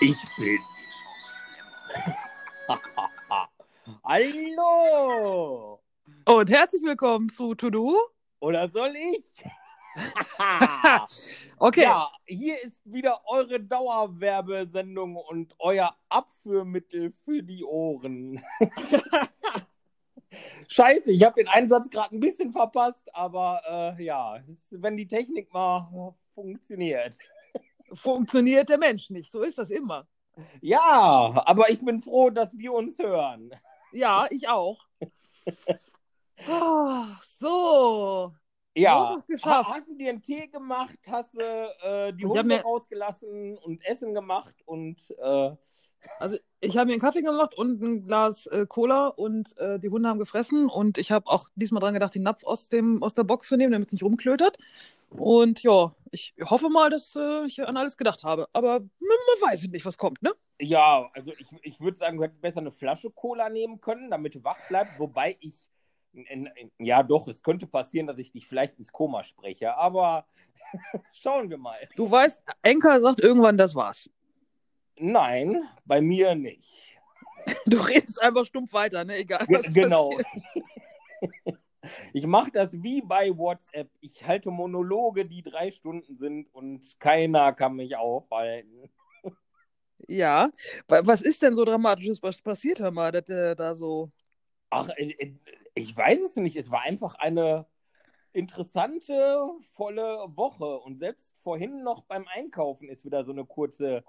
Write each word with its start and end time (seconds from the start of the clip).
Ich 0.00 0.16
bin. 0.36 0.60
Hallo! 4.04 5.80
Und 6.24 6.50
herzlich 6.50 6.82
willkommen 6.84 7.28
zu 7.28 7.56
To 7.56 7.68
Do. 7.68 7.96
Oder 8.38 8.68
soll 8.68 8.94
ich? 8.94 9.24
Okay, 11.58 11.82
Ja, 11.82 12.08
hier 12.24 12.62
ist 12.62 12.80
wieder 12.84 13.20
eure 13.26 13.58
Dauerwerbesendung 13.58 15.16
und 15.16 15.56
euer 15.58 15.96
Abführmittel 16.08 17.12
für 17.24 17.42
die 17.42 17.64
Ohren. 17.64 18.40
Scheiße, 20.68 21.10
ich 21.10 21.24
habe 21.24 21.42
den 21.42 21.48
Einsatz 21.48 21.90
gerade 21.90 22.14
ein 22.14 22.20
bisschen 22.20 22.52
verpasst, 22.52 23.02
aber 23.12 23.96
äh, 23.98 24.04
ja, 24.04 24.38
wenn 24.70 24.96
die 24.96 25.08
Technik 25.08 25.52
mal 25.52 26.14
funktioniert. 26.36 27.14
Funktioniert 27.94 28.68
der 28.68 28.78
Mensch 28.78 29.10
nicht. 29.10 29.30
So 29.32 29.42
ist 29.42 29.58
das 29.58 29.70
immer. 29.70 30.06
Ja, 30.60 31.42
aber 31.46 31.68
ich 31.70 31.80
bin 31.80 32.00
froh, 32.00 32.30
dass 32.30 32.56
wir 32.56 32.72
uns 32.72 32.98
hören. 32.98 33.50
Ja, 33.92 34.26
ich 34.30 34.48
auch. 34.48 34.78
Ah, 36.46 37.16
so. 37.38 38.32
Ja, 38.74 39.24
geschafft. 39.26 39.68
Ha- 39.68 39.74
hast 39.74 39.88
du 39.88 39.96
dir 39.96 40.10
einen 40.10 40.22
Tee 40.22 40.46
gemacht, 40.46 40.98
hast 41.08 41.34
du 41.34 41.44
äh, 41.82 42.12
die 42.12 42.24
Hunde 42.24 42.44
mir- 42.44 42.62
rausgelassen 42.62 43.58
und 43.58 43.84
Essen 43.84 44.14
gemacht 44.14 44.54
und 44.66 44.96
äh, 45.18 45.50
Also 46.20 46.36
ich 46.60 46.76
habe 46.76 46.86
mir 46.86 46.92
einen 46.92 47.00
Kaffee 47.00 47.22
gemacht 47.22 47.54
und 47.54 47.80
ein 47.82 48.06
Glas 48.06 48.46
äh, 48.46 48.66
Cola 48.66 49.08
und 49.08 49.56
äh, 49.58 49.78
die 49.78 49.88
Hunde 49.88 50.08
haben 50.08 50.18
gefressen 50.18 50.68
und 50.68 50.98
ich 50.98 51.12
habe 51.12 51.28
auch 51.28 51.48
diesmal 51.54 51.80
dran 51.80 51.94
gedacht, 51.94 52.14
den 52.14 52.22
Napf 52.22 52.44
aus, 52.44 52.68
dem, 52.68 53.02
aus 53.02 53.14
der 53.14 53.24
Box 53.24 53.48
zu 53.48 53.56
nehmen, 53.56 53.72
damit 53.72 53.88
es 53.88 53.92
nicht 53.92 54.02
rumklötert. 54.02 54.58
Und 55.10 55.62
ja, 55.62 55.92
ich 56.10 56.34
hoffe 56.42 56.68
mal, 56.68 56.90
dass 56.90 57.16
äh, 57.16 57.46
ich 57.46 57.66
an 57.66 57.76
alles 57.76 57.96
gedacht 57.96 58.24
habe. 58.24 58.48
Aber 58.52 58.80
man, 58.80 58.88
man 59.00 59.50
weiß 59.50 59.68
nicht, 59.68 59.86
was 59.86 59.96
kommt, 59.96 60.22
ne? 60.22 60.32
ja, 60.60 61.08
also 61.14 61.32
ich, 61.38 61.48
ich 61.62 61.80
würde 61.80 61.98
sagen, 61.98 62.16
du 62.16 62.24
hättest 62.24 62.40
besser 62.40 62.58
eine 62.58 62.72
Flasche 62.72 63.10
Cola 63.10 63.48
nehmen 63.48 63.80
können, 63.80 64.10
damit 64.10 64.34
du 64.34 64.44
wach 64.44 64.58
bleibst, 64.68 64.98
wobei 64.98 65.36
ich, 65.40 65.54
in, 66.12 66.46
in, 66.46 66.70
ja 66.78 67.02
doch, 67.02 67.28
es 67.28 67.42
könnte 67.42 67.66
passieren, 67.66 68.06
dass 68.06 68.18
ich 68.18 68.32
dich 68.32 68.46
vielleicht 68.46 68.78
ins 68.78 68.92
Koma 68.92 69.22
spreche, 69.24 69.76
aber 69.76 70.26
schauen 71.12 71.48
wir 71.48 71.58
mal. 71.58 71.76
Du 71.96 72.10
weißt, 72.10 72.42
Enka 72.62 72.98
sagt 73.00 73.20
irgendwann, 73.20 73.56
das 73.56 73.74
war's. 73.74 74.10
Nein, 75.00 75.62
bei 75.84 76.00
mir 76.00 76.34
nicht. 76.34 76.72
Du 77.66 77.78
redest 77.78 78.20
einfach 78.20 78.44
stumpf 78.44 78.72
weiter, 78.72 79.04
ne? 79.04 79.16
Egal. 79.16 79.46
Genau. 79.72 80.10
passiert. 80.10 81.58
Ich 82.12 82.26
mache 82.26 82.50
das 82.50 82.72
wie 82.72 83.00
bei 83.00 83.30
WhatsApp. 83.36 83.88
Ich 84.00 84.26
halte 84.26 84.50
Monologe, 84.50 85.24
die 85.24 85.42
drei 85.42 85.70
Stunden 85.70 86.16
sind 86.18 86.52
und 86.52 86.98
keiner 87.00 87.52
kann 87.54 87.76
mich 87.76 87.96
aufhalten. 87.96 88.90
Ja. 90.06 90.50
Wa- 90.86 91.02
Was 91.04 91.22
ist 91.22 91.42
denn 91.42 91.56
so 91.56 91.64
Dramatisches 91.64 92.22
was 92.22 92.42
passiert, 92.42 92.80
hör 92.80 92.90
mal, 92.90 93.10
dass 93.12 93.24
der 93.24 93.54
da 93.54 93.74
so. 93.74 94.10
Ach, 94.70 94.88
äh, 94.96 95.10
äh, 95.12 95.34
ich 95.74 95.96
weiß 95.96 96.18
es 96.20 96.36
nicht. 96.36 96.56
Es 96.56 96.70
war 96.70 96.82
einfach 96.82 97.14
eine 97.14 97.66
interessante, 98.32 99.44
volle 99.72 100.26
Woche. 100.36 100.78
Und 100.80 100.98
selbst 100.98 101.34
vorhin 101.42 101.82
noch 101.82 102.02
beim 102.04 102.26
Einkaufen 102.28 102.88
ist 102.88 103.04
wieder 103.04 103.24
so 103.24 103.32
eine 103.32 103.44
kurze 103.46 104.04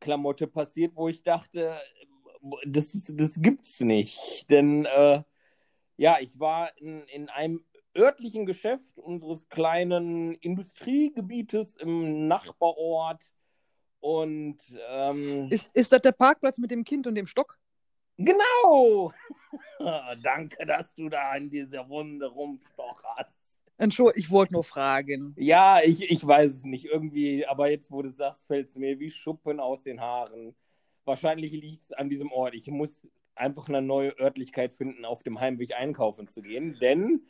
Klamotte 0.00 0.46
passiert, 0.46 0.94
wo 0.94 1.08
ich 1.08 1.22
dachte, 1.22 1.76
das, 2.66 2.94
ist, 2.94 3.12
das 3.18 3.40
gibt's 3.40 3.80
nicht. 3.80 4.48
Denn 4.50 4.84
äh, 4.86 5.22
ja, 5.96 6.18
ich 6.20 6.38
war 6.38 6.76
in, 6.78 7.02
in 7.08 7.28
einem 7.28 7.64
örtlichen 7.96 8.46
Geschäft 8.46 8.98
unseres 8.98 9.48
kleinen 9.48 10.34
Industriegebietes 10.36 11.74
im 11.76 12.28
Nachbarort. 12.28 13.22
Und 14.00 14.58
ähm, 14.88 15.48
Ist, 15.50 15.70
ist 15.74 15.90
das 15.90 16.02
der 16.02 16.12
Parkplatz 16.12 16.58
mit 16.58 16.70
dem 16.70 16.84
Kind 16.84 17.06
und 17.06 17.16
dem 17.16 17.26
Stock? 17.26 17.58
Genau! 18.16 19.12
Danke, 20.22 20.64
dass 20.66 20.94
du 20.94 21.08
da 21.08 21.34
in 21.36 21.50
diese 21.50 21.78
Runde 21.78 22.26
rumstocherst. 22.26 23.37
Entschuldigung, 23.78 24.18
ich 24.18 24.30
wollte 24.30 24.54
nur 24.54 24.64
fragen. 24.64 25.34
Ja, 25.36 25.80
ich, 25.82 26.10
ich 26.10 26.26
weiß 26.26 26.52
es 26.52 26.64
nicht. 26.64 26.84
Irgendwie, 26.84 27.46
aber 27.46 27.70
jetzt, 27.70 27.90
wo 27.90 28.02
du 28.02 28.10
sagst, 28.10 28.46
fällt 28.46 28.68
es 28.68 28.76
mir 28.76 28.98
wie 28.98 29.10
Schuppen 29.10 29.60
aus 29.60 29.82
den 29.82 30.00
Haaren. 30.00 30.54
Wahrscheinlich 31.04 31.52
liegt 31.52 31.84
es 31.84 31.92
an 31.92 32.10
diesem 32.10 32.32
Ort. 32.32 32.54
Ich 32.54 32.66
muss 32.68 33.06
einfach 33.36 33.68
eine 33.68 33.80
neue 33.80 34.18
Örtlichkeit 34.18 34.72
finden, 34.72 35.04
auf 35.04 35.22
dem 35.22 35.40
Heimweg 35.40 35.74
einkaufen 35.74 36.26
zu 36.26 36.42
gehen. 36.42 36.76
Denn 36.80 37.22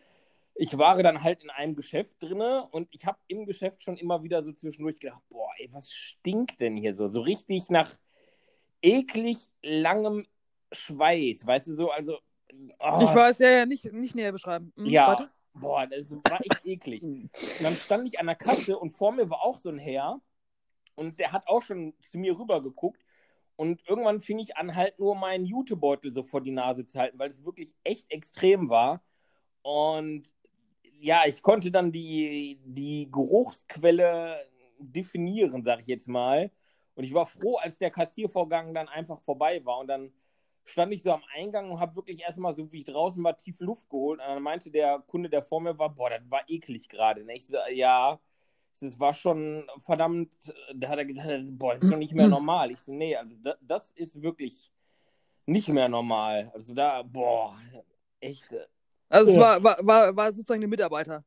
ich 0.54 0.76
war 0.76 1.00
dann 1.02 1.22
halt 1.22 1.42
in 1.42 1.50
einem 1.50 1.76
Geschäft 1.76 2.16
drinne 2.22 2.66
und 2.72 2.88
ich 2.90 3.06
habe 3.06 3.18
im 3.28 3.46
Geschäft 3.46 3.82
schon 3.82 3.96
immer 3.96 4.22
wieder 4.22 4.42
so 4.42 4.52
zwischendurch 4.52 4.98
gedacht, 4.98 5.22
boah, 5.28 5.50
ey, 5.58 5.68
was 5.70 5.92
stinkt 5.92 6.60
denn 6.60 6.76
hier 6.76 6.94
so? 6.94 7.08
So 7.08 7.20
richtig 7.20 7.68
nach 7.68 7.94
eklig 8.82 9.38
langem 9.62 10.26
Schweiß, 10.72 11.46
weißt 11.46 11.68
du 11.68 11.74
so, 11.74 11.90
also. 11.90 12.18
oh, 12.78 13.00
Ich 13.02 13.14
weiß, 13.14 13.38
ja, 13.38 13.50
ja, 13.50 13.66
nicht, 13.66 13.92
nicht 13.92 14.14
näher 14.14 14.32
beschreiben. 14.32 14.72
Hm, 14.76 14.86
ja, 14.86 15.08
warte. 15.08 15.30
Boah, 15.54 15.86
das 15.86 16.10
war 16.10 16.40
echt 16.40 16.64
eklig. 16.64 17.02
Und 17.02 17.30
dann 17.62 17.74
stand 17.74 18.06
ich 18.06 18.18
an 18.18 18.26
der 18.26 18.36
Kasse 18.36 18.78
und 18.78 18.90
vor 18.90 19.12
mir 19.12 19.28
war 19.30 19.42
auch 19.42 19.58
so 19.58 19.68
ein 19.68 19.78
Herr 19.78 20.20
und 20.94 21.18
der 21.18 21.32
hat 21.32 21.46
auch 21.46 21.62
schon 21.62 21.94
zu 22.10 22.18
mir 22.18 22.38
rüber 22.38 22.62
geguckt. 22.62 23.04
Und 23.56 23.82
irgendwann 23.88 24.20
fing 24.20 24.38
ich 24.38 24.56
an, 24.56 24.76
halt 24.76 25.00
nur 25.00 25.16
meinen 25.16 25.44
Jutebeutel 25.44 26.12
so 26.12 26.22
vor 26.22 26.40
die 26.40 26.52
Nase 26.52 26.86
zu 26.86 26.98
halten, 26.98 27.18
weil 27.18 27.30
es 27.30 27.44
wirklich 27.44 27.74
echt 27.82 28.10
extrem 28.10 28.68
war. 28.68 29.02
Und 29.62 30.30
ja, 31.00 31.22
ich 31.26 31.42
konnte 31.42 31.70
dann 31.70 31.90
die, 31.90 32.60
die 32.64 33.08
Geruchsquelle 33.10 34.38
definieren, 34.78 35.64
sag 35.64 35.80
ich 35.80 35.88
jetzt 35.88 36.08
mal. 36.08 36.52
Und 36.94 37.04
ich 37.04 37.14
war 37.14 37.26
froh, 37.26 37.56
als 37.56 37.78
der 37.78 37.90
Kassiervorgang 37.90 38.74
dann 38.74 38.88
einfach 38.88 39.20
vorbei 39.22 39.64
war. 39.64 39.78
Und 39.78 39.88
dann 39.88 40.12
stand 40.68 40.92
ich 40.92 41.02
so 41.02 41.12
am 41.12 41.22
Eingang 41.34 41.70
und 41.70 41.80
habe 41.80 41.96
wirklich 41.96 42.20
erstmal, 42.20 42.54
so 42.54 42.70
wie 42.72 42.80
ich 42.80 42.84
draußen 42.84 43.22
war, 43.24 43.36
tief 43.36 43.58
Luft 43.60 43.88
geholt. 43.88 44.20
Und 44.20 44.26
dann 44.26 44.42
meinte 44.42 44.70
der 44.70 44.98
Kunde, 45.06 45.28
der 45.30 45.42
vor 45.42 45.60
mir 45.60 45.78
war, 45.78 45.88
boah, 45.88 46.10
das 46.10 46.30
war 46.30 46.42
eklig 46.48 46.88
gerade. 46.88 47.24
Ne? 47.24 47.36
Ich 47.36 47.46
so, 47.46 47.56
ja, 47.72 48.18
das 48.80 49.00
war 49.00 49.14
schon 49.14 49.68
verdammt, 49.78 50.34
da 50.74 50.88
hat 50.90 50.98
er 50.98 51.04
gedacht, 51.04 51.28
boah, 51.58 51.74
das 51.74 51.84
ist 51.84 51.92
doch 51.92 51.96
nicht 51.96 52.12
mehr 52.14 52.28
normal. 52.28 52.70
Ich 52.70 52.78
so, 52.80 52.92
nee, 52.92 53.16
also 53.16 53.34
das, 53.42 53.56
das 53.60 53.90
ist 53.92 54.20
wirklich 54.22 54.70
nicht 55.46 55.68
mehr 55.68 55.88
normal. 55.88 56.50
Also 56.54 56.74
da, 56.74 57.02
boah, 57.02 57.58
echt. 58.20 58.52
äh, 58.52 58.66
Also 59.08 59.30
es 59.30 59.36
Ja. 59.36 59.42
war, 59.42 59.62
war, 59.64 59.86
war, 59.86 60.16
war 60.16 60.32
sozusagen 60.32 60.60
der 60.60 60.68
Mitarbeiter. 60.68 61.24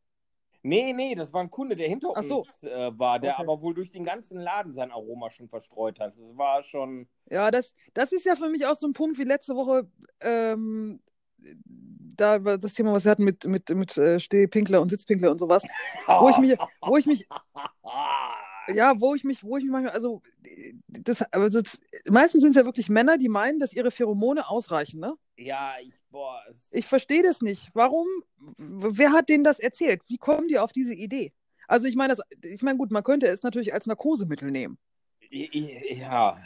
Nee, 0.63 0.93
nee, 0.93 1.15
das 1.15 1.33
war 1.33 1.41
ein 1.41 1.49
Kunde, 1.49 1.75
der 1.75 1.87
hinter 1.87 2.09
Ach 2.13 2.17
uns 2.17 2.27
so. 2.27 2.45
äh, 2.61 2.91
war, 2.97 3.19
der 3.19 3.33
Okay. 3.33 3.41
aber 3.43 3.61
wohl 3.61 3.73
durch 3.73 3.91
den 3.91 4.03
ganzen 4.05 4.37
Laden 4.39 4.73
sein 4.73 4.91
Aroma 4.91 5.29
schon 5.31 5.49
verstreut 5.49 5.99
hat. 5.99 6.13
Das 6.15 6.37
war 6.37 6.61
schon. 6.63 7.07
Ja, 7.29 7.49
das, 7.49 7.73
das 7.93 8.11
ist 8.11 8.25
ja 8.25 8.35
für 8.35 8.49
mich 8.49 8.65
auch 8.65 8.75
so 8.75 8.87
ein 8.87 8.93
Punkt 8.93 9.17
wie 9.17 9.23
letzte 9.23 9.55
Woche, 9.55 9.87
ähm, 10.21 11.01
da 12.17 12.43
war 12.45 12.57
das 12.59 12.75
Thema, 12.75 12.93
was 12.93 13.05
wir 13.05 13.11
hatten 13.11 13.23
mit, 13.23 13.45
mit, 13.45 13.69
mit 13.69 13.97
äh, 13.97 14.19
Stehpinkler 14.19 14.79
und 14.81 14.89
Sitzpinkler 14.89 15.31
und 15.31 15.39
sowas, 15.39 15.63
wo 16.05 16.29
ich 16.29 16.37
mich, 16.37 16.55
wo 16.81 16.97
ich 16.97 17.07
mich, 17.07 17.27
ja, 18.67 18.99
wo 18.99 19.15
ich 19.15 19.23
mich, 19.23 19.43
wo 19.43 19.57
ich 19.57 19.63
mich 19.63 19.71
manchmal, 19.71 19.93
also 19.93 20.21
das, 20.87 21.21
also 21.31 21.61
das, 21.61 21.79
meistens 22.09 22.41
sind 22.41 22.51
es 22.51 22.55
ja 22.57 22.65
wirklich 22.65 22.89
Männer, 22.89 23.17
die 23.17 23.29
meinen, 23.29 23.59
dass 23.59 23.73
ihre 23.73 23.91
Pheromone 23.91 24.47
ausreichen, 24.49 24.99
ne? 24.99 25.15
Ja, 25.37 25.75
ich, 25.81 25.93
boah. 26.09 26.41
Ich 26.69 26.85
verstehe 26.87 27.23
das 27.23 27.41
nicht. 27.41 27.69
Warum? 27.73 28.07
Wer 28.57 29.11
hat 29.13 29.29
denen 29.29 29.43
das 29.43 29.59
erzählt? 29.59 30.01
Wie 30.07 30.17
kommen 30.17 30.47
die 30.47 30.59
auf 30.59 30.71
diese 30.71 30.93
Idee? 30.93 31.33
Also 31.67 31.87
ich 31.87 31.95
meine, 31.95 32.15
das, 32.15 32.25
ich 32.43 32.61
meine, 32.63 32.77
gut, 32.77 32.91
man 32.91 33.03
könnte 33.03 33.27
es 33.27 33.43
natürlich 33.43 33.73
als 33.73 33.85
Narkosemittel 33.87 34.51
nehmen. 34.51 34.77
Ja, 35.29 36.37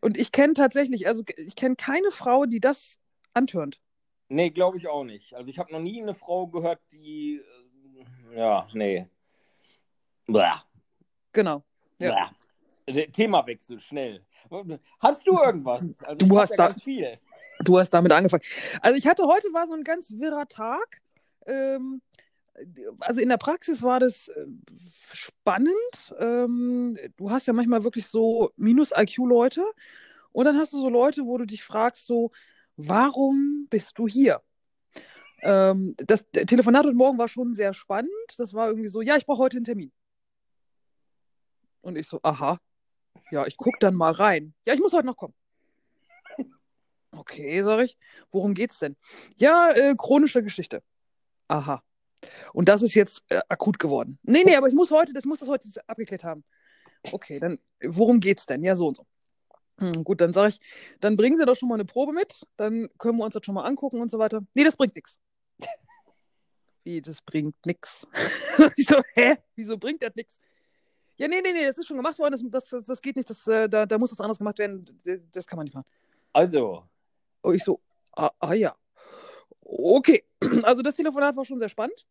Und 0.00 0.16
ich 0.16 0.30
kenne 0.32 0.54
tatsächlich, 0.54 1.06
also 1.08 1.24
ich 1.36 1.56
kenne 1.56 1.76
keine 1.76 2.10
Frau, 2.10 2.46
die 2.46 2.60
das 2.60 2.98
antörnt. 3.32 3.80
nee, 4.28 4.50
glaube 4.50 4.78
ich 4.78 4.86
auch 4.88 5.04
nicht. 5.04 5.34
Also 5.34 5.48
ich 5.48 5.58
habe 5.58 5.72
noch 5.72 5.80
nie 5.80 6.00
eine 6.00 6.14
Frau 6.14 6.46
gehört, 6.46 6.80
die, 6.92 7.40
äh, 8.32 8.38
ja, 8.38 8.68
nee. 8.72 9.06
Blah, 10.26 10.64
Genau. 11.34 11.62
Ja. 11.98 12.30
Themawechsel, 13.12 13.80
schnell. 13.80 14.24
Hast 15.00 15.26
du 15.26 15.38
irgendwas? 15.38 15.82
Also 16.02 16.26
Du 16.26 16.38
hast 16.38 16.50
ja 16.50 16.56
da- 16.56 16.68
ganz 16.68 16.82
viel. 16.82 17.18
Du 17.60 17.78
hast 17.78 17.90
damit 17.90 18.12
angefangen. 18.12 18.42
Also 18.80 18.98
ich 18.98 19.06
hatte 19.06 19.24
heute 19.26 19.48
war 19.52 19.66
so 19.66 19.74
ein 19.74 19.84
ganz 19.84 20.10
wirrer 20.18 20.46
Tag. 20.48 21.00
Ähm, 21.46 22.02
also 23.00 23.20
in 23.20 23.28
der 23.28 23.36
Praxis 23.36 23.82
war 23.82 24.00
das 24.00 24.28
äh, 24.28 24.46
spannend. 25.12 26.14
Ähm, 26.18 26.98
du 27.16 27.30
hast 27.30 27.46
ja 27.46 27.52
manchmal 27.52 27.84
wirklich 27.84 28.06
so 28.06 28.50
Minus-IQ-Leute 28.56 29.64
und 30.32 30.44
dann 30.44 30.56
hast 30.58 30.72
du 30.72 30.78
so 30.78 30.88
Leute, 30.88 31.26
wo 31.26 31.38
du 31.38 31.46
dich 31.46 31.62
fragst, 31.62 32.06
so, 32.06 32.32
warum 32.76 33.66
bist 33.70 33.98
du 33.98 34.06
hier? 34.08 34.42
Ähm, 35.42 35.94
das 35.98 36.26
Telefonat 36.30 36.86
heute 36.86 36.96
Morgen 36.96 37.18
war 37.18 37.28
schon 37.28 37.54
sehr 37.54 37.72
spannend. 37.74 38.10
Das 38.38 38.52
war 38.52 38.68
irgendwie 38.68 38.88
so, 38.88 39.00
ja, 39.00 39.16
ich 39.16 39.26
brauche 39.26 39.42
heute 39.42 39.56
einen 39.58 39.64
Termin. 39.64 39.92
Und 41.84 41.96
ich 41.96 42.08
so, 42.08 42.18
aha, 42.22 42.58
ja, 43.30 43.46
ich 43.46 43.56
gucke 43.56 43.76
dann 43.78 43.94
mal 43.94 44.12
rein. 44.12 44.54
Ja, 44.66 44.72
ich 44.72 44.80
muss 44.80 44.92
heute 44.92 45.06
noch 45.06 45.16
kommen. 45.16 45.34
Okay, 47.16 47.62
sag 47.62 47.80
ich. 47.84 47.96
Worum 48.32 48.54
geht's 48.54 48.80
denn? 48.80 48.96
Ja, 49.36 49.70
äh, 49.70 49.94
chronische 49.96 50.42
Geschichte. 50.42 50.82
Aha. 51.46 51.80
Und 52.52 52.68
das 52.68 52.82
ist 52.82 52.94
jetzt 52.94 53.22
äh, 53.28 53.40
akut 53.48 53.78
geworden. 53.78 54.18
Nee, 54.24 54.42
nee, 54.44 54.56
aber 54.56 54.66
ich 54.66 54.74
muss 54.74 54.90
heute, 54.90 55.12
das 55.12 55.24
muss 55.24 55.38
das 55.38 55.48
heute 55.48 55.68
abgeklärt 55.86 56.24
haben. 56.24 56.42
Okay, 57.12 57.38
dann 57.38 57.60
worum 57.80 58.18
geht's 58.18 58.46
denn? 58.46 58.64
Ja, 58.64 58.74
so 58.74 58.88
und 58.88 58.96
so. 58.96 59.06
Hm, 59.78 60.02
gut, 60.02 60.20
dann 60.20 60.32
sage 60.32 60.48
ich, 60.48 60.60
dann 60.98 61.16
bringen 61.16 61.36
Sie 61.36 61.46
doch 61.46 61.54
schon 61.54 61.68
mal 61.68 61.76
eine 61.76 61.84
Probe 61.84 62.12
mit, 62.12 62.44
dann 62.56 62.88
können 62.98 63.18
wir 63.18 63.24
uns 63.24 63.34
das 63.34 63.44
schon 63.44 63.54
mal 63.54 63.64
angucken 63.64 64.00
und 64.00 64.10
so 64.10 64.18
weiter. 64.18 64.42
Nee, 64.54 64.64
das 64.64 64.76
bringt 64.76 64.96
nichts. 64.96 65.20
Wie, 66.82 67.00
das 67.00 67.22
bringt 67.22 67.64
nichts? 67.64 68.08
ich 68.76 68.86
so, 68.86 69.00
hä? 69.14 69.36
Wieso 69.54 69.78
bringt 69.78 70.02
das 70.02 70.16
nichts? 70.16 70.40
Ja, 71.16 71.28
nee, 71.28 71.40
nee, 71.42 71.52
nee, 71.52 71.64
das 71.64 71.78
ist 71.78 71.86
schon 71.86 71.96
gemacht 71.96 72.18
worden, 72.18 72.50
das, 72.50 72.68
das, 72.68 72.84
das 72.84 73.00
geht 73.00 73.16
nicht, 73.16 73.30
das, 73.30 73.46
äh, 73.46 73.68
da, 73.68 73.86
da 73.86 73.98
muss 73.98 74.10
was 74.10 74.20
anderes 74.20 74.38
gemacht 74.38 74.58
werden, 74.58 74.84
das 75.32 75.46
kann 75.46 75.56
man 75.56 75.64
nicht 75.64 75.74
machen. 75.74 75.86
Also. 76.32 76.84
Und 77.42 77.54
ich 77.54 77.62
so, 77.62 77.80
ah, 78.16 78.30
ah 78.40 78.54
ja. 78.54 78.74
Okay, 79.60 80.24
also 80.62 80.82
das 80.82 80.96
Telefonat 80.96 81.36
war 81.36 81.44
schon 81.44 81.58
sehr 81.58 81.68
spannend. 81.68 82.04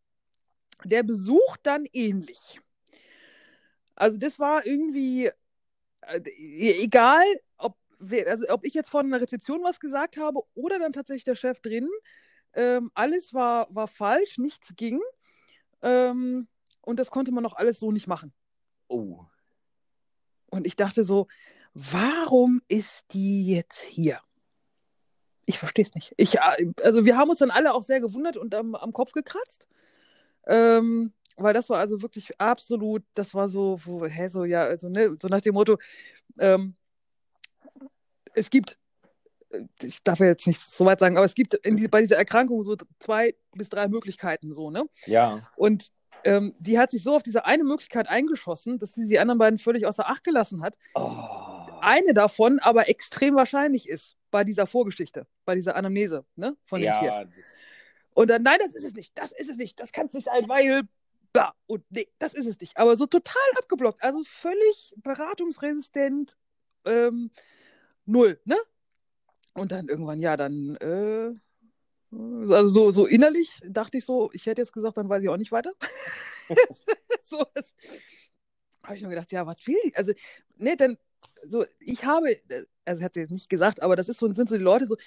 Der 0.86 1.04
Besuch 1.04 1.58
dann 1.64 1.86
ähnlich. 1.92 2.60
Also 3.96 4.18
das 4.18 4.40
war 4.40 4.66
irgendwie 4.66 5.30
äh, 6.02 6.22
egal, 6.84 7.26
ob, 7.58 7.78
also 8.26 8.46
ob 8.50 8.66
ich 8.66 8.74
jetzt 8.74 8.90
von 8.90 9.06
einer 9.06 9.22
Rezeption 9.22 9.64
was 9.64 9.80
gesagt 9.80 10.18
habe 10.18 10.42
oder 10.56 10.80
dann 10.80 10.94
tatsächlich 10.94 11.26
der 11.26 11.36
Chef 11.36 11.60
drin. 11.60 11.90
Ähm, 12.56 12.92
alles 12.94 13.34
war, 13.34 13.68
war 13.74 13.88
falsch, 13.88 14.38
nichts 14.38 14.76
ging. 14.76 15.02
Ähm, 15.82 16.48
und 16.82 17.00
das 17.00 17.12
konnte 17.12 17.32
man 17.32 17.44
noch 17.44 17.56
alles 17.56 17.80
so 17.80 17.92
nicht 17.92 18.08
machen. 18.08 18.34
Oh. 18.94 19.26
Und 20.52 20.68
ich 20.68 20.76
dachte 20.76 21.04
so, 21.04 21.28
warum 21.74 22.62
ist 22.68 23.12
die 23.12 23.48
jetzt 23.48 23.82
hier? 23.82 24.20
Ich 25.46 25.58
verstehe 25.58 25.84
es 25.84 25.96
nicht. 25.96 26.14
Ich, 26.16 26.36
äh, 26.36 26.72
also 26.84 27.04
wir 27.04 27.18
haben 27.18 27.32
uns 27.32 27.40
dann 27.40 27.50
alle 27.50 27.74
auch 27.74 27.82
sehr 27.82 28.00
gewundert 28.00 28.38
und 28.38 28.54
am, 28.54 28.76
am 28.76 28.94
Kopf 28.94 29.12
gekratzt. 29.12 29.68
Ähm, 30.46 31.12
weil 31.38 31.56
das 31.56 31.72
war 31.72 31.80
also 31.80 32.04
wirklich 32.04 32.40
absolut, 32.40 33.04
das 33.16 33.34
war 33.34 33.50
so, 33.50 33.80
wo, 33.84 34.06
hä, 34.06 34.28
so, 34.28 34.46
ja, 34.46 34.62
also, 34.62 34.90
ne, 34.90 35.18
so 35.20 35.28
nach 35.28 35.42
dem 35.42 35.56
Motto, 35.56 35.80
ähm, 36.38 36.76
es 38.36 38.52
gibt, 38.52 38.78
äh, 39.50 39.64
ich 39.82 40.04
darf 40.04 40.20
ja 40.20 40.28
jetzt 40.28 40.46
nicht 40.46 40.60
so 40.60 40.86
weit 40.86 41.00
sagen, 41.00 41.18
aber 41.18 41.26
es 41.26 41.34
gibt 41.34 41.60
die, 41.66 41.88
bei 41.88 42.02
dieser 42.02 42.18
Erkrankung 42.18 42.64
so 42.64 42.78
zwei 43.00 43.34
bis 43.54 43.70
drei 43.70 43.88
Möglichkeiten, 43.88 44.54
so, 44.54 44.70
ne? 44.70 44.86
Ja. 45.08 45.42
Und 45.56 45.92
ähm, 46.24 46.56
die 46.60 46.80
hat 46.80 46.92
sich 46.92 47.04
so 47.04 47.16
auf 47.16 47.24
diese 47.24 47.46
eine 47.46 47.64
Möglichkeit 47.64 48.08
eingeschossen, 48.08 48.80
dass 48.80 48.94
sie 48.94 49.08
die 49.08 49.20
anderen 49.20 49.40
beiden 49.40 49.60
völlig 49.60 49.86
außer 49.86 50.08
Acht 50.08 50.24
gelassen 50.24 50.62
hat. 50.62 50.76
Oh. 50.96 51.12
Eine 51.82 52.14
davon 52.14 52.60
aber 52.60 52.90
extrem 52.90 53.36
wahrscheinlich 53.36 53.90
ist 53.90 54.16
bei 54.32 54.44
dieser 54.44 54.66
Vorgeschichte, 54.66 55.28
bei 55.46 55.56
dieser 55.56 55.76
Anamnese, 55.76 56.26
ne, 56.36 56.56
von 56.66 56.80
dem 56.80 56.94
ja. 56.94 57.00
Tier. 57.00 57.30
Und 58.14 58.30
dann, 58.30 58.44
nein, 58.44 58.60
das 58.60 58.74
ist 58.74 58.86
es 58.86 58.94
nicht, 58.94 59.12
das 59.18 59.32
ist 59.32 59.50
es 59.50 59.58
nicht, 59.58 59.80
das 59.80 59.92
kann 59.92 60.08
es 60.08 60.14
nicht 60.14 60.26
sein, 60.26 60.48
weil 60.48 60.84
bah, 61.34 61.54
und 61.66 61.84
nee, 61.90 62.08
das 62.20 62.34
ist 62.34 62.46
es 62.46 62.60
nicht. 62.60 62.78
Aber 62.78 62.96
so 62.96 63.08
total 63.08 63.42
abgeblockt, 63.58 64.02
also 64.04 64.22
völlig 64.24 64.94
beratungsresistent, 64.98 66.38
ähm, 66.86 67.32
null, 68.06 68.40
ne? 68.46 68.58
Und 69.54 69.72
dann 69.72 69.88
irgendwann, 69.88 70.20
ja, 70.20 70.38
dann, 70.38 70.76
äh, 70.78 71.32
also 72.50 72.68
so, 72.68 72.92
so 72.92 73.06
innerlich 73.06 73.60
dachte 73.68 73.98
ich 73.98 74.06
so, 74.06 74.32
ich 74.34 74.46
hätte 74.46 74.62
jetzt 74.62 74.74
gesagt, 74.74 74.98
dann 74.98 75.10
weiß 75.10 75.24
ich 75.24 75.30
auch 75.30 75.38
nicht 75.38 75.52
weiter. 75.52 75.74
so 77.24 77.46
habe 78.84 78.98
ich 78.98 79.04
mir 79.04 79.10
gedacht, 79.10 79.32
ja, 79.32 79.46
was 79.46 79.66
will 79.66 79.78
ich? 79.84 79.98
Also, 79.98 80.14
ne, 80.58 80.76
dann, 80.76 80.98
so, 81.48 81.66
ich 81.80 82.06
habe, 82.06 82.38
also 82.86 83.04
hat 83.04 83.14
sie 83.14 83.22
jetzt 83.22 83.32
nicht 83.32 83.50
gesagt, 83.50 83.82
aber 83.82 83.96
das 83.96 84.10
ist 84.10 84.20
so, 84.20 84.32
sind 84.34 84.50
so 84.50 84.58
die 84.58 84.64
Leute 84.64 84.88
so, 84.88 84.98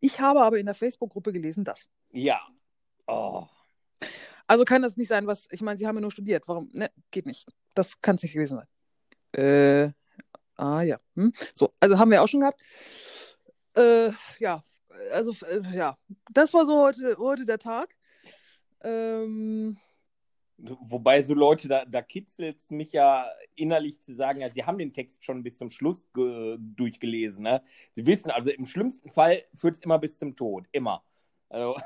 ich 0.00 0.20
habe 0.20 0.40
aber 0.40 0.58
in 0.58 0.66
der 0.66 0.74
Facebook-Gruppe 0.74 1.32
gelesen, 1.32 1.64
das. 1.64 1.88
Ja. 2.12 2.40
Oh. 3.06 3.46
Also 4.46 4.64
kann 4.64 4.82
das 4.82 4.96
nicht 4.96 5.08
sein, 5.08 5.26
was, 5.26 5.48
ich 5.50 5.60
meine, 5.60 5.78
sie 5.78 5.86
haben 5.86 5.96
ja 5.96 6.00
nur 6.00 6.12
studiert. 6.12 6.44
Warum? 6.46 6.70
Ne, 6.72 6.90
geht 7.10 7.26
nicht. 7.26 7.46
Das 7.74 8.00
kann 8.00 8.16
es 8.16 8.22
nicht 8.22 8.32
gewesen 8.32 8.58
sein. 8.58 9.44
Äh, 9.44 9.92
ah 10.56 10.82
ja. 10.82 10.98
Hm? 11.14 11.32
So, 11.54 11.74
also 11.80 11.98
haben 11.98 12.10
wir 12.10 12.22
auch 12.22 12.28
schon 12.28 12.40
gehabt. 12.40 12.60
Äh, 13.74 14.10
ja, 14.38 14.62
also 15.12 15.32
äh, 15.46 15.62
ja, 15.74 15.96
das 16.32 16.54
war 16.54 16.66
so 16.66 16.78
heute, 16.80 17.16
heute 17.18 17.44
der 17.44 17.58
Tag. 17.58 17.94
Ähm, 18.82 19.78
Wobei 20.58 21.22
so 21.22 21.34
Leute, 21.34 21.68
da, 21.68 21.84
da 21.84 22.00
kitzelt 22.00 22.58
es 22.58 22.70
mich 22.70 22.92
ja 22.92 23.30
innerlich 23.56 24.00
zu 24.00 24.14
sagen, 24.14 24.40
ja, 24.40 24.50
sie 24.50 24.64
haben 24.64 24.78
den 24.78 24.94
Text 24.94 25.22
schon 25.22 25.42
bis 25.42 25.58
zum 25.58 25.68
Schluss 25.68 26.06
durchgelesen. 26.14 27.42
Ne? 27.42 27.62
Sie 27.94 28.06
wissen, 28.06 28.30
also 28.30 28.50
im 28.50 28.64
schlimmsten 28.64 29.10
Fall 29.10 29.44
führt 29.54 29.76
es 29.76 29.82
immer 29.82 29.98
bis 29.98 30.18
zum 30.18 30.34
Tod. 30.34 30.64
Immer. 30.72 31.04
Also, 31.50 31.76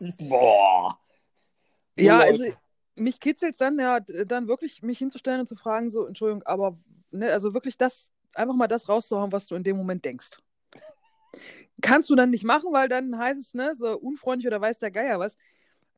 boah. 0.20 0.98
Ja, 1.96 2.18
also 2.20 2.44
mich 2.94 3.20
kitzelt 3.20 3.52
es 3.52 3.58
dann 3.58 3.78
ja 3.78 4.00
dann 4.00 4.48
wirklich 4.48 4.82
mich 4.82 4.98
hinzustellen 4.98 5.40
und 5.40 5.46
zu 5.46 5.56
fragen, 5.56 5.90
so, 5.90 6.06
Entschuldigung, 6.06 6.42
aber 6.44 6.78
ne, 7.10 7.30
also 7.30 7.52
wirklich 7.52 7.76
das, 7.76 8.10
einfach 8.32 8.54
mal 8.54 8.68
das 8.68 8.88
rauszuhauen, 8.88 9.32
was 9.32 9.46
du 9.46 9.54
in 9.54 9.64
dem 9.64 9.76
Moment 9.76 10.04
denkst. 10.04 10.30
Kannst 11.80 12.10
du 12.10 12.14
dann 12.14 12.30
nicht 12.30 12.44
machen, 12.44 12.72
weil 12.72 12.88
dann 12.88 13.16
heißt 13.16 13.40
es, 13.40 13.54
ne, 13.54 13.74
so 13.76 13.96
unfreundlich 13.98 14.46
oder 14.46 14.60
weiß 14.60 14.78
der 14.78 14.90
Geier 14.90 15.18
was. 15.18 15.36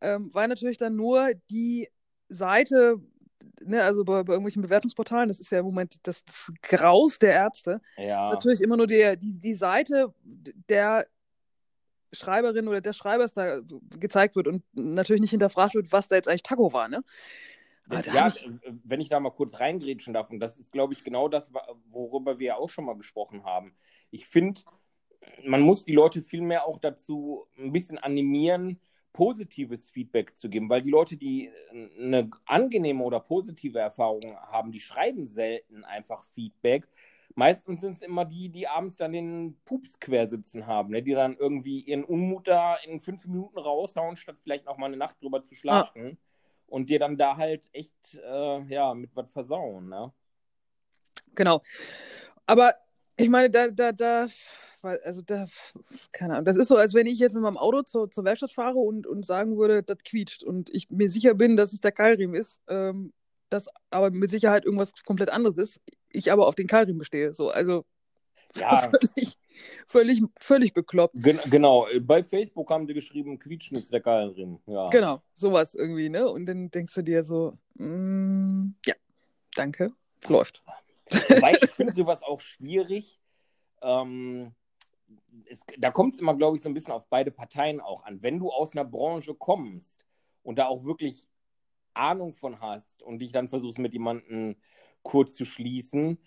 Ähm, 0.01 0.31
weil 0.33 0.49
natürlich 0.49 0.79
dann 0.79 0.97
nur 0.97 1.33
die 1.51 1.89
Seite, 2.29 3.01
ne, 3.61 3.83
also 3.83 4.05
bei, 4.05 4.23
bei, 4.23 4.33
irgendwelchen 4.33 4.63
Bewertungsportalen, 4.63 5.29
das 5.29 5.41
ist 5.41 5.51
ja 5.51 5.61
im 5.61 5.67
Moment 5.67 5.97
das, 6.03 6.25
das 6.25 6.53
Graus 6.63 7.19
der 7.19 7.33
Ärzte, 7.33 7.81
ja. 7.97 8.31
natürlich 8.31 8.61
immer 8.61 8.77
nur 8.77 8.87
die, 8.87 9.17
die, 9.19 9.41
die 9.41 9.55
Seite 9.55 10.15
der 10.23 11.07
Schreiberin 12.13 12.67
oder 12.69 12.81
des 12.81 12.97
Schreibers 12.97 13.33
da 13.33 13.61
gezeigt 13.99 14.37
wird 14.37 14.49
und 14.49 14.65
natürlich 14.73 15.21
nicht 15.21 15.31
hinterfragt 15.31 15.75
wird, 15.75 15.93
was 15.93 16.09
da 16.09 16.17
jetzt 16.17 16.29
eigentlich 16.29 16.43
Taco 16.43 16.73
war, 16.73 16.89
ne? 16.89 17.05
ja, 18.13 18.27
ich... 18.27 18.49
wenn 18.85 19.01
ich 19.01 19.09
da 19.09 19.21
mal 19.21 19.31
kurz 19.31 19.59
reingrätschen 19.61 20.15
darf, 20.15 20.31
und 20.31 20.41
das 20.41 20.57
ist, 20.57 20.73
glaube 20.73 20.93
ich, 20.93 21.05
genau 21.05 21.29
das, 21.29 21.53
worüber 21.91 22.39
wir 22.39 22.49
ja 22.49 22.57
auch 22.57 22.71
schon 22.71 22.85
mal 22.85 22.97
gesprochen 22.97 23.45
haben. 23.45 23.75
Ich 24.11 24.27
finde, 24.27 24.61
man 25.45 25.61
muss 25.61 25.85
die 25.85 25.95
Leute 25.95 26.23
vielmehr 26.23 26.67
auch 26.67 26.79
dazu 26.79 27.47
ein 27.59 27.73
bisschen 27.73 27.99
animieren, 27.99 28.81
positives 29.13 29.91
Feedback 29.91 30.37
zu 30.37 30.49
geben, 30.49 30.69
weil 30.69 30.83
die 30.83 30.91
Leute, 30.91 31.17
die 31.17 31.51
eine 31.71 32.31
angenehme 32.47 33.03
oder 33.03 33.21
positive 33.21 33.79
Erfahrung 33.79 34.37
haben, 34.37 34.71
die 34.71 34.81
schreiben 34.81 35.27
selten 35.27 35.85
einfach 35.85 36.25
Feedback, 36.27 36.87
Meistens 37.35 37.81
sind 37.81 37.93
es 37.93 38.03
immer 38.03 38.25
die, 38.25 38.49
die 38.49 38.67
abends 38.67 38.97
dann 38.97 39.13
den 39.13 39.59
Pups 39.65 40.01
quersitzen 40.01 40.67
haben, 40.67 40.91
ne? 40.91 41.03
die 41.03 41.13
dann 41.13 41.37
irgendwie 41.37 41.81
ihren 41.81 42.05
Unmut 42.05 42.49
da 42.49 42.77
in 42.77 43.01
fünf 43.01 43.25
Minuten 43.25 43.59
raushauen, 43.59 44.17
statt 44.17 44.37
vielleicht 44.43 44.67
auch 44.67 44.77
mal 44.77 44.87
eine 44.87 44.97
Nacht 44.97 45.23
drüber 45.23 45.45
zu 45.45 45.55
schlafen. 45.55 46.19
Ah. 46.21 46.27
Und 46.67 46.89
dir 46.89 46.99
dann 46.99 47.17
da 47.17 47.37
halt 47.37 47.63
echt, 47.73 48.15
äh, 48.15 48.63
ja, 48.65 48.95
mit 48.95 49.15
was 49.15 49.33
versauen, 49.33 49.89
ne? 49.89 50.13
Genau. 51.35 51.63
Aber 52.47 52.75
ich 53.17 53.29
meine, 53.29 53.51
da, 53.51 53.69
da, 53.69 53.93
da, 53.93 54.27
also 54.83 55.23
da, 55.23 55.47
keine 56.13 56.35
Ahnung, 56.35 56.45
das 56.45 56.57
ist 56.57 56.69
so, 56.69 56.77
als 56.77 56.95
wenn 56.95 57.07
ich 57.07 57.19
jetzt 57.19 57.35
mit 57.35 57.43
meinem 57.43 57.59
Auto 57.59 57.83
zur, 57.83 58.11
zur 58.11 58.25
Werkstatt 58.25 58.53
fahre 58.53 58.79
und, 58.79 59.07
und 59.07 59.25
sagen 59.27 59.59
würde, 59.59 59.83
das 59.83 59.99
quietscht 60.05 60.43
und 60.43 60.71
ich 60.71 60.91
mir 60.91 61.11
sicher 61.11 61.35
bin, 61.35 61.57
dass 61.57 61.73
es 61.73 61.81
der 61.81 61.93
Keilriemen 61.93 62.35
ist, 62.35 62.61
ähm, 62.69 63.13
das 63.49 63.67
aber 63.91 64.11
mit 64.11 64.31
Sicherheit 64.31 64.65
irgendwas 64.65 64.93
komplett 65.05 65.31
anderes 65.31 65.59
ist 65.59 65.81
ich 66.13 66.33
aber 66.33 66.47
auf 66.47 66.55
den 66.55 66.67
Karim 66.67 66.99
bestehe. 66.99 67.33
So, 67.35 67.51
also 67.51 67.85
ja. 68.57 68.91
völlig, 68.91 69.39
völlig, 69.87 70.23
völlig 70.39 70.73
bekloppt. 70.73 71.15
Gen 71.23 71.39
genau, 71.51 71.87
bei 72.01 72.23
Facebook 72.23 72.71
haben 72.71 72.87
die 72.87 72.95
geschrieben, 72.95 73.39
quietschen 73.39 73.79
ist 73.79 73.93
der 73.93 74.01
Karim. 74.01 74.59
Ja. 74.67 74.89
Genau, 74.91 75.23
sowas 75.35 75.75
irgendwie, 75.75 76.09
ne? 76.09 76.29
Und 76.29 76.47
dann 76.47 76.71
denkst 76.71 76.95
du 76.95 77.03
dir 77.03 77.25
so, 77.25 77.57
mm, 77.75 78.75
ja, 78.87 78.95
danke, 79.55 79.93
läuft. 80.27 80.63
Wobei 81.29 81.59
ich 81.63 81.71
finde 81.77 81.93
sowas 81.95 82.23
auch 82.23 82.41
schwierig. 82.41 83.21
Ähm, 83.83 84.53
es, 85.47 85.61
da 85.79 85.91
kommt 85.91 86.15
es 86.15 86.21
immer, 86.21 86.37
glaube 86.37 86.57
ich, 86.57 86.63
so 86.63 86.69
ein 86.69 86.75
bisschen 86.75 86.93
auf 86.93 87.09
beide 87.09 87.31
Parteien 87.31 87.81
auch 87.81 88.05
an. 88.05 88.23
Wenn 88.23 88.39
du 88.39 88.51
aus 88.51 88.77
einer 88.77 88.85
Branche 88.85 89.35
kommst 89.35 90.05
und 90.43 90.59
da 90.59 90.67
auch 90.67 90.85
wirklich 90.85 91.27
Ahnung 91.95 92.33
von 92.33 92.61
hast 92.61 93.03
und 93.03 93.19
dich 93.19 93.33
dann 93.33 93.49
versuchst 93.49 93.79
mit 93.79 93.93
jemandem 93.93 94.57
kurz 95.03 95.35
zu 95.35 95.45
schließen. 95.45 96.19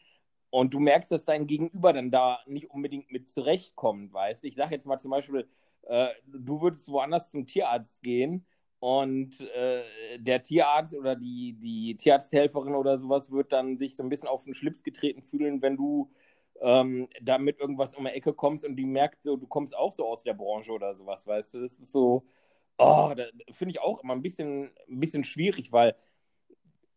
Und 0.50 0.74
du 0.74 0.80
merkst, 0.80 1.12
dass 1.12 1.26
dein 1.26 1.48
Gegenüber 1.48 1.94
dann 1.94 2.12
da 2.12 2.40
nicht 2.46 2.70
unbedingt 2.70 3.12
mit 3.12 3.30
zurechtkommt, 3.30 4.14
weißt 4.14 4.44
Ich 4.44 4.56
sage 4.56 4.76
jetzt 4.76 4.86
mal 4.86 5.00
zum 5.00 5.12
Beispiel, 5.12 5.48
äh, 5.84 6.10
du 6.28 6.62
würdest 6.62 6.88
woanders 6.90 7.32
zum 7.32 7.48
Tierarzt 7.48 8.02
gehen 8.04 8.46
und 8.80 9.40
äh, 9.40 9.84
der 10.20 10.44
Tierarzt 10.44 10.94
oder 10.94 11.16
die, 11.16 11.54
die 11.54 11.96
Tierarzthelferin 11.96 12.76
oder 12.76 12.98
sowas 12.98 13.32
wird 13.32 13.52
dann 13.52 13.78
sich 13.78 13.96
so 13.96 14.04
ein 14.04 14.10
bisschen 14.10 14.28
auf 14.28 14.44
den 14.44 14.54
Schlips 14.54 14.84
getreten 14.84 15.24
fühlen, 15.24 15.62
wenn 15.62 15.78
du 15.78 16.12
ähm, 16.62 17.10
da 17.22 17.38
mit 17.38 17.60
irgendwas 17.60 17.96
um 17.96 18.06
die 18.06 18.12
Ecke 18.12 18.34
kommst 18.34 18.66
und 18.66 18.76
die 18.76 18.86
merkt 18.86 19.24
so, 19.24 19.36
du 19.36 19.48
kommst 19.48 19.76
auch 19.76 19.94
so 19.94 20.08
aus 20.08 20.24
der 20.24 20.34
Branche 20.34 20.72
oder 20.72 20.96
sowas, 20.96 21.26
weißt 21.28 21.54
du? 21.54 21.62
Das 21.62 21.74
ist 21.74 21.92
so, 21.92 22.24
oh, 22.78 23.14
da 23.16 23.24
finde 23.52 23.72
ich 23.72 23.82
auch 23.82 24.02
immer 24.04 24.14
ein 24.14 24.22
bisschen, 24.22 24.72
ein 24.88 25.00
bisschen 25.00 25.24
schwierig, 25.24 25.72
weil 25.72 25.96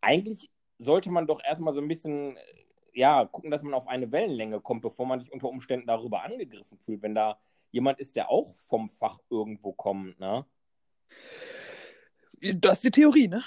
eigentlich 0.00 0.50
sollte 0.78 1.10
man 1.10 1.26
doch 1.26 1.42
erstmal 1.42 1.74
so 1.74 1.80
ein 1.80 1.88
bisschen, 1.88 2.38
ja, 2.92 3.24
gucken, 3.24 3.50
dass 3.50 3.62
man 3.62 3.74
auf 3.74 3.88
eine 3.88 4.12
Wellenlänge 4.12 4.60
kommt, 4.60 4.82
bevor 4.82 5.06
man 5.06 5.20
sich 5.20 5.32
unter 5.32 5.48
Umständen 5.48 5.86
darüber 5.86 6.22
angegriffen 6.22 6.78
fühlt, 6.78 7.02
wenn 7.02 7.14
da 7.14 7.38
jemand 7.70 7.98
ist, 7.98 8.16
der 8.16 8.30
auch 8.30 8.54
vom 8.68 8.88
Fach 8.88 9.18
irgendwo 9.30 9.72
kommt, 9.72 10.18
ne? 10.20 10.44
Das 12.40 12.78
ist 12.78 12.84
die 12.84 12.90
Theorie, 12.90 13.28
ne? 13.28 13.42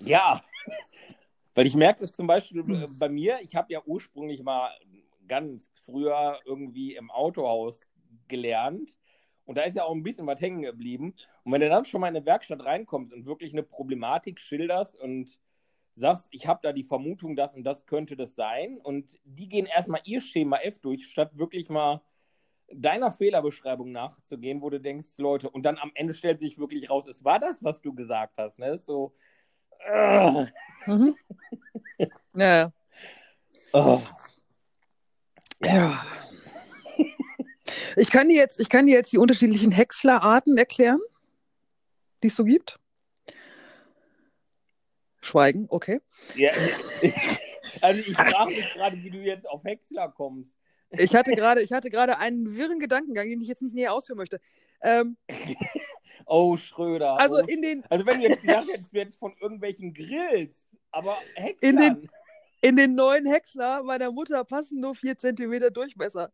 Ja. 0.00 0.40
Weil 1.54 1.66
ich 1.66 1.74
merke 1.74 2.00
das 2.00 2.12
zum 2.12 2.26
Beispiel 2.26 2.64
bei 2.94 3.08
mir, 3.08 3.40
ich 3.42 3.54
habe 3.54 3.72
ja 3.72 3.82
ursprünglich 3.84 4.42
mal 4.42 4.70
ganz 5.32 5.72
früher 5.86 6.40
irgendwie 6.44 6.94
im 6.94 7.10
Autohaus 7.10 7.80
gelernt. 8.28 8.90
Und 9.46 9.56
da 9.56 9.62
ist 9.62 9.76
ja 9.76 9.84
auch 9.84 9.94
ein 9.94 10.02
bisschen 10.02 10.26
was 10.26 10.42
hängen 10.42 10.60
geblieben. 10.60 11.14
Und 11.42 11.52
wenn 11.52 11.62
du 11.62 11.70
dann 11.70 11.86
schon 11.86 12.02
mal 12.02 12.08
in 12.08 12.16
eine 12.16 12.26
Werkstatt 12.26 12.62
reinkommst 12.62 13.14
und 13.14 13.24
wirklich 13.24 13.54
eine 13.54 13.62
Problematik 13.62 14.40
schilderst 14.40 14.94
und 15.00 15.40
sagst, 15.94 16.28
ich 16.32 16.46
habe 16.46 16.60
da 16.62 16.74
die 16.74 16.84
Vermutung, 16.84 17.34
das 17.34 17.54
und 17.54 17.64
das 17.64 17.86
könnte 17.86 18.14
das 18.14 18.34
sein, 18.34 18.76
und 18.76 19.18
die 19.24 19.48
gehen 19.48 19.64
erstmal 19.64 20.02
ihr 20.04 20.20
Schema 20.20 20.58
F 20.58 20.80
durch, 20.80 21.06
statt 21.06 21.38
wirklich 21.38 21.70
mal 21.70 22.02
deiner 22.70 23.10
Fehlerbeschreibung 23.10 23.90
nachzugehen, 23.90 24.60
wo 24.60 24.68
du 24.68 24.80
denkst, 24.80 25.16
Leute, 25.16 25.48
und 25.48 25.62
dann 25.62 25.78
am 25.78 25.92
Ende 25.94 26.12
stellt 26.12 26.40
sich 26.40 26.58
wirklich 26.58 26.90
raus, 26.90 27.06
es 27.06 27.24
war 27.24 27.38
das, 27.38 27.64
was 27.64 27.80
du 27.80 27.94
gesagt 27.94 28.36
hast. 28.36 28.58
Ne? 28.58 28.76
So. 28.76 29.14
Uh. 29.90 30.46
Mhm. 30.86 31.16
Ja. 32.34 32.70
Oh. 33.72 34.00
Ja. 35.64 36.04
Ich 37.96 38.10
kann 38.10 38.28
dir 38.28 38.36
jetzt, 38.36 38.58
ich 38.60 38.68
kann 38.68 38.86
dir 38.86 38.94
jetzt 38.94 39.12
die 39.12 39.18
unterschiedlichen 39.18 39.72
Häckslerarten 39.72 40.56
erklären, 40.56 41.00
die 42.22 42.28
es 42.28 42.36
so 42.36 42.44
gibt. 42.44 42.78
Schweigen, 45.20 45.66
okay. 45.68 46.00
Ja, 46.34 46.50
also 47.80 48.00
ich 48.00 48.14
frage 48.16 48.50
mich 48.50 48.74
gerade, 48.74 48.96
wie 48.96 49.10
du 49.10 49.18
jetzt 49.18 49.48
auf 49.48 49.62
Häcksler 49.64 50.08
kommst. 50.08 50.52
Ich 50.90 51.14
hatte 51.14 51.32
gerade, 51.32 51.62
ich 51.62 51.72
hatte 51.72 51.90
gerade 51.90 52.18
einen 52.18 52.56
wirren 52.56 52.78
Gedankengang, 52.78 53.28
den 53.28 53.40
ich 53.40 53.48
jetzt 53.48 53.62
nicht 53.62 53.74
näher 53.74 53.92
ausführen 53.92 54.18
möchte. 54.18 54.40
Ähm, 54.82 55.16
oh, 56.26 56.56
Schröder. 56.56 57.18
also 57.18 57.36
oh, 57.36 57.46
in 57.46 57.62
den, 57.62 57.84
also 57.88 58.04
wenn 58.04 58.20
du 58.20 58.28
jetzt 58.28 58.42
gesagt 58.42 58.68
hättest, 58.68 58.92
du 58.92 58.98
hättest 59.00 59.18
von 59.18 59.34
irgendwelchen 59.40 59.94
Grills, 59.94 60.64
aber 60.90 61.16
Häcksler. 61.36 61.68
In 61.68 61.76
den- 61.76 62.10
in 62.62 62.76
den 62.76 62.94
neuen 62.94 63.26
Häcksler 63.26 63.82
meiner 63.82 64.10
Mutter 64.10 64.42
passen 64.44 64.80
nur 64.80 64.94
4 64.94 65.18
cm 65.18 65.72
Durchmesser. 65.72 66.32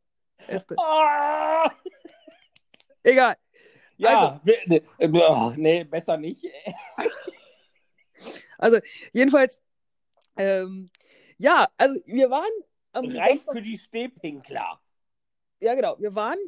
Ah! 0.76 1.70
Egal. 3.02 3.36
Ja, 3.96 4.40
we- 4.44 4.58
ne, 4.66 4.82
äh, 4.98 5.08
oh, 5.08 5.52
nee, 5.56 5.82
besser 5.84 6.16
nicht. 6.16 6.44
Also 8.60 8.78
jedenfalls, 9.12 9.60
ähm, 10.36 10.90
ja, 11.36 11.68
also 11.76 12.00
wir 12.06 12.28
waren 12.28 12.50
am 12.92 13.04
Reicht 13.04 13.44
Samstag, 13.44 13.54
für 13.54 13.62
die 13.62 13.78
Stehpinkler. 13.78 14.80
ja 15.60 15.74
genau, 15.76 15.96
wir 16.00 16.12
waren 16.16 16.38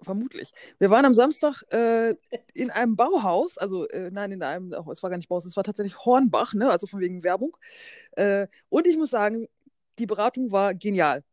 vermutlich, 0.00 0.52
wir 0.78 0.90
waren 0.90 1.04
am 1.04 1.14
Samstag 1.14 1.62
äh, 1.70 2.14
in 2.54 2.70
einem 2.70 2.96
Bauhaus, 2.96 3.58
also 3.58 3.88
äh, 3.88 4.10
nein, 4.10 4.32
in 4.32 4.42
einem, 4.42 4.72
oh, 4.72 4.90
es 4.92 5.02
war 5.02 5.10
gar 5.10 5.16
nicht 5.16 5.28
Bauhaus, 5.28 5.44
es 5.44 5.56
war 5.56 5.64
tatsächlich 5.64 6.04
Hornbach, 6.04 6.54
ne, 6.54 6.70
also 6.70 6.86
von 6.86 7.00
wegen 7.00 7.22
Werbung. 7.24 7.56
Äh, 8.12 8.46
und 8.68 8.86
ich 8.86 8.96
muss 8.96 9.10
sagen, 9.10 9.48
die 9.98 10.06
Beratung 10.06 10.52
war 10.52 10.74
genial. 10.74 11.24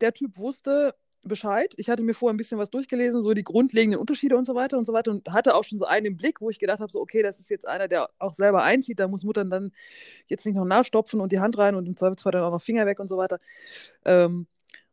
Der 0.00 0.12
Typ 0.12 0.36
wusste 0.38 0.94
Bescheid. 1.26 1.74
Ich 1.76 1.88
hatte 1.90 2.02
mir 2.02 2.14
vorher 2.14 2.34
ein 2.34 2.36
bisschen 2.36 2.58
was 2.58 2.70
durchgelesen, 2.70 3.22
so 3.22 3.34
die 3.34 3.44
grundlegenden 3.44 4.00
Unterschiede 4.00 4.36
und 4.36 4.44
so 4.44 4.54
weiter 4.54 4.78
und 4.78 4.84
so 4.84 4.92
weiter 4.92 5.10
und 5.10 5.28
hatte 5.32 5.54
auch 5.54 5.64
schon 5.64 5.78
so 5.78 5.84
einen 5.84 6.06
im 6.06 6.16
Blick, 6.16 6.40
wo 6.40 6.50
ich 6.50 6.58
gedacht 6.58 6.80
habe, 6.80 6.90
so 6.90 7.00
okay, 7.00 7.22
das 7.22 7.38
ist 7.38 7.50
jetzt 7.50 7.66
einer, 7.66 7.88
der 7.88 8.10
auch 8.18 8.34
selber 8.34 8.62
einzieht, 8.62 9.00
da 9.00 9.08
muss 9.08 9.24
Mutter 9.24 9.44
dann 9.44 9.72
jetzt 10.26 10.46
nicht 10.46 10.54
noch 10.54 10.64
nachstopfen 10.64 11.20
und 11.20 11.32
die 11.32 11.40
Hand 11.40 11.58
rein 11.58 11.74
und 11.74 11.86
im 11.86 11.96
Zweifelsfall 11.96 12.32
dann 12.32 12.42
auch 12.42 12.52
noch 12.52 12.62
Finger 12.62 12.86
weg 12.86 13.00
und 13.00 13.08
so 13.08 13.16
weiter. 13.16 13.38
Ähm, 14.04 14.46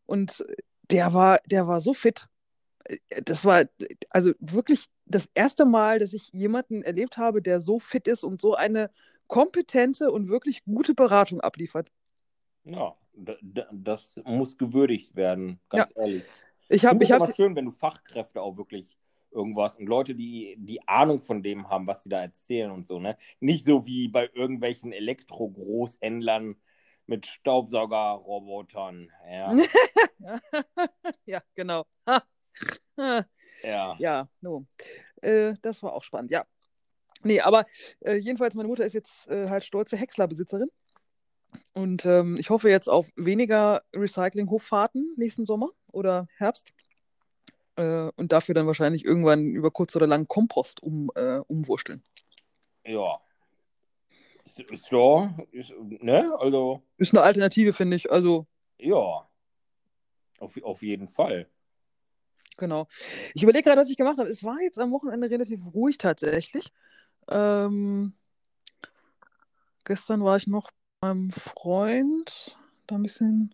und 0.06 0.46
der 0.92 1.14
war, 1.14 1.40
der 1.46 1.68
war 1.68 1.80
so 1.80 1.94
fit. 1.94 2.28
Das 3.24 3.46
war 3.46 3.66
also 4.10 4.34
wirklich 4.40 4.86
das 5.06 5.30
erste 5.34 5.66
Mal, 5.66 6.00
dass 6.00 6.14
ich 6.14 6.30
jemanden 6.34 6.84
erlebt 6.84 7.18
habe, 7.18 7.42
der 7.42 7.62
so 7.62 7.80
fit 7.80 8.08
ist 8.08 8.24
und 8.24 8.42
so 8.42 8.56
eine 8.56 8.90
kompetente 9.28 10.12
und 10.12 10.30
wirklich 10.30 10.64
gute 10.66 10.94
Beratung 10.94 11.42
abliefert. 11.42 11.90
Ja, 12.66 12.96
das 13.72 14.20
muss 14.24 14.58
gewürdigt 14.58 15.16
werden, 15.16 15.60
ganz 15.70 15.94
ehrlich. 15.96 16.24
Ich 16.70 16.86
habe, 16.86 16.96
finde 16.96 17.06
ich 17.06 17.12
habe, 17.12 17.34
schön, 17.34 17.56
wenn 17.56 17.66
du 17.66 17.72
Fachkräfte 17.72 18.42
auch 18.42 18.58
wirklich 18.58 18.98
irgendwas 19.32 19.76
und 19.76 19.88
Leute, 19.88 20.16
die 20.16 20.56
die 20.58 20.88
Ahnung 20.88 21.22
von 21.22 21.44
dem 21.44 21.70
haben, 21.70 21.88
was 21.88 22.04
sie 22.04 22.10
da 22.10 22.22
erzählen 22.22 22.72
und 22.72 22.86
so, 22.86 23.00
ne? 23.00 23.18
Nicht 23.40 23.66
so 23.66 23.86
wie 23.86 24.08
bei 24.08 24.30
irgendwelchen 24.34 24.92
Elektro-Großhändlern 24.92 26.56
mit 27.06 27.26
Staubsaugerrobotern. 27.26 29.12
Ja, 29.30 29.56
ja, 31.26 31.42
genau. 31.56 31.86
Ha. 32.98 33.26
ja. 33.64 33.96
Ja, 34.00 34.30
no. 34.42 34.66
Äh, 35.22 35.56
das 35.62 35.82
war 35.84 35.94
auch 35.94 36.04
spannend, 36.04 36.32
ja. 36.32 36.46
Nee, 37.24 37.40
aber 37.40 37.66
äh, 38.02 38.16
jedenfalls, 38.16 38.56
meine 38.56 38.68
Mutter 38.68 38.86
ist 38.86 38.94
jetzt 38.94 39.28
äh, 39.30 39.50
halt 39.50 39.64
stolze 39.64 39.98
Häckslerbesitzerin. 39.98 40.70
Und 41.74 42.06
ähm, 42.06 42.38
ich 42.40 42.50
hoffe 42.50 42.70
jetzt 42.70 42.90
auf 42.90 43.10
weniger 43.16 43.84
Recycling-Hochfahrten 43.94 45.14
nächsten 45.18 45.46
Sommer 45.46 45.70
oder 45.92 46.28
Herbst. 46.38 46.74
Äh, 47.76 48.10
und 48.16 48.32
dafür 48.32 48.56
dann 48.56 48.68
wahrscheinlich 48.68 49.06
irgendwann 49.06 49.54
über 49.54 49.72
kurz 49.72 49.96
oder 49.96 50.08
lang 50.08 50.28
Kompost 50.28 50.84
um, 50.84 51.12
äh, 51.16 51.40
umwursteln. 51.48 52.04
Ja. 52.86 53.20
Ja, 54.92 55.36
ist, 55.52 55.74
ne? 55.80 56.32
Also, 56.38 56.84
Ist 56.98 57.14
eine 57.14 57.24
Alternative, 57.24 57.74
finde 57.74 57.96
ich. 57.96 58.12
Also, 58.12 58.46
ja. 58.78 59.28
Auf, 60.38 60.62
auf 60.62 60.84
jeden 60.84 61.08
Fall. 61.08 61.48
Genau. 62.58 62.88
Ich 63.34 63.44
überlege 63.44 63.64
gerade, 63.64 63.82
was 63.82 63.90
ich 63.90 63.98
gemacht 63.98 64.18
habe. 64.18 64.30
Es 64.30 64.44
war 64.44 64.60
jetzt 64.62 64.80
am 64.80 64.92
Wochenende 64.92 65.30
relativ 65.30 65.60
ruhig 65.74 65.98
tatsächlich. 65.98 66.72
Ähm, 67.30 68.14
gestern 69.86 70.24
war 70.24 70.38
ich 70.38 70.48
noch 70.48 70.70
beim 71.00 71.32
Freund, 71.32 72.58
da 72.88 72.96
ein 72.96 73.04
bisschen. 73.04 73.54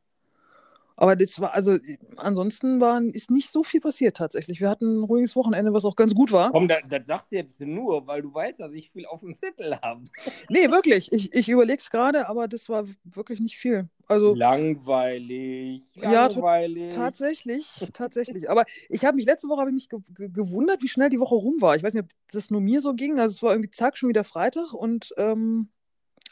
Aber 1.02 1.16
das 1.16 1.40
war, 1.40 1.54
also 1.54 1.78
ansonsten 2.18 2.82
war, 2.82 3.02
ist 3.02 3.32
nicht 3.32 3.50
so 3.50 3.64
viel 3.64 3.80
passiert 3.80 4.18
tatsächlich. 4.18 4.60
Wir 4.60 4.70
hatten 4.70 5.00
ein 5.00 5.04
ruhiges 5.04 5.34
Wochenende, 5.38 5.72
was 5.72 5.86
auch 5.86 5.96
ganz 5.96 6.14
gut 6.14 6.34
war. 6.34 6.52
Komm, 6.52 6.68
das, 6.68 6.80
das 6.90 7.08
sagst 7.08 7.32
du 7.32 7.38
jetzt 7.38 7.62
nur, 7.62 8.06
weil 8.06 8.22
du 8.22 8.34
weißt, 8.34 8.60
dass 8.60 8.74
ich 8.74 8.92
viel 8.92 9.06
auf 9.06 9.22
dem 9.22 9.34
Zettel 9.34 9.80
habe. 9.82 10.04
Nee, 10.50 10.70
wirklich. 10.70 11.12
Ich, 11.14 11.32
ich 11.34 11.48
überlege 11.48 11.80
es 11.80 11.90
gerade, 11.90 12.28
aber 12.28 12.50
das 12.50 12.68
war 12.68 12.86
wirklich 13.06 13.40
nicht 13.40 13.58
viel. 13.58 13.88
Also 14.08 14.34
Langweilig. 14.34 15.84
Ja, 15.96 16.28
Langweilig. 16.28 16.94
tatsächlich, 16.94 17.86
tatsächlich. 17.94 18.50
Aber 18.50 18.66
ich 18.90 19.06
habe 19.06 19.16
mich, 19.16 19.26
letzte 19.26 19.48
Woche 19.48 19.62
habe 19.62 19.70
ich 19.70 19.76
mich 19.76 19.90
ge 19.90 20.00
ge 20.14 20.30
gewundert, 20.30 20.82
wie 20.82 20.90
schnell 20.90 21.10
die 21.10 21.20
Woche 21.20 21.36
rum 21.36 21.62
war. 21.62 21.78
Ich 21.78 21.84
weiß 21.84 21.94
nicht, 21.94 22.04
ob 22.04 22.10
das 22.32 22.52
nur 22.52 22.60
mir 22.60 22.82
so 22.82 22.94
ging. 22.94 23.20
Also 23.20 23.36
es 23.36 23.44
war 23.44 23.52
irgendwie 23.52 23.72
zack, 23.72 23.98
schon 23.98 24.10
wieder 24.10 24.26
Freitag 24.26 24.74
und 24.74 25.14
ähm, 25.18 25.70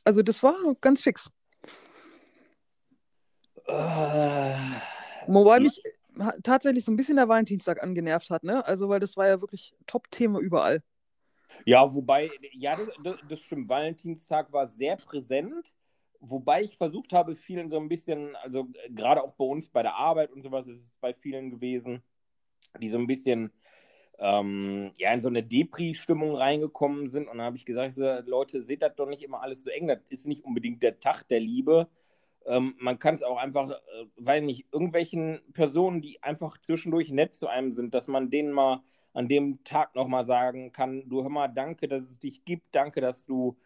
also 0.03 0.21
das 0.23 0.43
war 0.43 0.55
ganz 0.81 1.03
fix. 1.03 1.31
Äh, 3.67 4.55
Wobei 5.27 5.59
mich 5.59 5.81
tatsächlich 6.43 6.85
so 6.85 6.91
ein 6.91 6.97
bisschen 6.97 7.17
der 7.17 7.27
Valentinstag 7.27 7.83
angenervt 7.83 8.29
hat, 8.29 8.43
ne? 8.43 8.65
Also, 8.65 8.89
weil 8.89 8.99
das 8.99 9.17
war 9.17 9.27
ja 9.27 9.41
wirklich 9.41 9.75
Top-Thema 9.85 10.39
überall. 10.39 10.81
Ja, 11.65 11.93
wobei, 11.93 12.29
ja, 12.53 12.75
das, 13.03 13.17
das, 13.29 13.39
stimmt. 13.39 13.69
Valentinstag 13.69 14.51
war 14.51 14.67
sehr 14.67 14.97
präsent, 14.97 15.73
wobei 16.19 16.63
ich 16.63 16.77
versucht 16.77 17.13
habe, 17.13 17.35
vielen 17.35 17.69
so 17.69 17.77
ein 17.77 17.89
bisschen, 17.89 18.35
also 18.37 18.67
gerade 18.89 19.23
auch 19.23 19.33
bei 19.33 19.45
uns 19.45 19.69
bei 19.69 19.81
der 19.81 19.95
Arbeit 19.95 20.31
und 20.31 20.43
sowas 20.43 20.67
ist 20.67 20.83
es 20.83 20.93
bei 20.99 21.13
vielen 21.13 21.49
gewesen, 21.49 22.01
die 22.81 22.89
so 22.89 22.97
ein 22.97 23.07
bisschen 23.07 23.51
ähm, 24.19 24.91
ja, 24.97 25.13
in 25.13 25.21
so 25.21 25.27
eine 25.27 25.43
Depri-Stimmung 25.43 26.35
reingekommen 26.35 27.07
sind. 27.07 27.27
Und 27.27 27.37
dann 27.37 27.45
habe 27.45 27.57
ich 27.57 27.65
gesagt, 27.65 27.93
so, 27.93 28.03
Leute, 28.25 28.63
seht 28.63 28.81
das 28.81 28.95
doch 28.95 29.07
nicht 29.07 29.23
immer 29.23 29.41
alles 29.41 29.63
so 29.63 29.69
eng. 29.69 29.87
Das 29.87 29.99
ist 30.09 30.25
nicht 30.25 30.43
unbedingt 30.43 30.81
der 30.83 30.99
Tag 30.99 31.27
der 31.27 31.39
Liebe. 31.39 31.87
Ähm, 32.47 32.75
man 32.79 32.97
kann 32.97 33.13
es 33.13 33.23
auch 33.23 33.37
einfach, 33.37 33.71
äh, 33.71 34.05
weil 34.15 34.41
nicht, 34.41 34.67
irgendwelchen 34.71 35.41
Personen, 35.53 36.01
die 36.01 36.23
einfach 36.23 36.57
zwischendurch 36.61 37.11
nett 37.11 37.35
zu 37.35 37.47
einem 37.47 37.73
sind, 37.73 37.93
dass 37.93 38.07
man 38.07 38.29
denen 38.29 38.53
mal 38.53 38.81
an 39.13 39.27
dem 39.27 39.63
Tag 39.63 39.95
nochmal 39.95 40.25
sagen 40.25 40.71
kann, 40.71 41.09
du 41.09 41.23
hör 41.23 41.29
mal, 41.29 41.47
danke, 41.47 41.87
dass 41.87 42.03
es 42.03 42.19
dich 42.19 42.45
gibt, 42.45 42.73
danke, 42.73 43.01
dass 43.01 43.25
du 43.25 43.57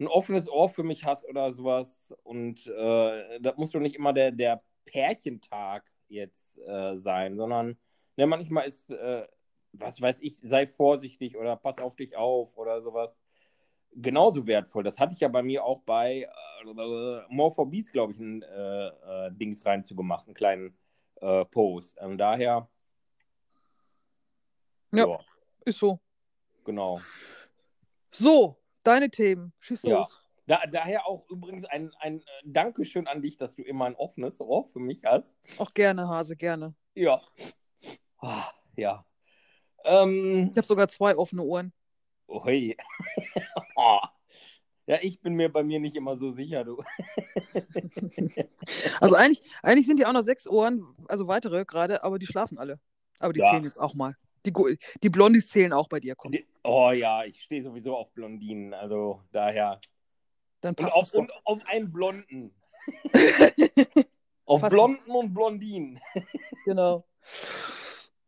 ein 0.00 0.08
offenes 0.08 0.48
Ohr 0.48 0.68
für 0.68 0.82
mich 0.82 1.04
hast 1.04 1.24
oder 1.26 1.52
sowas. 1.52 2.14
Und 2.22 2.66
äh, 2.66 3.40
das 3.40 3.56
muss 3.56 3.72
doch 3.72 3.80
nicht 3.80 3.96
immer 3.96 4.12
der, 4.12 4.32
der 4.32 4.62
Pärchentag 4.86 5.84
jetzt 6.08 6.58
äh, 6.66 6.96
sein, 6.96 7.36
sondern 7.36 7.76
ne, 8.16 8.26
manchmal 8.26 8.66
ist, 8.68 8.90
äh, 8.90 9.26
was 9.72 10.00
weiß 10.00 10.20
ich, 10.20 10.38
sei 10.40 10.66
vorsichtig 10.66 11.36
oder 11.36 11.56
pass 11.56 11.78
auf 11.78 11.96
dich 11.96 12.16
auf 12.16 12.56
oder 12.56 12.80
sowas. 12.80 13.20
Genauso 13.96 14.46
wertvoll. 14.46 14.82
Das 14.82 14.98
hatte 14.98 15.12
ich 15.14 15.20
ja 15.20 15.28
bei 15.28 15.42
mir 15.42 15.64
auch 15.64 15.80
bei 15.80 16.22
äh, 16.22 16.64
More 17.28 17.50
for 17.52 17.70
Beats, 17.70 17.92
glaube 17.92 18.12
ich, 18.12 18.18
ein 18.20 18.42
äh, 18.42 18.86
äh, 18.88 19.30
Dings 19.32 19.64
reinzugemacht, 19.64 20.26
einen 20.26 20.34
kleinen 20.34 20.76
äh, 21.20 21.44
Post. 21.44 21.96
Ähm, 22.00 22.18
daher, 22.18 22.68
Ja. 24.92 25.06
ja, 25.06 25.18
Ist 25.64 25.78
so. 25.78 26.00
genau. 26.64 27.00
So, 28.10 28.56
deine 28.82 29.10
Themen. 29.10 29.52
Schieß 29.60 29.82
Ja. 29.82 29.98
los. 29.98 30.20
Da, 30.46 30.60
daher 30.70 31.06
auch 31.06 31.26
übrigens 31.30 31.64
ein, 31.66 31.90
ein 32.00 32.20
äh, 32.20 32.24
Dankeschön 32.44 33.06
an 33.06 33.22
dich, 33.22 33.38
dass 33.38 33.54
du 33.54 33.62
immer 33.62 33.86
ein 33.86 33.94
offenes 33.96 34.40
Ohr 34.40 34.64
für 34.66 34.78
mich 34.78 35.04
hast. 35.04 35.34
Auch 35.58 35.72
gerne, 35.72 36.06
Hase, 36.08 36.36
gerne. 36.36 36.74
Ja. 36.94 37.22
Ah, 38.18 38.50
ja. 38.76 39.04
Ähm, 39.84 40.50
Ich 40.52 40.56
habe 40.58 40.66
sogar 40.66 40.88
zwei 40.88 41.16
offene 41.16 41.42
Ohren. 41.42 41.72
Ui. 42.28 42.76
Oh. 43.76 44.00
Ja, 44.86 44.98
ich 45.00 45.20
bin 45.20 45.34
mir 45.34 45.50
bei 45.50 45.62
mir 45.62 45.80
nicht 45.80 45.96
immer 45.96 46.16
so 46.16 46.32
sicher, 46.32 46.62
du. 46.64 46.82
Also 49.00 49.14
eigentlich, 49.14 49.40
eigentlich 49.62 49.86
sind 49.86 49.98
die 49.98 50.06
auch 50.06 50.12
noch 50.12 50.20
sechs 50.22 50.46
Ohren, 50.46 50.84
also 51.08 51.26
weitere 51.26 51.64
gerade, 51.64 52.02
aber 52.04 52.18
die 52.18 52.26
schlafen 52.26 52.58
alle. 52.58 52.78
Aber 53.18 53.32
die 53.32 53.40
Ja. 53.40 53.50
zählen 53.50 53.64
jetzt 53.64 53.80
auch 53.80 53.94
mal. 53.94 54.16
Die, 54.46 54.52
die 55.02 55.08
Blondies 55.08 55.48
zählen 55.48 55.72
auch 55.72 55.88
bei 55.88 56.00
dir, 56.00 56.14
komm. 56.16 56.32
Die- 56.32 56.46
Oh 56.62 56.90
ja, 56.90 57.24
ich 57.24 57.42
stehe 57.42 57.62
sowieso 57.62 57.96
auf 57.96 58.12
Blondinen, 58.12 58.74
also 58.74 59.22
daher. 59.32 59.80
Dann 60.60 60.70
Und 60.70 60.76
passt 60.76 60.94
auf, 60.96 61.02
es 61.04 61.12
doch. 61.12 61.18
und 61.20 61.32
auf 61.44 61.60
einen 61.66 61.92
Blonden. 61.92 62.54
auf 64.46 64.60
Fast- 64.60 64.72
Blonden 64.72 65.10
und 65.10 65.32
Blondinen. 65.34 66.00
genau. 66.64 67.04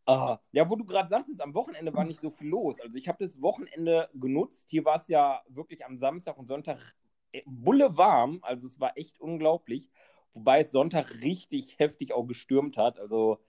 Ah, 0.06 0.38
ja, 0.52 0.70
wo 0.70 0.76
du 0.76 0.84
gerade 0.84 1.08
sagtest, 1.08 1.40
am 1.40 1.54
Wochenende 1.54 1.92
war 1.92 2.04
nicht 2.04 2.20
so 2.20 2.30
viel 2.30 2.48
los. 2.48 2.80
Also 2.80 2.96
ich 2.96 3.08
habe 3.08 3.24
das 3.24 3.42
Wochenende 3.42 4.08
genutzt. 4.14 4.70
Hier 4.70 4.84
war 4.84 4.96
es 4.96 5.08
ja 5.08 5.42
wirklich 5.48 5.84
am 5.84 5.98
Samstag 5.98 6.38
und 6.38 6.46
Sonntag 6.46 6.78
äh, 7.32 7.42
bulle 7.44 7.96
warm. 7.96 8.38
Also 8.42 8.68
es 8.68 8.78
war 8.78 8.96
echt 8.96 9.20
unglaublich. 9.20 9.90
Wobei 10.32 10.60
es 10.60 10.70
Sonntag 10.70 11.22
richtig 11.22 11.78
heftig 11.80 12.12
auch 12.12 12.24
gestürmt 12.24 12.76
hat. 12.76 13.00
Also 13.00 13.40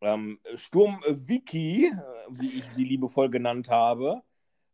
ähm, 0.00 0.38
Sturm 0.54 1.02
Vicky, 1.08 1.86
äh, 1.86 1.92
wie 2.30 2.52
ich 2.52 2.64
sie 2.76 2.84
liebevoll 2.84 3.28
genannt 3.28 3.68
habe, 3.68 4.22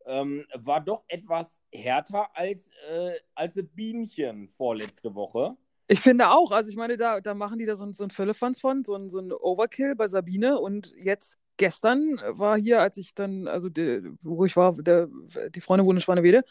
ähm, 0.04 0.46
war 0.54 0.82
doch 0.82 1.04
etwas 1.08 1.62
härter 1.72 2.36
als, 2.36 2.70
äh, 2.90 3.14
als 3.34 3.54
das 3.54 3.66
Bienchen 3.68 4.48
vorletzte 4.50 5.14
Woche. 5.14 5.56
Ich 5.88 6.00
finde 6.00 6.30
auch, 6.30 6.50
also 6.50 6.68
ich 6.68 6.76
meine, 6.76 6.96
da, 6.96 7.20
da 7.20 7.34
machen 7.34 7.58
die 7.58 7.66
da 7.66 7.76
so, 7.76 7.84
ein- 7.84 7.92
so 7.94 8.04
ein 8.04 8.10
Völlefanz 8.10 8.60
von, 8.60 8.84
so 8.84 8.94
ein, 8.94 9.08
so 9.08 9.20
ein 9.20 9.32
Overkill 9.32 9.94
bei 9.94 10.08
Sabine 10.08 10.58
und 10.58 10.92
jetzt 10.96 11.38
gestern 11.58 12.20
war 12.26 12.58
hier, 12.58 12.80
als 12.80 12.96
ich 12.96 13.14
dann, 13.14 13.46
also 13.48 13.68
die, 13.68 14.02
wo 14.22 14.44
ich 14.44 14.56
war, 14.56 14.72
der, 14.74 15.08
die 15.54 15.60
Freunde 15.60 15.84
wohnen 15.86 15.98
in 15.98 16.02
Schwanewede, 16.02 16.42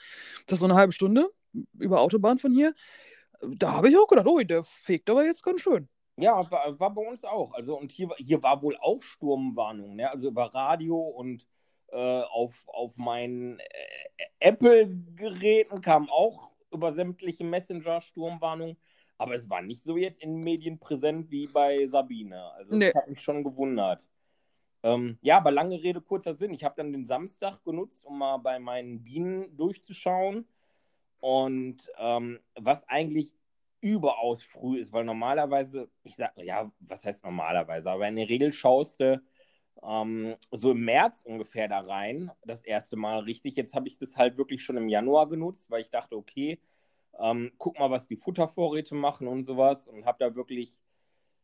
das 0.48 0.58
ist 0.58 0.60
so 0.62 0.65
eine 0.65 0.75
halbe 0.75 0.94
Stunde 0.94 1.30
über 1.77 2.01
Autobahn 2.01 2.38
von 2.39 2.51
hier, 2.51 2.74
da 3.42 3.74
habe 3.74 3.89
ich 3.89 3.98
auch 3.98 4.08
gedacht, 4.08 4.27
oh, 4.27 4.39
der 4.39 4.63
fegt 4.63 5.10
aber 5.10 5.25
jetzt 5.25 5.44
ganz 5.44 5.62
schön. 5.62 5.88
Ja, 6.18 6.50
war, 6.50 6.80
war 6.80 6.94
bei 6.94 7.01
uns 7.01 7.25
auch. 7.25 7.54
Also, 7.54 7.77
und 7.77 7.92
hier, 7.92 8.10
hier 8.18 8.42
war 8.42 8.62
wohl 8.62 8.77
auch 8.77 9.01
Sturmwarnung, 9.01 9.98
ne? 9.98 10.10
Also 10.10 10.30
über 10.30 10.46
Radio 10.54 10.98
und 10.98 11.46
äh, 11.92 12.22
auf, 12.22 12.63
auf 12.68 12.96
meinen 12.98 13.60
äh, 13.60 13.63
Apple-Geräten 14.39 15.82
kam 15.82 16.10
auch 16.10 16.51
über 16.72 16.94
sämtliche 16.94 17.44
Messenger 17.44 18.00
Sturmwarnung. 18.00 18.77
Aber 19.17 19.36
es 19.36 19.50
war 19.50 19.62
nicht 19.62 19.81
so 19.81 19.98
jetzt 19.98 20.22
in 20.22 20.36
den 20.36 20.43
Medien 20.43 20.79
präsent 20.79 21.31
wie 21.31 21.48
bei 21.48 21.86
Sabine. 21.86 22.51
Also 22.53 22.72
das 22.72 22.79
Nee. 22.79 22.93
hat 22.93 23.07
mich 23.07 23.22
schon 23.22 23.43
gewundert. 23.43 24.03
Ähm, 24.84 25.17
ja, 25.22 25.38
aber 25.38 25.51
lange 25.51 25.81
Rede, 25.81 26.01
kurzer 26.01 26.36
Sinn. 26.36 26.53
Ich 26.53 26.63
habe 26.63 26.75
dann 26.77 26.91
den 26.91 27.07
Samstag 27.07 27.63
genutzt, 27.63 28.05
um 28.05 28.19
mal 28.19 28.38
bei 28.38 28.60
meinen 28.60 29.03
Bienen 29.03 29.55
durchzuschauen. 29.55 30.45
Und 31.22 31.89
ähm, 31.98 32.39
was 32.55 32.88
eigentlich 32.88 33.34
überaus 33.81 34.43
früh 34.43 34.79
ist, 34.79 34.91
weil 34.93 35.03
normalerweise, 35.05 35.89
ich 36.03 36.15
sag, 36.15 36.34
ja, 36.38 36.72
was 36.79 37.05
heißt 37.05 37.24
normalerweise, 37.24 37.91
aber 37.91 38.07
in 38.07 38.15
der 38.15 38.29
Regel 38.29 38.51
schaust 38.51 39.00
du 39.00 39.22
ähm, 39.84 40.36
so 40.51 40.72
im 40.72 40.84
März 40.86 41.22
ungefähr 41.24 41.67
da 41.67 41.79
rein, 41.79 42.31
das 42.45 42.63
erste 42.63 42.95
Mal 42.95 43.19
richtig. 43.19 43.55
Jetzt 43.55 43.75
habe 43.75 43.88
ich 43.88 43.98
das 43.98 44.17
halt 44.17 44.38
wirklich 44.38 44.63
schon 44.63 44.77
im 44.77 44.89
Januar 44.89 45.29
genutzt, 45.29 45.69
weil 45.69 45.81
ich 45.81 45.91
dachte, 45.91 46.15
okay, 46.15 46.60
ähm, 47.19 47.51
guck 47.57 47.79
mal, 47.79 47.91
was 47.91 48.07
die 48.07 48.15
Futtervorräte 48.15 48.95
machen 48.95 49.27
und 49.27 49.43
sowas. 49.43 49.88
Und 49.88 50.05
habe 50.05 50.17
da 50.19 50.36
wirklich 50.36 50.79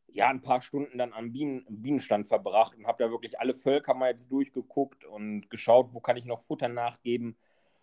ja 0.08 0.30
ein 0.30 0.42
paar 0.42 0.62
Stunden 0.62 0.98
dann 0.98 1.14
am 1.14 1.32
Bienen, 1.32 1.66
Bienenstand 1.70 2.28
verbracht 2.28 2.78
und 2.78 2.88
habe 2.88 3.04
da 3.04 3.12
wirklich 3.12 3.40
alle 3.40 3.54
Völker 3.54 3.94
mal 3.94 4.12
jetzt 4.12 4.32
durchgeguckt 4.32 5.06
und 5.06 5.50
geschaut, 5.50 5.94
wo 5.94 6.00
kann 6.00 6.18
ich 6.18 6.26
noch 6.26 6.42
Futter 6.42 6.70
nachgeben. 6.70 7.38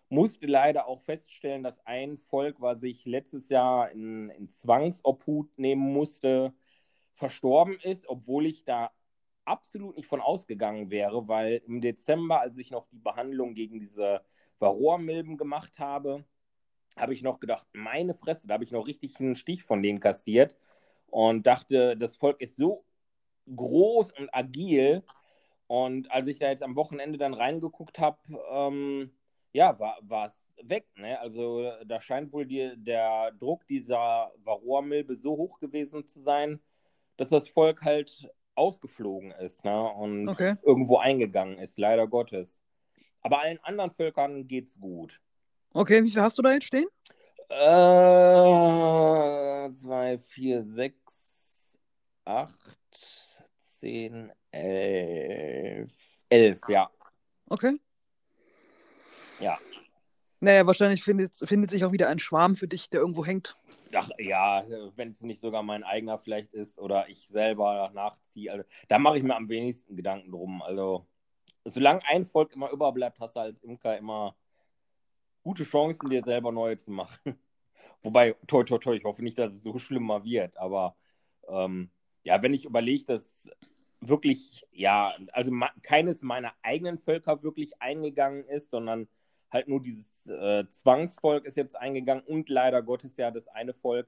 Musste 0.09 0.47
leider 0.47 0.87
auch 0.87 1.01
feststellen, 1.01 1.63
dass 1.63 1.85
ein 1.85 2.17
Volk, 2.17 2.61
was 2.61 2.81
ich 2.83 3.05
letztes 3.05 3.49
Jahr 3.49 3.91
in, 3.91 4.29
in 4.29 4.49
Zwangsobhut 4.49 5.57
nehmen 5.57 5.93
musste, 5.93 6.53
verstorben 7.13 7.79
ist, 7.81 8.07
obwohl 8.07 8.45
ich 8.47 8.63
da 8.63 8.91
absolut 9.45 9.97
nicht 9.97 10.07
von 10.07 10.21
ausgegangen 10.21 10.89
wäre, 10.89 11.27
weil 11.27 11.61
im 11.67 11.81
Dezember, 11.81 12.39
als 12.39 12.57
ich 12.57 12.71
noch 12.71 12.87
die 12.87 12.99
Behandlung 12.99 13.55
gegen 13.55 13.79
diese 13.79 14.21
Varroa-Milben 14.59 15.37
gemacht 15.37 15.79
habe, 15.79 16.23
habe 16.99 17.13
ich 17.13 17.21
noch 17.21 17.39
gedacht, 17.39 17.65
meine 17.73 18.13
Fresse, 18.13 18.47
da 18.47 18.55
habe 18.55 18.63
ich 18.63 18.71
noch 18.71 18.87
richtig 18.87 19.19
einen 19.19 19.35
Stich 19.35 19.63
von 19.63 19.81
denen 19.81 19.99
kassiert 19.99 20.55
und 21.07 21.45
dachte, 21.47 21.97
das 21.97 22.17
Volk 22.17 22.41
ist 22.41 22.57
so 22.57 22.85
groß 23.53 24.11
und 24.11 24.33
agil. 24.33 25.03
Und 25.67 26.11
als 26.11 26.27
ich 26.27 26.39
da 26.39 26.49
jetzt 26.49 26.63
am 26.63 26.75
Wochenende 26.75 27.17
dann 27.17 27.33
reingeguckt 27.33 27.99
habe, 27.99 28.17
ähm, 28.51 29.11
ja, 29.51 29.79
war 29.79 30.25
es 30.27 30.47
weg. 30.61 30.87
Ne? 30.95 31.19
Also 31.19 31.71
da 31.85 32.01
scheint 32.01 32.31
wohl 32.33 32.45
die, 32.45 32.73
der 32.77 33.31
Druck 33.31 33.65
dieser 33.67 34.31
Varroa-Milbe 34.43 35.15
so 35.15 35.31
hoch 35.31 35.59
gewesen 35.59 36.05
zu 36.05 36.21
sein, 36.21 36.59
dass 37.17 37.29
das 37.29 37.49
Volk 37.49 37.81
halt 37.83 38.29
ausgeflogen 38.55 39.31
ist 39.31 39.63
ne? 39.63 39.91
und 39.93 40.27
Okay. 40.29 40.55
irgendwo 40.63 40.97
eingegangen 40.97 41.59
ist, 41.59 41.77
leider 41.77 42.07
Gottes. 42.07 42.61
Aber 43.21 43.39
allen 43.41 43.59
anderen 43.63 43.91
Völkern 43.91 44.47
geht's 44.47 44.79
gut. 44.79 45.19
Okay, 45.73 46.03
wie 46.03 46.09
viel 46.09 46.21
hast 46.21 46.37
du 46.37 46.41
da 46.41 46.53
jetzt 46.53 46.65
stehen? 46.65 46.87
Äh, 47.49 47.59
zwei, 49.71 50.17
vier, 50.17 50.63
sechs, 50.63 51.79
acht, 52.25 52.77
zehn, 53.61 54.31
elf. 54.51 55.93
Elf, 56.29 56.61
ja. 56.67 56.89
Okay. 57.49 57.79
Ja. 59.39 59.57
Naja, 60.39 60.65
wahrscheinlich 60.65 61.03
findet, 61.03 61.35
findet 61.35 61.69
sich 61.69 61.83
auch 61.85 61.91
wieder 61.91 62.07
ein 62.07 62.19
Schwarm 62.19 62.55
für 62.55 62.67
dich, 62.67 62.89
der 62.89 63.01
irgendwo 63.01 63.25
hängt. 63.25 63.55
Ach 63.93 64.09
ja, 64.19 64.63
wenn 64.95 65.11
es 65.11 65.21
nicht 65.21 65.41
sogar 65.41 65.63
mein 65.63 65.83
eigener 65.83 66.17
vielleicht 66.17 66.53
ist 66.53 66.79
oder 66.79 67.09
ich 67.09 67.27
selber 67.27 67.91
nachziehe. 67.93 68.51
Also, 68.51 68.63
da 68.87 68.99
mache 68.99 69.17
ich 69.17 69.23
mir 69.23 69.35
am 69.35 69.49
wenigsten 69.49 69.95
Gedanken 69.95 70.31
drum. 70.31 70.61
Also, 70.61 71.07
solange 71.65 72.01
ein 72.07 72.25
Volk 72.25 72.53
immer 72.53 72.69
überbleibt, 72.69 73.19
hast 73.19 73.35
du 73.35 73.39
als 73.41 73.61
Imker 73.63 73.97
immer 73.97 74.35
gute 75.49 75.63
Chancen, 75.63 76.11
dir 76.11 76.21
selber 76.23 76.51
neue 76.51 76.77
zu 76.77 76.91
machen. 76.91 77.17
Wobei, 78.03 78.35
toi, 78.45 78.63
toi, 78.63 78.77
toi, 78.77 78.95
ich 78.95 79.03
hoffe 79.03 79.23
nicht, 79.23 79.39
dass 79.39 79.51
es 79.51 79.63
so 79.63 79.79
schlimmer 79.79 80.23
wird. 80.23 80.55
Aber 80.57 80.95
ähm, 81.47 81.89
ja, 82.21 82.43
wenn 82.43 82.53
ich 82.53 82.65
überlege, 82.65 83.05
dass 83.05 83.49
wirklich, 83.99 84.63
ja, 84.71 85.11
also 85.31 85.51
keines 85.81 86.21
meiner 86.21 86.53
eigenen 86.61 86.99
Völker 86.99 87.41
wirklich 87.41 87.81
eingegangen 87.81 88.45
ist, 88.45 88.69
sondern 88.69 89.07
halt 89.49 89.67
nur 89.67 89.81
dieses 89.81 90.27
äh, 90.27 90.67
Zwangsvolk 90.69 91.45
ist 91.45 91.57
jetzt 91.57 91.75
eingegangen 91.75 92.23
und 92.23 92.47
leider 92.49 92.83
Gottes 92.83 93.17
ja 93.17 93.31
das 93.31 93.47
eine 93.47 93.73
Volk, 93.73 94.07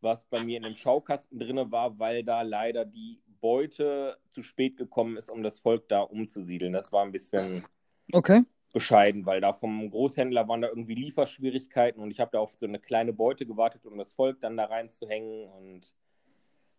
was 0.00 0.24
bei 0.26 0.44
mir 0.44 0.56
in 0.56 0.62
dem 0.62 0.76
Schaukasten 0.76 1.40
drin 1.40 1.72
war, 1.72 1.98
weil 1.98 2.22
da 2.22 2.42
leider 2.42 2.84
die 2.84 3.20
Beute 3.40 4.18
zu 4.30 4.44
spät 4.44 4.76
gekommen 4.76 5.16
ist, 5.16 5.30
um 5.30 5.42
das 5.42 5.58
Volk 5.58 5.88
da 5.88 6.02
umzusiedeln. 6.02 6.72
Das 6.72 6.92
war 6.92 7.04
ein 7.04 7.10
bisschen 7.10 7.64
Okay. 8.12 8.42
Bescheiden, 8.76 9.24
weil 9.24 9.40
da 9.40 9.54
vom 9.54 9.90
Großhändler 9.90 10.48
waren 10.48 10.60
da 10.60 10.68
irgendwie 10.68 10.94
Lieferschwierigkeiten 10.94 12.02
und 12.02 12.10
ich 12.10 12.20
habe 12.20 12.32
da 12.32 12.40
auf 12.40 12.56
so 12.56 12.66
eine 12.66 12.78
kleine 12.78 13.14
Beute 13.14 13.46
gewartet, 13.46 13.86
um 13.86 13.96
das 13.96 14.12
Volk 14.12 14.38
dann 14.42 14.58
da 14.58 14.66
reinzuhängen 14.66 15.48
und 15.48 15.94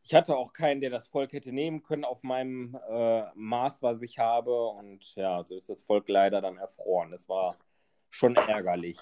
ich 0.03 0.13
hatte 0.13 0.37
auch 0.37 0.53
keinen, 0.53 0.79
der 0.79 0.91
das 0.91 1.07
Volk 1.07 1.33
hätte 1.33 1.51
nehmen 1.51 1.81
können 1.81 2.05
auf 2.05 2.21
meinem 2.21 2.77
äh, 2.87 3.23
Maß, 3.33 3.81
was 3.81 4.03
ich 4.03 4.19
habe 4.19 4.67
und 4.67 5.15
ja, 5.15 5.43
so 5.43 5.55
ist 5.55 5.69
das 5.69 5.81
Volk 5.81 6.07
leider 6.07 6.39
dann 6.39 6.57
erfroren. 6.57 7.09
Das 7.09 7.27
war 7.27 7.57
schon 8.11 8.35
ärgerlich. 8.35 8.99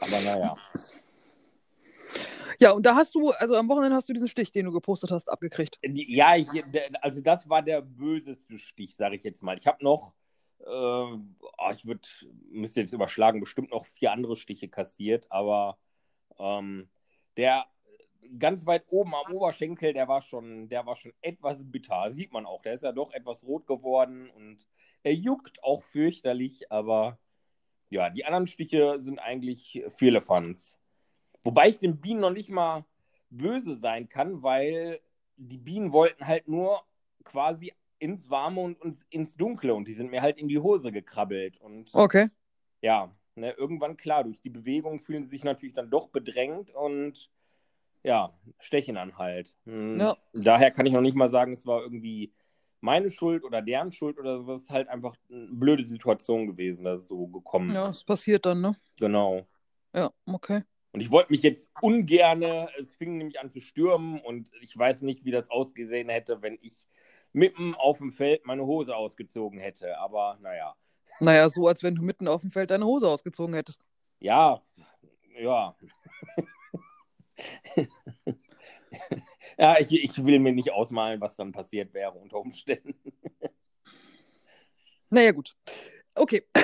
Aber 0.00 0.20
naja. 0.20 0.56
Ja, 2.58 2.72
und 2.72 2.84
da 2.84 2.96
hast 2.96 3.14
du, 3.14 3.30
also 3.30 3.54
am 3.54 3.68
Wochenende 3.68 3.94
hast 3.94 4.08
du 4.08 4.14
diesen 4.14 4.26
Stich, 4.26 4.50
den 4.50 4.64
du 4.64 4.72
gepostet 4.72 5.12
hast, 5.12 5.30
abgekriegt. 5.30 5.78
Ja, 5.80 6.34
ich, 6.34 6.48
also 7.00 7.20
das 7.20 7.48
war 7.48 7.62
der 7.62 7.82
böseste 7.82 8.58
Stich, 8.58 8.96
sage 8.96 9.14
ich 9.14 9.22
jetzt 9.22 9.44
mal. 9.44 9.56
Ich 9.56 9.68
habe 9.68 9.82
noch, 9.84 10.12
äh, 10.64 10.70
oh, 10.70 11.70
ich 11.74 11.86
würde, 11.86 12.08
müsste 12.50 12.80
jetzt 12.80 12.92
überschlagen, 12.92 13.40
bestimmt 13.40 13.70
noch 13.70 13.86
vier 13.86 14.12
andere 14.12 14.36
Stiche 14.36 14.68
kassiert, 14.68 15.26
aber 15.30 15.78
ähm, 16.38 16.88
der 17.36 17.66
ganz 18.38 18.66
weit 18.66 18.84
oben 18.88 19.14
am 19.14 19.32
Oberschenkel, 19.32 19.92
der 19.92 20.08
war 20.08 20.22
schon, 20.22 20.68
der 20.68 20.86
war 20.86 20.96
schon 20.96 21.12
etwas 21.20 21.58
bitter. 21.62 22.10
Sieht 22.12 22.32
man 22.32 22.46
auch, 22.46 22.62
der 22.62 22.74
ist 22.74 22.82
ja 22.82 22.92
doch 22.92 23.12
etwas 23.12 23.44
rot 23.44 23.66
geworden 23.66 24.30
und 24.30 24.66
er 25.02 25.14
juckt 25.14 25.62
auch 25.62 25.82
fürchterlich, 25.82 26.70
aber 26.72 27.18
ja, 27.90 28.10
die 28.10 28.24
anderen 28.24 28.46
Stiche 28.46 28.96
sind 29.00 29.18
eigentlich 29.18 29.84
Firlefanz. 29.96 30.78
Wobei 31.42 31.68
ich 31.68 31.78
den 31.78 32.00
Bienen 32.00 32.20
noch 32.20 32.30
nicht 32.30 32.50
mal 32.50 32.84
böse 33.30 33.76
sein 33.76 34.08
kann, 34.08 34.42
weil 34.42 35.00
die 35.36 35.58
Bienen 35.58 35.92
wollten 35.92 36.26
halt 36.26 36.48
nur 36.48 36.82
quasi 37.24 37.72
ins 38.04 38.28
Warme 38.28 38.60
und 38.60 38.76
ins, 39.08 39.36
Dunkle 39.36 39.74
und 39.74 39.88
die 39.88 39.94
sind 39.94 40.10
mir 40.10 40.20
halt 40.20 40.36
in 40.36 40.46
die 40.46 40.58
Hose 40.58 40.92
gekrabbelt. 40.92 41.56
Und 41.56 41.88
Okay. 41.94 42.28
ja, 42.82 43.10
ne, 43.34 43.52
irgendwann 43.52 43.96
klar, 43.96 44.24
durch 44.24 44.42
die 44.42 44.50
Bewegung 44.50 45.00
fühlen 45.00 45.24
sie 45.24 45.30
sich 45.30 45.44
natürlich 45.44 45.74
dann 45.74 45.88
doch 45.90 46.08
bedrängt 46.08 46.68
und 46.70 47.30
ja, 48.02 48.38
stechen 48.60 48.96
dann 48.96 49.16
halt. 49.16 49.54
Hm, 49.64 49.98
Ja. 49.98 50.16
Daher 50.34 50.70
kann 50.70 50.84
ich 50.84 50.92
noch 50.92 51.00
nicht 51.00 51.16
mal 51.16 51.30
sagen, 51.30 51.54
es 51.54 51.64
war 51.64 51.80
irgendwie 51.82 52.34
meine 52.82 53.08
Schuld 53.08 53.42
oder 53.42 53.62
deren 53.62 53.90
Schuld 53.90 54.18
oder 54.18 54.42
so. 54.42 54.52
Es 54.52 54.64
ist 54.64 54.70
halt 54.70 54.88
einfach 54.88 55.16
eine 55.30 55.48
blöde 55.52 55.86
Situation 55.86 56.46
gewesen, 56.46 56.84
dass 56.84 57.00
es 57.02 57.08
so 57.08 57.26
gekommen 57.28 57.74
Ja, 57.74 57.88
ist. 57.88 57.96
es 57.96 58.04
passiert 58.04 58.44
dann, 58.44 58.60
ne? 58.60 58.76
Genau. 59.00 59.46
Ja, 59.94 60.12
okay. 60.26 60.62
Und 60.92 61.00
ich 61.00 61.10
wollte 61.10 61.32
mich 61.32 61.42
jetzt 61.42 61.70
ungerne, 61.80 62.68
es 62.78 62.94
fing 62.96 63.16
nämlich 63.16 63.40
an 63.40 63.50
zu 63.50 63.60
stürmen 63.60 64.20
und 64.20 64.50
ich 64.60 64.76
weiß 64.76 65.00
nicht, 65.00 65.24
wie 65.24 65.30
das 65.30 65.50
ausgesehen 65.50 66.10
hätte, 66.10 66.42
wenn 66.42 66.58
ich 66.60 66.86
mitten 67.34 67.74
auf 67.74 67.98
dem 67.98 68.12
Feld 68.12 68.46
meine 68.46 68.64
Hose 68.64 68.96
ausgezogen 68.96 69.58
hätte. 69.58 69.98
Aber 69.98 70.38
naja. 70.40 70.74
Naja, 71.20 71.48
so 71.48 71.68
als 71.68 71.82
wenn 71.82 71.94
du 71.96 72.02
mitten 72.02 72.28
auf 72.28 72.40
dem 72.40 72.50
Feld 72.50 72.70
deine 72.70 72.86
Hose 72.86 73.08
ausgezogen 73.08 73.54
hättest. 73.54 73.82
Ja, 74.20 74.62
ja. 75.38 75.76
ja, 79.58 79.78
ich, 79.78 79.92
ich 79.92 80.24
will 80.24 80.38
mir 80.38 80.52
nicht 80.52 80.72
ausmalen, 80.72 81.20
was 81.20 81.36
dann 81.36 81.52
passiert 81.52 81.92
wäre 81.92 82.12
unter 82.12 82.38
Umständen. 82.38 82.94
Naja, 85.10 85.32
gut. 85.32 85.56
Okay. 86.14 86.46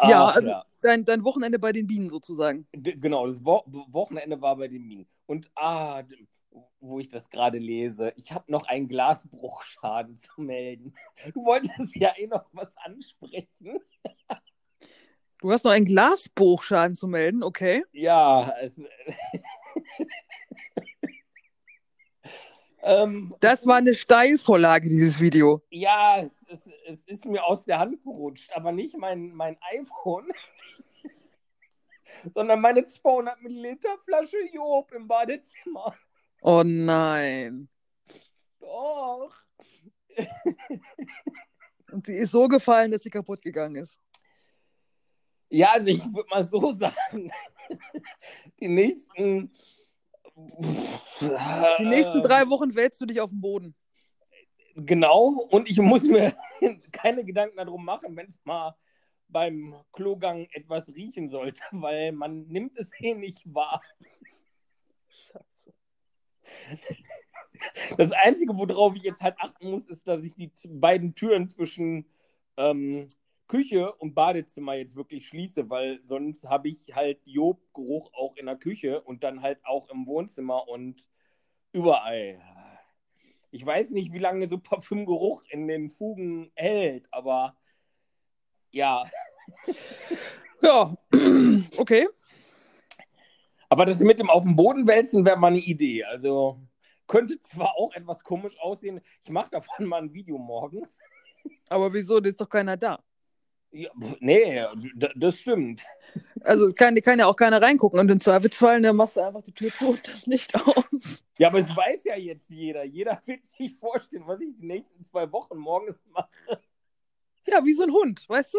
ja, 0.00 0.24
Ach, 0.24 0.36
also 0.36 0.48
ja. 0.48 0.64
Dein, 0.82 1.04
dein 1.04 1.24
Wochenende 1.24 1.58
bei 1.58 1.72
den 1.72 1.86
Bienen 1.86 2.10
sozusagen. 2.10 2.66
Genau, 2.72 3.26
das 3.26 3.44
Wo 3.44 3.62
Wochenende 3.66 4.40
war 4.40 4.56
bei 4.56 4.68
den 4.68 4.86
Minen. 4.86 5.08
Und 5.26 5.50
ah, 5.54 6.02
wo 6.80 6.98
ich 6.98 7.08
das 7.08 7.30
gerade 7.30 7.58
lese, 7.58 8.12
ich 8.16 8.32
habe 8.32 8.50
noch 8.50 8.66
einen 8.66 8.88
Glasbruchschaden 8.88 10.16
zu 10.16 10.42
melden. 10.42 10.94
Du 11.32 11.44
wolltest 11.44 11.96
ja 11.96 12.12
eh 12.16 12.26
noch 12.26 12.44
was 12.52 12.76
ansprechen. 12.76 13.80
Du 15.40 15.50
hast 15.50 15.64
noch 15.64 15.72
einen 15.72 15.86
Glasbruchschaden 15.86 16.94
zu 16.96 17.06
melden, 17.08 17.42
okay. 17.42 17.84
Ja, 17.92 18.52
es, 18.60 18.76
ähm, 22.82 23.34
Das 23.40 23.66
war 23.66 23.76
eine 23.76 23.94
Steilvorlage, 23.94 24.88
dieses 24.88 25.20
Video. 25.20 25.62
ja, 25.70 26.18
es, 26.22 26.32
es, 26.48 26.61
es 26.86 27.02
ist 27.04 27.24
mir 27.24 27.44
aus 27.44 27.64
der 27.64 27.78
Hand 27.78 28.02
gerutscht, 28.02 28.50
aber 28.52 28.72
nicht 28.72 28.96
mein, 28.96 29.32
mein 29.34 29.56
iPhone, 29.72 30.30
sondern 32.34 32.60
meine 32.60 32.86
200 32.86 33.40
Milliliter 33.42 33.96
Flasche 33.98 34.38
Job 34.52 34.90
im 34.92 35.06
Badezimmer. 35.08 35.96
Oh 36.42 36.62
nein. 36.64 37.68
Doch. 38.60 39.34
Und 41.90 42.06
sie 42.06 42.16
ist 42.16 42.32
so 42.32 42.48
gefallen, 42.48 42.90
dass 42.90 43.02
sie 43.02 43.10
kaputt 43.10 43.42
gegangen 43.42 43.76
ist. 43.76 44.00
Ja, 45.48 45.72
also 45.72 45.88
ich 45.88 46.04
würde 46.12 46.28
mal 46.30 46.46
so 46.46 46.72
sagen, 46.72 47.30
die 48.60 48.68
nächsten. 48.68 49.52
Die 51.20 51.84
nächsten 51.84 52.22
drei 52.22 52.48
Wochen 52.48 52.74
wälzt 52.74 53.00
du 53.02 53.06
dich 53.06 53.20
auf 53.20 53.28
den 53.28 53.42
Boden. 53.42 53.74
Genau, 54.74 55.46
und 55.50 55.68
ich 55.70 55.78
muss 55.78 56.04
mir 56.04 56.34
keine 56.92 57.24
Gedanken 57.24 57.56
darum 57.56 57.84
machen, 57.84 58.16
wenn 58.16 58.26
es 58.26 58.38
mal 58.44 58.74
beim 59.28 59.74
Klogang 59.92 60.46
etwas 60.52 60.88
riechen 60.94 61.28
sollte, 61.30 61.62
weil 61.72 62.12
man 62.12 62.46
nimmt 62.48 62.78
es 62.78 62.90
eh 63.00 63.14
nicht 63.14 63.42
wahr. 63.52 63.82
Das 67.96 68.12
Einzige, 68.12 68.56
worauf 68.56 68.94
ich 68.96 69.02
jetzt 69.02 69.22
halt 69.22 69.36
achten 69.38 69.70
muss, 69.70 69.86
ist, 69.86 70.06
dass 70.06 70.24
ich 70.24 70.34
die 70.34 70.50
beiden 70.68 71.14
Türen 71.14 71.48
zwischen 71.48 72.06
ähm, 72.56 73.06
Küche 73.46 73.92
und 73.92 74.14
Badezimmer 74.14 74.74
jetzt 74.74 74.96
wirklich 74.96 75.26
schließe, 75.28 75.68
weil 75.68 76.00
sonst 76.04 76.44
habe 76.48 76.68
ich 76.68 76.94
halt 76.94 77.20
Jobgeruch 77.24 78.12
auch 78.14 78.36
in 78.36 78.46
der 78.46 78.56
Küche 78.56 79.02
und 79.02 79.22
dann 79.22 79.42
halt 79.42 79.64
auch 79.64 79.88
im 79.90 80.06
Wohnzimmer 80.06 80.68
und 80.68 81.06
überall. 81.72 82.40
Ich 83.52 83.64
weiß 83.64 83.90
nicht, 83.90 84.12
wie 84.12 84.18
lange 84.18 84.48
so 84.48 84.58
Parfümgeruch 84.58 85.42
in 85.50 85.68
den 85.68 85.90
Fugen 85.90 86.50
hält, 86.54 87.06
aber 87.12 87.56
ja. 88.70 89.04
Ja, 90.62 90.96
okay. 91.76 92.08
Aber 93.68 93.84
das 93.84 93.98
mit 93.98 94.20
dem 94.20 94.30
auf 94.30 94.44
dem 94.44 94.54
Boden 94.54 94.86
wälzen 94.86 95.24
wäre 95.24 95.36
mal 95.36 95.48
eine 95.48 95.58
Idee. 95.58 96.04
Also 96.04 96.60
könnte 97.08 97.42
zwar 97.42 97.76
auch 97.76 97.92
etwas 97.94 98.22
komisch 98.22 98.56
aussehen. 98.60 99.00
Ich 99.24 99.30
mache 99.30 99.50
davon 99.50 99.86
mal 99.86 100.02
ein 100.02 100.14
Video 100.14 100.38
morgens. 100.38 100.96
Aber 101.68 101.92
wieso? 101.92 102.20
Da 102.20 102.28
ist 102.28 102.40
doch 102.40 102.48
keiner 102.48 102.76
da. 102.76 103.02
Ja, 103.74 103.90
nee, 104.20 104.62
das 105.16 105.38
stimmt. 105.38 105.82
Also 106.42 106.72
kann, 106.74 106.94
kann 106.96 107.18
ja 107.18 107.26
auch 107.26 107.36
keiner 107.36 107.62
reingucken. 107.62 107.98
Und 107.98 108.10
im 108.10 108.20
Zweifelsfall 108.20 108.82
dann 108.82 108.96
machst 108.96 109.16
du 109.16 109.20
einfach 109.20 109.42
die 109.42 109.52
Tür 109.52 109.72
zu 109.72 109.88
und 109.88 110.06
das 110.06 110.26
Licht 110.26 110.54
aus. 110.54 111.24
Ja, 111.38 111.48
aber 111.48 111.60
es 111.60 111.74
weiß 111.74 112.04
ja 112.04 112.16
jetzt 112.16 112.50
jeder. 112.50 112.84
Jeder 112.84 113.20
wird 113.24 113.46
sich 113.46 113.74
vorstellen, 113.78 114.24
was 114.26 114.40
ich 114.40 114.54
die 114.58 114.66
nächsten 114.66 115.06
zwei 115.06 115.30
Wochen 115.32 115.56
morgens 115.56 116.02
mache. 116.12 116.28
Ja, 117.46 117.64
wie 117.64 117.72
so 117.72 117.84
ein 117.84 117.90
Hund, 117.90 118.28
weißt 118.28 118.54
du? 118.54 118.58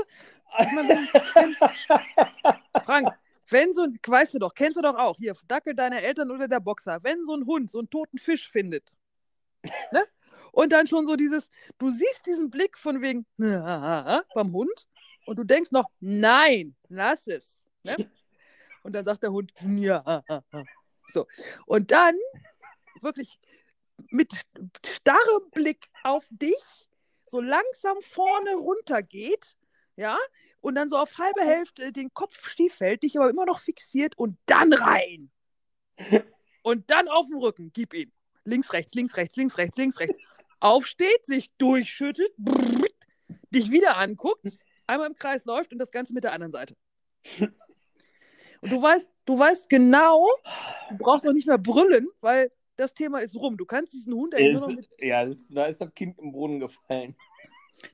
Meine, 0.57 0.89
wenn, 0.89 1.07
wenn, 1.35 1.55
Frank, 2.83 3.09
wenn 3.49 3.71
so 3.71 3.83
ein, 3.83 3.99
weißt 4.05 4.33
du 4.33 4.39
doch, 4.39 4.53
kennst 4.53 4.77
du 4.77 4.81
doch 4.81 4.95
auch, 4.95 5.15
hier, 5.17 5.35
Dackel 5.47 5.75
deiner 5.75 6.01
Eltern 6.01 6.31
oder 6.31 6.47
der 6.47 6.59
Boxer, 6.59 6.99
wenn 7.03 7.23
so 7.23 7.35
ein 7.35 7.45
Hund 7.45 7.71
so 7.71 7.79
einen 7.79 7.89
toten 7.89 8.17
Fisch 8.17 8.49
findet, 8.49 8.93
ne? 9.91 10.03
Und 10.51 10.71
dann 10.71 10.85
schon 10.85 11.07
so 11.07 11.15
dieses, 11.15 11.49
du 11.79 11.89
siehst 11.89 12.27
diesen 12.27 12.51
Blick 12.51 12.77
von 12.77 13.01
wegen, 13.01 13.25
beim 13.37 14.53
Hund 14.53 14.87
und 15.25 15.37
du 15.37 15.43
denkst 15.43 15.71
noch, 15.71 15.89
nein, 15.99 16.75
lass 16.89 17.27
es. 17.27 17.65
Ne? 17.83 17.95
Und 18.83 18.91
dann 18.91 19.05
sagt 19.05 19.23
der 19.23 19.31
Hund, 19.31 19.53
ja. 19.61 20.21
So. 21.13 21.25
Und 21.65 21.91
dann 21.91 22.15
wirklich 22.99 23.39
mit 24.09 24.33
starrem 24.85 25.49
Blick 25.51 25.87
auf 26.03 26.25
dich 26.29 26.89
so 27.23 27.39
langsam 27.39 27.97
vorne 28.01 28.55
runter 28.55 29.01
geht, 29.01 29.55
ja, 29.95 30.17
und 30.59 30.75
dann 30.75 30.89
so 30.89 30.97
auf 30.97 31.17
halbe 31.17 31.41
Hälfte 31.41 31.91
den 31.91 32.13
Kopf 32.13 32.49
schief 32.49 32.75
fällt, 32.75 33.03
dich 33.03 33.17
aber 33.17 33.29
immer 33.29 33.45
noch 33.45 33.59
fixiert 33.59 34.17
und 34.17 34.37
dann 34.45 34.73
rein. 34.73 35.31
Und 36.65 36.89
dann 36.91 37.09
auf 37.09 37.27
den 37.27 37.39
Rücken, 37.39 37.71
gib 37.73 37.93
ihn. 37.93 38.13
Links, 38.45 38.71
rechts, 38.71 38.93
links, 38.93 39.17
rechts, 39.17 39.35
links, 39.35 39.57
rechts, 39.57 39.75
links, 39.75 39.99
rechts. 39.99 40.17
Aufsteht, 40.61 41.25
sich 41.25 41.51
durchschüttelt, 41.57 42.31
brrrt, 42.37 42.95
dich 43.49 43.69
wieder 43.69 43.97
anguckt, 43.97 44.45
einmal 44.87 45.07
im 45.07 45.13
Kreis 45.15 45.45
läuft 45.45 45.71
und 45.71 45.79
das 45.79 45.91
Ganze 45.91 46.13
mit 46.13 46.23
der 46.23 46.33
anderen 46.33 46.51
Seite. 46.51 46.75
Und 48.61 48.71
du 48.71 48.81
weißt, 48.81 49.07
du 49.25 49.37
weißt 49.37 49.69
genau, 49.69 50.27
du 50.89 50.97
brauchst 50.97 51.27
auch 51.27 51.33
nicht 51.33 51.47
mehr 51.47 51.57
brüllen, 51.57 52.07
weil 52.21 52.51
das 52.75 52.93
Thema 52.93 53.19
ist 53.19 53.35
rum. 53.35 53.57
Du 53.57 53.65
kannst 53.65 53.93
diesen 53.93 54.13
Hund 54.13 54.33
eigentlich 54.33 54.53
nur 54.53 54.61
noch 54.69 54.75
mit 54.75 54.89
ja, 54.99 55.25
das, 55.25 55.37
da 55.49 55.65
ist 55.65 55.81
das 55.81 55.93
Kind 55.93 56.17
im 56.19 56.31
Brunnen 56.31 56.59
gefallen. 56.59 57.15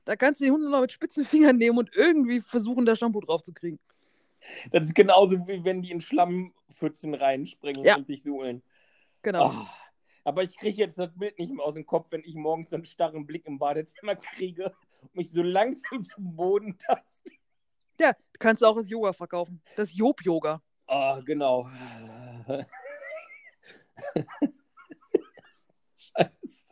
Da 0.04 0.14
kannst 0.16 0.40
du 0.40 0.44
den 0.44 0.52
Hund 0.52 0.62
nur 0.62 0.70
noch 0.70 0.80
mit 0.80 0.92
spitzen 0.92 1.24
Fingern 1.24 1.56
nehmen 1.56 1.78
und 1.78 1.90
irgendwie 1.94 2.40
versuchen, 2.40 2.86
da 2.86 2.94
Shampoo 2.94 3.20
drauf 3.20 3.42
zu 3.42 3.52
kriegen. 3.52 3.78
Das 4.70 4.84
ist 4.84 4.94
genauso 4.94 5.46
wie 5.48 5.64
wenn 5.64 5.82
die 5.82 5.90
in 5.90 6.00
Schlammpfützen 6.00 7.14
reinspringen 7.14 7.84
Ja. 7.84 7.96
und 7.96 8.06
sich 8.06 8.22
suhlen. 8.22 8.62
Genau. 9.22 9.46
Ah, 9.48 9.70
aber 10.24 10.42
ich 10.42 10.56
kriege 10.56 10.76
jetzt 10.76 10.98
das 10.98 11.16
Bild 11.16 11.38
nicht 11.38 11.52
mehr 11.52 11.64
aus 11.64 11.74
dem 11.74 11.86
Kopf, 11.86 12.10
wenn 12.10 12.22
ich 12.24 12.34
morgens 12.34 12.72
einen 12.72 12.84
starren 12.84 13.26
Blick 13.26 13.46
im 13.46 13.58
Badezimmer 13.58 14.16
kriege 14.16 14.72
und 15.00 15.14
mich 15.14 15.30
so 15.30 15.42
langsam 15.42 16.04
zum 16.04 16.36
Boden 16.36 16.76
taste. 16.78 17.32
Ja, 18.00 18.12
du 18.12 18.38
kannst 18.38 18.64
auch 18.64 18.76
als 18.76 18.90
Yoga 18.90 19.12
verkaufen. 19.12 19.62
Das 19.76 19.94
Job-Yoga. 19.94 20.62
Ah, 20.86 21.20
genau. 21.24 21.68
Scheiße. 25.96 26.64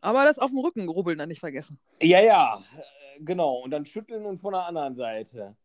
Aber 0.00 0.24
das 0.24 0.38
auf 0.38 0.50
dem 0.50 0.60
Rücken 0.60 0.88
rubbeln 0.88 1.18
dann 1.18 1.28
nicht 1.28 1.40
vergessen. 1.40 1.78
Ja, 2.00 2.20
ja, 2.20 2.62
genau. 3.18 3.56
Und 3.56 3.72
dann 3.72 3.84
schütteln 3.84 4.24
und 4.24 4.38
von 4.38 4.52
der 4.52 4.64
anderen 4.64 4.94
Seite. 4.94 5.56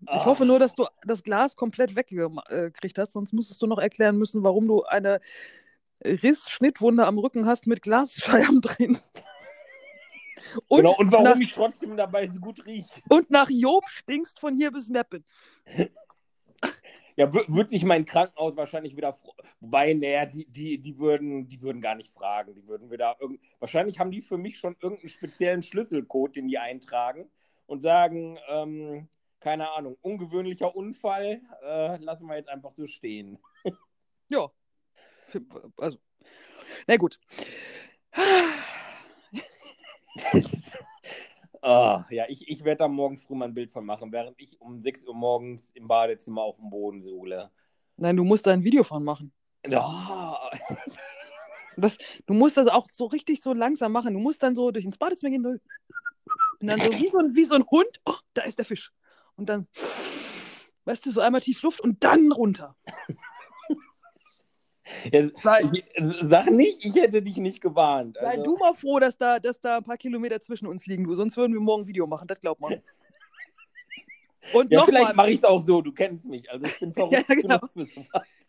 Ich 0.00 0.24
hoffe 0.24 0.46
nur, 0.46 0.58
dass 0.58 0.74
du 0.74 0.86
das 1.02 1.22
Glas 1.22 1.54
komplett 1.54 1.94
weggekriegt 1.94 2.98
hast, 2.98 3.12
sonst 3.12 3.34
müsstest 3.34 3.60
du 3.60 3.66
noch 3.66 3.78
erklären 3.78 4.16
müssen, 4.16 4.42
warum 4.42 4.66
du 4.66 4.82
eine 4.84 5.20
Riss-Schnittwunde 6.04 7.06
am 7.06 7.18
Rücken 7.18 7.46
hast 7.46 7.66
mit 7.66 7.82
Glasscheiben 7.82 8.60
drin. 8.62 8.98
Und, 10.68 10.78
genau, 10.78 10.96
und 10.96 11.12
warum 11.12 11.24
nach, 11.24 11.36
ich 11.38 11.52
trotzdem 11.52 11.96
dabei 11.96 12.26
so 12.28 12.40
gut 12.40 12.64
rieche. 12.64 13.02
und 13.08 13.30
nach 13.30 13.48
Job 13.50 13.84
stinkst 13.88 14.40
von 14.40 14.54
hier 14.54 14.70
bis 14.72 14.88
Meppen. 14.88 15.24
Ja, 17.16 17.30
würde 17.34 17.68
sich 17.68 17.84
mein 17.84 18.06
Krankenhaus 18.06 18.56
wahrscheinlich 18.56 18.96
wieder 18.96 19.18
Wobei, 19.60 19.92
naja, 19.92 20.24
die, 20.24 20.46
die, 20.46 20.78
die, 20.78 20.98
würden, 20.98 21.46
die 21.46 21.60
würden 21.60 21.82
gar 21.82 21.94
nicht 21.94 22.10
fragen. 22.10 22.54
Die 22.54 22.66
würden 22.66 22.90
wieder 22.90 23.16
irgend... 23.20 23.40
Wahrscheinlich 23.58 23.98
haben 23.98 24.10
die 24.10 24.22
für 24.22 24.38
mich 24.38 24.58
schon 24.58 24.74
irgendeinen 24.80 25.10
speziellen 25.10 25.62
Schlüsselcode, 25.62 26.36
den 26.36 26.48
die 26.48 26.56
eintragen 26.56 27.30
und 27.66 27.80
sagen, 27.80 28.38
ähm, 28.48 29.08
keine 29.38 29.70
Ahnung, 29.72 29.98
ungewöhnlicher 30.00 30.74
Unfall, 30.74 31.42
äh, 31.62 31.96
lassen 31.98 32.26
wir 32.26 32.36
jetzt 32.36 32.48
einfach 32.48 32.72
so 32.72 32.86
stehen. 32.86 33.38
Ja. 34.32 34.48
Also, 35.76 35.98
na 36.86 36.96
gut. 36.96 37.18
Ah, 41.62 42.06
ja, 42.08 42.24
ich, 42.28 42.48
ich 42.48 42.64
werde 42.64 42.78
da 42.78 42.88
morgen 42.88 43.18
früh 43.18 43.34
mal 43.34 43.44
ein 43.44 43.52
Bild 43.52 43.70
von 43.70 43.84
machen, 43.84 44.10
während 44.12 44.40
ich 44.40 44.58
um 44.62 44.82
6 44.82 45.04
Uhr 45.04 45.14
morgens 45.14 45.70
im 45.74 45.86
Badezimmer 45.88 46.40
auf 46.40 46.56
dem 46.56 46.70
Boden 46.70 47.02
suhle. 47.02 47.50
Nein, 47.98 48.16
du 48.16 48.24
musst 48.24 48.46
da 48.46 48.52
ein 48.52 48.64
Video 48.64 48.82
von 48.82 49.04
machen. 49.04 49.30
Ja, 49.66 50.50
Das, 51.76 51.98
du 52.24 52.32
musst 52.32 52.56
das 52.56 52.68
auch 52.68 52.86
so 52.88 53.04
richtig 53.04 53.42
so 53.42 53.52
langsam 53.52 53.92
machen. 53.92 54.14
Du 54.14 54.20
musst 54.20 54.42
dann 54.42 54.56
so 54.56 54.70
durch 54.70 54.86
ins 54.86 54.96
Badezimmer 54.96 55.30
gehen. 55.30 55.44
Und 55.44 55.60
dann 56.66 56.80
so 56.80 56.90
wie 56.98 57.08
so 57.08 57.18
ein, 57.18 57.34
wie 57.34 57.44
so 57.44 57.56
ein 57.56 57.66
Hund. 57.70 58.00
Oh, 58.06 58.16
da 58.32 58.42
ist 58.42 58.56
der 58.56 58.64
Fisch. 58.64 58.90
und 59.36 59.50
dann, 59.50 59.68
weißt 60.86 61.04
du, 61.04 61.10
so 61.10 61.20
einmal 61.20 61.42
tief 61.42 61.60
Luft 61.62 61.82
und 61.82 62.02
dann 62.02 62.32
runter. 62.32 62.74
Ja, 65.12 65.28
Sei, 65.36 65.70
sag 66.22 66.50
nicht, 66.50 66.84
ich 66.84 66.94
hätte 66.94 67.22
dich 67.22 67.36
nicht 67.38 67.60
gewarnt. 67.60 68.16
sei 68.20 68.30
Also, 68.30 68.42
du 68.42 68.56
mal 68.56 68.74
froh, 68.74 68.98
dass 68.98 69.16
da, 69.16 69.38
dass 69.38 69.60
da 69.60 69.78
ein 69.78 69.84
paar 69.84 69.96
Kilometer 69.96 70.40
zwischen 70.40 70.66
uns 70.66 70.86
liegen, 70.86 71.04
du. 71.04 71.14
Sonst 71.14 71.36
würden 71.36 71.52
wir 71.52 71.60
morgen 71.60 71.82
ein 71.82 71.86
Video 71.86 72.06
machen, 72.06 72.26
das 72.28 72.40
glaubt 72.40 72.60
man. 72.60 72.82
Und 74.54 74.72
ja, 74.72 74.84
vielleicht 74.84 75.14
mache 75.14 75.30
ich 75.30 75.38
es 75.38 75.44
auch 75.44 75.60
so, 75.60 75.82
du 75.82 75.92
kennst 75.92 76.24
mich. 76.24 76.50
Also 76.50 76.66
ich 76.66 76.78
bin 76.80 76.92
verrückt 76.94 77.12
Ja, 77.28 77.34
genau. 77.34 77.58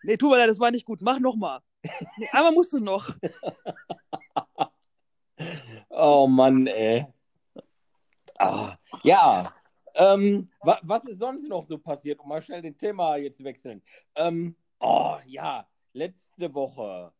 Nee, 0.04 0.17
tu 0.17 0.30
mal 0.30 0.38
leid, 0.38 0.49
das 0.49 0.60
war 0.60 0.71
nicht 0.71 0.86
gut. 0.86 0.99
Mach 1.01 1.19
nochmal. 1.19 1.60
Nee, 2.17 2.27
einmal 2.32 2.51
musst 2.51 2.73
du 2.73 2.80
noch. 2.80 3.13
Oh 5.89 6.27
Mann, 6.27 6.65
ey. 6.65 7.06
Ah, 8.39 8.75
ja. 9.04 9.54
Ähm, 9.93 10.49
wa 10.62 10.80
was 10.82 11.04
ist 11.06 11.19
sonst 11.19 11.47
noch 11.47 11.67
so 11.67 11.77
passiert? 11.77 12.19
Um 12.19 12.30
mal 12.30 12.41
schnell 12.41 12.62
den 12.62 12.77
Thema 12.77 13.17
jetzt 13.17 13.43
wechseln. 13.43 13.84
Ähm, 14.15 14.56
oh 14.80 15.17
ja, 15.25 15.67
letzte 15.93 16.54
Woche. 16.54 17.12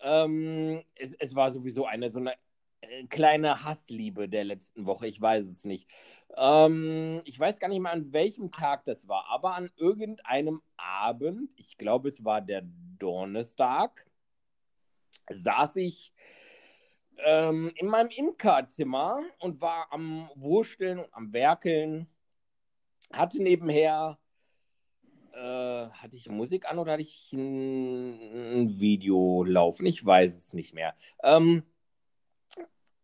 Ähm, 0.00 0.82
es, 0.94 1.14
es 1.14 1.34
war 1.34 1.52
sowieso 1.52 1.86
eine 1.86 2.10
so 2.10 2.18
eine 2.18 2.34
äh, 2.80 3.04
kleine 3.06 3.64
Hassliebe 3.64 4.28
der 4.28 4.44
letzten 4.44 4.86
Woche. 4.86 5.06
Ich 5.06 5.20
weiß 5.20 5.46
es 5.46 5.64
nicht. 5.64 5.88
Ähm, 6.36 7.22
ich 7.24 7.38
weiß 7.38 7.58
gar 7.58 7.68
nicht 7.68 7.80
mehr, 7.80 7.92
an 7.92 8.12
welchem 8.12 8.50
Tag 8.50 8.84
das 8.84 9.08
war, 9.08 9.26
aber 9.28 9.54
an 9.54 9.70
irgendeinem 9.76 10.62
Abend, 10.76 11.50
ich 11.56 11.78
glaube, 11.78 12.08
es 12.08 12.24
war 12.24 12.40
der 12.40 12.62
Donnerstag, 12.98 14.06
saß 15.30 15.76
ich 15.76 16.12
ähm, 17.18 17.72
in 17.76 17.86
meinem 17.86 18.10
Imkerzimmer 18.10 19.22
und 19.38 19.60
war 19.60 19.92
am 19.92 20.28
Wursteln 20.34 20.98
und 20.98 21.12
am 21.14 21.32
Werkeln. 21.32 22.06
Hatte 23.12 23.42
nebenher, 23.42 24.18
äh, 25.36 25.90
hatte 25.90 26.16
ich 26.16 26.28
Musik 26.28 26.68
an 26.68 26.78
oder 26.78 26.92
hatte 26.92 27.02
ich 27.02 27.32
ein, 27.32 28.80
Video 28.80 29.44
laufen? 29.44 29.86
Ich 29.86 30.04
weiß 30.04 30.34
es 30.34 30.54
nicht 30.54 30.72
mehr. 30.72 30.94
Ähm, 31.22 31.62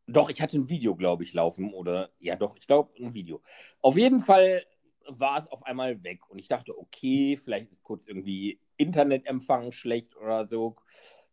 doch, 0.06 0.30
ich 0.30 0.40
hatte 0.40 0.58
ein 0.58 0.68
Video, 0.68 0.96
glaube 0.96 1.24
ich, 1.24 1.32
laufen 1.34 1.72
oder 1.72 2.10
ja, 2.18 2.36
doch, 2.36 2.56
ich 2.56 2.66
glaube, 2.66 2.90
ein 2.98 3.14
Video. 3.14 3.42
Auf 3.80 3.96
jeden 3.96 4.20
Fall 4.20 4.64
war 5.06 5.38
es 5.38 5.48
auf 5.48 5.64
einmal 5.64 6.02
weg 6.04 6.28
und 6.30 6.38
ich 6.38 6.48
dachte, 6.48 6.78
okay, 6.78 7.36
vielleicht 7.36 7.70
ist 7.70 7.82
kurz 7.82 8.06
irgendwie 8.06 8.58
Internetempfang 8.76 9.72
schlecht 9.72 10.16
oder 10.16 10.46
so. 10.46 10.76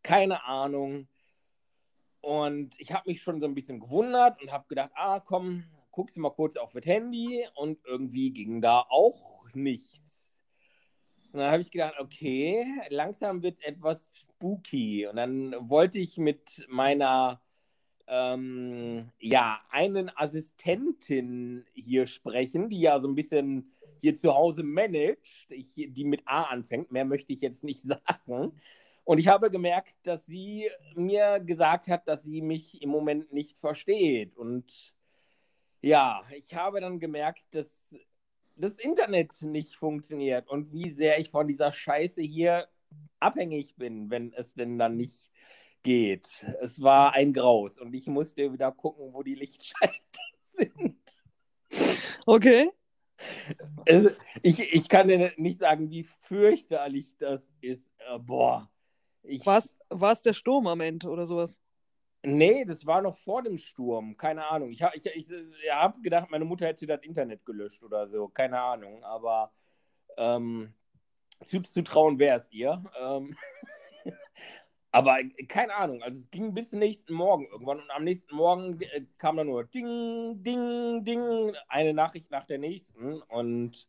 Keine 0.04 0.44
Ahnung. 0.46 1.08
Und 2.22 2.78
ich 2.78 2.92
habe 2.92 3.10
mich 3.10 3.22
schon 3.22 3.40
so 3.40 3.46
ein 3.46 3.56
bisschen 3.56 3.80
gewundert 3.80 4.42
und 4.42 4.52
habe 4.52 4.68
gedacht, 4.68 4.92
ah, 4.96 5.22
komm, 5.22 5.64
guckst 5.92 6.18
du 6.18 6.22
mal 6.22 6.32
kurz 6.32 6.58
auf 6.58 6.74
das 6.74 6.86
Handy 6.86 7.46
und 7.56 7.80
irgendwie 7.86 8.32
ging 8.32 8.62
da 8.62 8.86
auch 8.90 9.46
nichts. 9.54 10.09
Und 11.32 11.40
dann 11.40 11.52
habe 11.52 11.62
ich 11.62 11.72
gedacht, 11.72 11.96
okay, 12.00 12.66
langsam 12.90 13.44
wird 13.44 13.60
es 13.60 13.66
etwas 13.66 14.10
spooky. 14.14 15.06
Und 15.08 15.18
dann 15.18 15.56
wollte 15.70 16.00
ich 16.00 16.18
mit 16.18 16.66
meiner, 16.70 17.42
ähm, 18.08 19.12
ja, 19.20 19.60
einen 19.70 20.12
Assistentin 20.16 21.66
hier 21.74 22.08
sprechen, 22.08 22.70
die 22.70 22.82
ja 22.82 23.00
so 23.00 23.08
ein 23.08 23.16
bisschen 23.16 23.72
hier 24.02 24.16
zu 24.16 24.34
Hause 24.34 24.64
managt, 24.64 25.48
ich, 25.50 25.68
die 25.76 26.04
mit 26.04 26.24
A 26.26 26.44
anfängt. 26.44 26.92
Mehr 26.92 27.06
möchte 27.06 27.34
ich 27.34 27.42
jetzt 27.42 27.64
nicht 27.64 27.82
sagen. 27.88 28.54
Und 29.04 29.18
ich 29.18 29.28
habe 29.28 29.52
gemerkt, 29.52 29.96
dass 30.04 30.26
sie 30.26 30.70
mir 30.96 31.40
gesagt 31.40 31.88
hat, 31.88 32.08
dass 32.08 32.24
sie 32.24 32.42
mich 32.42 32.82
im 32.82 32.90
Moment 32.90 33.34
nicht 33.34 33.58
versteht. 33.60 34.36
Und 34.36 34.94
ja, 35.82 36.24
ich 36.36 36.54
habe 36.56 36.82
dann 36.82 37.00
gemerkt, 37.00 37.44
dass 37.52 37.68
das 38.60 38.74
Internet 38.78 39.42
nicht 39.42 39.76
funktioniert 39.76 40.48
und 40.48 40.72
wie 40.72 40.92
sehr 40.92 41.20
ich 41.20 41.30
von 41.30 41.48
dieser 41.48 41.72
Scheiße 41.72 42.22
hier 42.22 42.68
abhängig 43.20 43.76
bin, 43.76 44.10
wenn 44.10 44.34
es 44.34 44.54
denn 44.54 44.78
dann 44.78 44.98
nicht 44.98 45.30
geht. 45.84 46.46
Es 46.62 46.82
war 46.82 47.14
ein 47.14 47.34
Graus 47.34 47.78
und 47.78 47.94
ich 47.94 48.08
musste 48.08 48.52
wieder 48.52 48.72
gucken, 48.72 49.14
wo 49.14 49.24
die 49.24 49.36
Lichtschalter 49.36 49.94
sind. 50.42 51.00
Okay. 52.26 52.70
Also, 53.88 54.12
ich, 54.42 54.60
ich 54.60 54.88
kann 54.88 55.08
dir 55.08 55.34
nicht 55.38 55.60
sagen, 55.60 55.90
wie 55.90 56.04
fürchterlich 56.04 57.18
das 57.18 57.42
ist. 57.62 57.90
Äh, 57.98 58.20
boah. 58.20 58.70
War 59.44 60.12
es 60.12 60.22
der 60.22 60.34
Sturm 60.34 60.68
am 60.68 60.82
Ende 60.82 61.10
oder 61.10 61.26
sowas? 61.26 61.60
Nee, 62.24 62.66
das 62.66 62.86
war 62.86 63.02
noch 63.02 63.18
vor 63.18 63.44
dem 63.44 63.58
Sturm. 63.58 64.18
Keine 64.18 64.50
Ahnung. 64.50 64.72
Ich, 64.72 64.82
ich, 64.82 65.06
ich, 65.06 65.30
ich 65.30 65.72
habe 65.72 66.02
gedacht, 66.02 66.30
meine 66.30 66.46
Mutter 66.46 66.66
hätte 66.66 66.86
das 66.86 67.02
Internet 67.04 67.46
gelöscht 67.46 67.82
oder 67.82 68.10
so. 68.10 68.28
Keine 68.28 68.60
Ahnung. 68.60 69.04
Aber 69.04 69.52
ähm, 70.18 70.74
zu, 71.46 71.62
zu 71.62 71.82
trauen 71.82 72.20
wäre 72.20 72.38
es 72.38 72.52
ihr. 72.52 72.84
Ähm, 73.00 73.38
aber 74.92 75.20
keine 75.48 75.76
Ahnung. 75.76 76.04
Also 76.04 76.20
es 76.20 76.30
ging 76.30 76.54
bis 76.54 76.74
nächsten 76.74 77.14
Morgen 77.14 77.46
irgendwann. 77.46 77.80
Und 77.80 77.92
am 77.92 78.04
nächsten 78.04 78.36
Morgen 78.36 78.82
äh, 78.82 79.06
kam 79.18 79.38
dann 79.38 79.48
nur 79.48 79.64
Ding, 79.64 80.44
Ding, 80.44 81.06
Ding. 81.06 81.56
Eine 81.70 81.94
Nachricht 81.94 82.32
nach 82.32 82.46
der 82.46 82.58
nächsten. 82.58 83.22
Und 83.22 83.88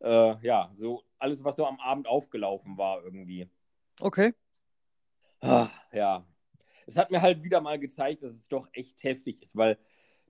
äh, 0.00 0.36
ja, 0.46 0.70
so 0.76 1.02
alles, 1.18 1.44
was 1.44 1.56
so 1.56 1.66
am 1.66 1.80
Abend 1.80 2.06
aufgelaufen 2.06 2.76
war 2.76 3.02
irgendwie. 3.02 3.48
Okay. 4.00 4.34
Ah, 5.40 5.70
ja. 5.92 6.26
Es 6.90 6.96
hat 6.96 7.10
mir 7.10 7.22
halt 7.22 7.42
wieder 7.44 7.60
mal 7.60 7.78
gezeigt, 7.78 8.22
dass 8.22 8.34
es 8.34 8.48
doch 8.48 8.68
echt 8.72 9.02
heftig 9.04 9.42
ist, 9.42 9.56
weil 9.56 9.78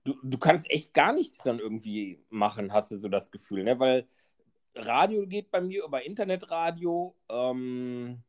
du, 0.03 0.15
du 0.23 0.37
kannst 0.37 0.69
echt 0.69 0.93
gar 0.93 1.11
nichts 1.11 1.39
dann 1.39 1.59
irgendwie 1.59 2.23
machen, 2.29 2.71
hast 2.71 2.91
du 2.91 2.97
so 2.97 3.09
das 3.09 3.31
Gefühl, 3.31 3.63
ne? 3.63 3.79
Weil 3.79 4.07
Radio 4.75 5.27
geht 5.27 5.51
bei 5.51 5.59
mir 5.59 5.83
über 5.83 6.05
Internetradio. 6.05 7.15
Ähm, 7.29 8.23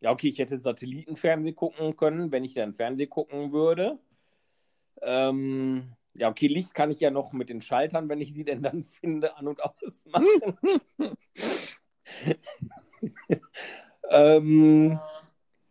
ja, 0.00 0.12
okay, 0.12 0.28
ich 0.28 0.38
hätte 0.38 0.58
Satellitenfernsehen 0.58 1.56
gucken 1.56 1.96
können, 1.96 2.30
wenn 2.30 2.44
ich 2.44 2.54
dann 2.54 2.74
Fernsehen 2.74 3.10
gucken 3.10 3.52
würde. 3.52 3.98
Ähm, 5.02 5.94
ja, 6.14 6.28
okay, 6.28 6.48
Licht 6.48 6.74
kann 6.74 6.90
ich 6.90 7.00
ja 7.00 7.10
noch 7.10 7.32
mit 7.32 7.48
den 7.48 7.62
Schaltern, 7.62 8.08
wenn 8.08 8.20
ich 8.20 8.34
sie 8.34 8.44
denn 8.44 8.62
dann 8.62 8.82
finde, 9.00 9.36
an- 9.36 9.48
und 9.48 9.62
ausmachen. 9.62 10.26
ähm, 14.10 14.98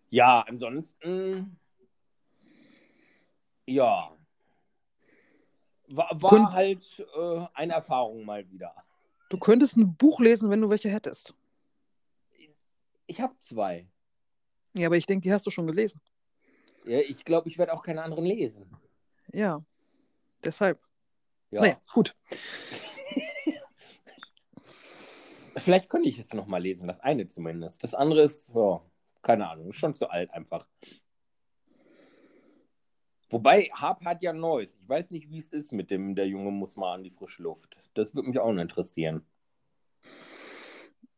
ja, 0.09 0.41
ansonsten, 0.41 1.56
ja, 3.67 4.11
war, 5.89 6.09
war 6.21 6.29
Könnt- 6.29 6.51
halt 6.53 7.05
äh, 7.15 7.45
eine 7.53 7.73
Erfahrung 7.73 8.25
mal 8.25 8.49
wieder. 8.49 8.73
Du 9.29 9.37
könntest 9.37 9.77
ein 9.77 9.95
Buch 9.95 10.19
lesen, 10.19 10.49
wenn 10.49 10.61
du 10.61 10.69
welche 10.69 10.89
hättest. 10.89 11.33
Ich 13.05 13.21
habe 13.21 13.37
zwei. 13.39 13.87
Ja, 14.77 14.87
aber 14.87 14.97
ich 14.97 15.05
denke, 15.05 15.23
die 15.23 15.33
hast 15.33 15.45
du 15.45 15.49
schon 15.51 15.67
gelesen. 15.67 16.01
Ja, 16.85 16.99
ich 16.99 17.23
glaube, 17.25 17.49
ich 17.49 17.57
werde 17.57 17.73
auch 17.73 17.83
keine 17.83 18.01
anderen 18.03 18.25
lesen. 18.25 18.65
Ja. 19.33 19.63
Deshalb. 20.43 20.81
Ja. 21.51 21.61
Naja, 21.61 21.75
gut. 21.93 22.15
Vielleicht 25.57 25.89
könnte 25.89 26.07
ich 26.09 26.19
es 26.19 26.33
noch 26.33 26.45
mal 26.47 26.61
lesen, 26.61 26.87
das 26.87 26.99
eine 26.99 27.27
zumindest. 27.27 27.83
Das 27.83 27.95
andere 27.95 28.21
ist, 28.21 28.49
ja, 28.53 28.81
keine 29.21 29.49
Ahnung, 29.49 29.73
schon 29.73 29.95
zu 29.95 30.09
alt 30.09 30.29
einfach. 30.31 30.67
Wobei, 33.29 33.69
Harp 33.73 34.05
hat 34.05 34.21
ja 34.21 34.31
Neues. 34.33 34.69
Ich 34.81 34.87
weiß 34.87 35.11
nicht, 35.11 35.29
wie 35.29 35.39
es 35.39 35.51
ist 35.51 35.71
mit 35.73 35.91
dem, 35.91 36.15
der 36.15 36.27
Junge 36.27 36.51
muss 36.51 36.77
mal 36.77 36.93
an 36.95 37.03
die 37.03 37.09
frische 37.09 37.43
Luft. 37.43 37.75
Das 37.93 38.15
würde 38.15 38.29
mich 38.29 38.39
auch 38.39 38.51
noch 38.53 38.61
interessieren. 38.61 39.25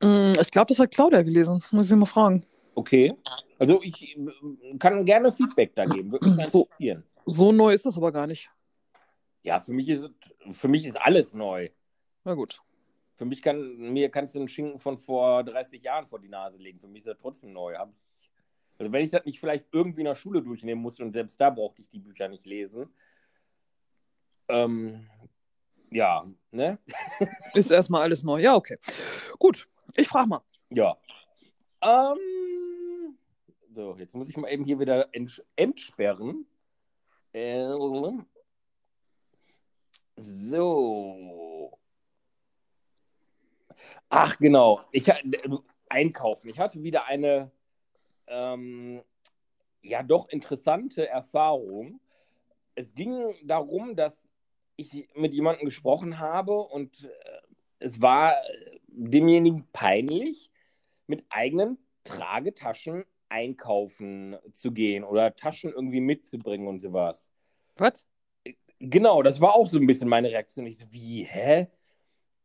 Mm, 0.01 0.33
Ich 0.41 0.51
glaube, 0.51 0.67
das 0.67 0.79
hat 0.79 0.91
Claudia 0.91 1.21
gelesen. 1.21 1.63
Muss 1.71 1.91
ich 1.91 1.95
mal 1.97 2.05
fragen. 2.05 2.45
Okay. 2.75 3.13
Also 3.57 3.81
ich 3.83 4.15
äh, 4.17 4.77
kann 4.79 5.05
gerne 5.05 5.31
Feedback 5.31 5.75
da 5.75 5.85
geben. 5.85 6.11
Würde 6.11 6.29
mich 6.29 6.47
So. 6.47 6.63
interessieren. 6.63 7.03
So 7.25 7.51
neu 7.51 7.73
ist 7.73 7.85
das 7.85 7.97
aber 7.97 8.11
gar 8.11 8.25
nicht. 8.27 8.49
Ja, 9.43 9.59
für 9.59 9.71
mich 9.73 9.87
ist 9.89 10.09
für 10.51 10.67
mich 10.67 10.85
ist 10.85 10.95
alles 10.99 11.33
neu. 11.33 11.69
Na 12.23 12.33
gut. 12.33 12.61
Für 13.17 13.25
mich 13.25 13.41
kann, 13.41 13.77
mir 13.77 14.09
kannst 14.09 14.33
du 14.33 14.39
einen 14.39 14.47
Schinken 14.47 14.79
von 14.79 14.97
vor 14.97 15.43
30 15.43 15.83
Jahren 15.83 16.07
vor 16.07 16.19
die 16.19 16.29
Nase 16.29 16.57
legen. 16.57 16.79
Für 16.79 16.87
mich 16.87 17.01
ist 17.01 17.07
er 17.07 17.17
trotzdem 17.17 17.51
neu. 17.51 17.75
Hab 17.75 17.89
ich, 17.91 17.97
also 18.79 18.93
wenn 18.93 19.03
ich 19.03 19.11
das 19.11 19.25
nicht 19.25 19.39
vielleicht 19.41 19.65
irgendwie 19.73 20.01
in 20.01 20.05
der 20.05 20.15
Schule 20.15 20.41
durchnehmen 20.41 20.81
musste 20.81 21.03
und 21.03 21.11
selbst 21.11 21.39
da 21.39 21.49
brauchte 21.49 21.81
ich 21.81 21.89
die 21.89 21.99
Bücher 21.99 22.29
nicht 22.29 22.45
lesen. 22.45 22.89
Ähm, 24.47 25.05
ja, 25.91 26.25
ne? 26.51 26.79
Ist 27.53 27.71
erstmal 27.71 28.03
alles 28.03 28.23
neu. 28.23 28.39
Ja, 28.39 28.55
okay. 28.55 28.77
Gut. 29.37 29.67
Ich 29.95 30.07
frage 30.07 30.29
mal. 30.29 30.41
Ja. 30.69 30.97
Ähm, 31.81 33.17
so, 33.73 33.95
jetzt 33.97 34.15
muss 34.15 34.29
ich 34.29 34.37
mal 34.37 34.49
eben 34.49 34.63
hier 34.63 34.79
wieder 34.79 35.13
ents 35.13 35.43
entsperren. 35.57 36.45
Ähm, 37.33 38.25
so. 40.15 41.77
Ach, 44.07 44.37
genau. 44.37 44.85
Ich 44.91 45.11
einkaufen. 45.89 46.49
Ich 46.49 46.59
hatte 46.59 46.81
wieder 46.81 47.05
eine 47.05 47.51
ähm, 48.29 49.01
ja 49.81 50.03
doch 50.03 50.29
interessante 50.29 51.07
Erfahrung. 51.07 51.99
Es 52.75 52.93
ging 52.93 53.35
darum, 53.43 53.95
dass 53.95 54.27
ich 54.75 55.07
mit 55.15 55.33
jemandem 55.33 55.65
gesprochen 55.65 56.19
habe 56.19 56.57
und 56.57 57.03
äh, 57.03 57.09
es 57.79 58.01
war 58.01 58.35
demjenigen 58.87 59.67
peinlich, 59.71 60.51
mit 61.07 61.25
eigenen 61.29 61.77
Tragetaschen 62.03 63.05
einkaufen 63.29 64.37
zu 64.53 64.71
gehen 64.71 65.03
oder 65.03 65.35
Taschen 65.35 65.71
irgendwie 65.71 66.01
mitzubringen 66.01 66.67
und 66.67 66.81
sowas. 66.81 67.17
Was? 67.77 68.07
Genau, 68.79 69.21
das 69.21 69.41
war 69.41 69.53
auch 69.53 69.67
so 69.67 69.77
ein 69.77 69.87
bisschen 69.87 70.09
meine 70.09 70.29
Reaktion. 70.29 70.65
Ich 70.65 70.77
so, 70.77 70.85
wie, 70.91 71.23
hä? 71.23 71.67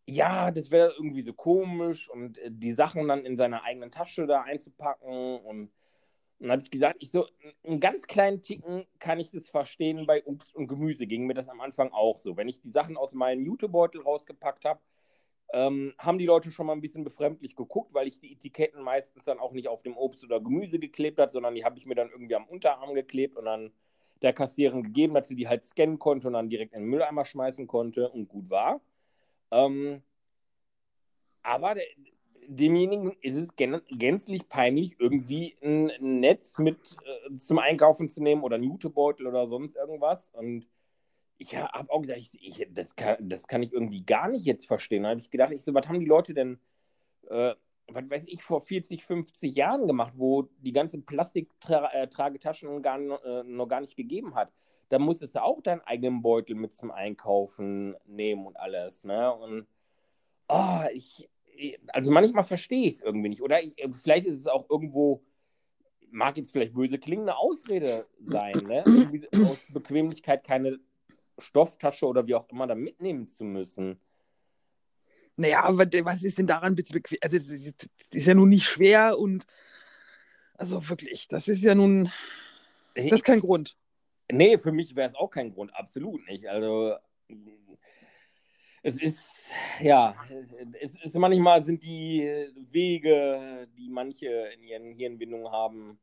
Ja, 0.06 0.50
das 0.50 0.70
wäre 0.70 0.92
irgendwie 0.98 1.22
so 1.22 1.32
komisch 1.32 2.08
und 2.10 2.36
äh, 2.38 2.50
die 2.50 2.72
Sachen 2.72 3.08
dann 3.08 3.24
in 3.24 3.36
seiner 3.36 3.62
eigenen 3.64 3.90
Tasche 3.90 4.26
da 4.26 4.42
einzupacken 4.42 5.38
und 5.40 5.72
dann 6.40 6.50
habe 6.52 6.62
ich 6.62 6.70
gesagt, 6.70 6.96
ich 7.00 7.10
so, 7.10 7.26
einen 7.64 7.80
ganz 7.80 8.06
kleinen 8.06 8.42
Ticken 8.42 8.86
kann 8.98 9.20
ich 9.20 9.30
das 9.30 9.48
verstehen 9.48 10.06
bei 10.06 10.24
Obst 10.26 10.54
und 10.54 10.68
Gemüse. 10.68 11.06
Ging 11.06 11.26
mir 11.26 11.34
das 11.34 11.48
am 11.48 11.60
Anfang 11.60 11.92
auch 11.92 12.20
so. 12.20 12.36
Wenn 12.36 12.48
ich 12.48 12.60
die 12.60 12.70
Sachen 12.70 12.96
aus 12.98 13.14
meinem 13.14 13.46
Jutebeutel 13.46 14.02
rausgepackt 14.02 14.64
habe, 14.66 14.80
ähm, 15.52 15.94
haben 15.98 16.18
die 16.18 16.26
Leute 16.26 16.50
schon 16.50 16.66
mal 16.66 16.74
ein 16.74 16.80
bisschen 16.82 17.04
befremdlich 17.04 17.56
geguckt, 17.56 17.94
weil 17.94 18.08
ich 18.08 18.20
die 18.20 18.32
Etiketten 18.32 18.82
meistens 18.82 19.24
dann 19.24 19.38
auch 19.38 19.52
nicht 19.52 19.68
auf 19.68 19.82
dem 19.82 19.96
Obst 19.96 20.24
oder 20.24 20.40
Gemüse 20.40 20.78
geklebt 20.78 21.18
habe, 21.20 21.32
sondern 21.32 21.54
die 21.54 21.64
habe 21.64 21.78
ich 21.78 21.86
mir 21.86 21.94
dann 21.94 22.10
irgendwie 22.10 22.34
am 22.36 22.46
Unterarm 22.48 22.94
geklebt 22.94 23.36
und 23.36 23.46
dann 23.46 23.72
der 24.22 24.32
Kassiererin 24.34 24.82
gegeben, 24.82 25.14
dass 25.14 25.28
sie 25.28 25.36
die 25.36 25.48
halt 25.48 25.66
scannen 25.66 25.98
konnte 25.98 26.26
und 26.28 26.34
dann 26.34 26.50
direkt 26.50 26.74
in 26.74 26.82
den 26.82 26.90
Mülleimer 26.90 27.24
schmeißen 27.24 27.66
konnte 27.66 28.10
und 28.10 28.28
gut 28.28 28.50
war. 28.50 28.80
Ähm, 29.54 30.02
aber 31.42 31.74
der, 31.74 31.84
demjenigen 32.48 33.12
ist 33.22 33.36
es 33.36 33.54
gänzlich 33.56 34.48
peinlich, 34.48 34.96
irgendwie 34.98 35.56
ein 35.62 35.92
Netz 36.20 36.58
mit 36.58 36.76
äh, 37.04 37.36
zum 37.36 37.58
Einkaufen 37.58 38.08
zu 38.08 38.22
nehmen 38.22 38.42
oder 38.42 38.56
einen 38.56 38.64
Jutebeutel 38.64 39.26
oder 39.26 39.46
sonst 39.46 39.76
irgendwas. 39.76 40.30
Und 40.30 40.66
ich 41.38 41.56
habe 41.56 41.90
auch 41.90 42.02
gesagt, 42.02 42.20
ich, 42.20 42.60
ich, 42.60 42.68
das, 42.72 42.96
kann, 42.96 43.16
das 43.28 43.46
kann 43.46 43.62
ich 43.62 43.72
irgendwie 43.72 44.04
gar 44.04 44.28
nicht 44.28 44.44
jetzt 44.44 44.66
verstehen. 44.66 45.04
Da 45.04 45.10
habe 45.10 45.20
ich 45.20 45.30
gedacht, 45.30 45.52
ich 45.52 45.62
so, 45.62 45.72
was 45.72 45.88
haben 45.88 46.00
die 46.00 46.06
Leute 46.06 46.34
denn, 46.34 46.58
äh, 47.28 47.54
was 47.88 48.10
weiß 48.10 48.24
ich, 48.26 48.42
vor 48.42 48.62
40, 48.62 49.04
50 49.04 49.54
Jahren 49.54 49.86
gemacht, 49.86 50.14
wo 50.16 50.48
die 50.58 50.72
ganzen 50.72 51.04
Plastiktragetaschen 51.04 52.82
gar, 52.82 52.98
äh, 53.24 53.44
noch 53.44 53.68
gar 53.68 53.80
nicht 53.80 53.96
gegeben 53.96 54.34
hat. 54.34 54.52
Da 54.88 54.98
musstest 54.98 55.34
du 55.34 55.42
auch 55.42 55.62
deinen 55.62 55.80
eigenen 55.80 56.22
Beutel 56.22 56.54
mit 56.56 56.72
zum 56.72 56.90
Einkaufen 56.90 57.96
nehmen 58.06 58.46
und 58.46 58.56
alles. 58.56 59.04
Ne? 59.04 59.32
Und 59.32 59.66
oh, 60.48 60.80
ich, 60.92 61.28
also 61.88 62.10
manchmal 62.10 62.44
verstehe 62.44 62.86
ich 62.86 62.94
es 62.94 63.00
irgendwie 63.00 63.28
nicht. 63.28 63.42
Oder 63.42 63.62
ich, 63.62 63.74
vielleicht 64.02 64.26
ist 64.26 64.40
es 64.40 64.46
auch 64.46 64.68
irgendwo 64.68 65.22
mag 66.14 66.36
jetzt 66.36 66.52
vielleicht 66.52 66.74
böse 66.74 66.98
klingen, 66.98 67.28
eine 67.28 67.36
Ausrede 67.36 68.06
sein, 68.24 68.54
ne? 68.66 68.84
aus 69.46 69.58
Bequemlichkeit 69.68 70.44
keine 70.44 70.78
Stofftasche 71.38 72.06
oder 72.06 72.26
wie 72.26 72.36
auch 72.36 72.48
immer 72.48 72.66
da 72.66 72.74
mitnehmen 72.74 73.28
zu 73.28 73.44
müssen. 73.44 74.00
Naja, 75.36 75.64
aber 75.64 75.86
was 76.04 76.22
ist 76.22 76.38
denn 76.38 76.46
daran 76.46 76.76
bitte 76.76 76.92
bequem? 76.92 77.18
Also, 77.20 77.38
das 77.38 77.88
ist 78.12 78.26
ja 78.26 78.34
nun 78.34 78.48
nicht 78.48 78.64
schwer 78.64 79.18
und 79.18 79.44
also 80.54 80.88
wirklich, 80.88 81.26
das 81.26 81.48
ist 81.48 81.64
ja 81.64 81.74
nun, 81.74 82.10
das 82.94 83.06
ist 83.06 83.24
kein 83.24 83.40
Grund. 83.40 83.76
Nee, 84.30 84.58
für 84.58 84.72
mich 84.72 84.96
wäre 84.96 85.08
es 85.08 85.14
auch 85.14 85.30
kein 85.30 85.52
Grund, 85.52 85.74
absolut 85.74 86.26
nicht. 86.28 86.46
Also, 86.48 86.94
es 88.82 89.00
ist, 89.00 89.48
ja, 89.80 90.14
es 90.80 91.02
ist 91.02 91.14
manchmal 91.16 91.62
sind 91.62 91.82
die 91.82 92.22
Wege, 92.70 93.68
die 93.78 93.88
manche 93.88 94.28
in 94.54 94.62
ihren 94.62 94.92
Hirnwindungen 94.92 95.50
haben, 95.50 95.98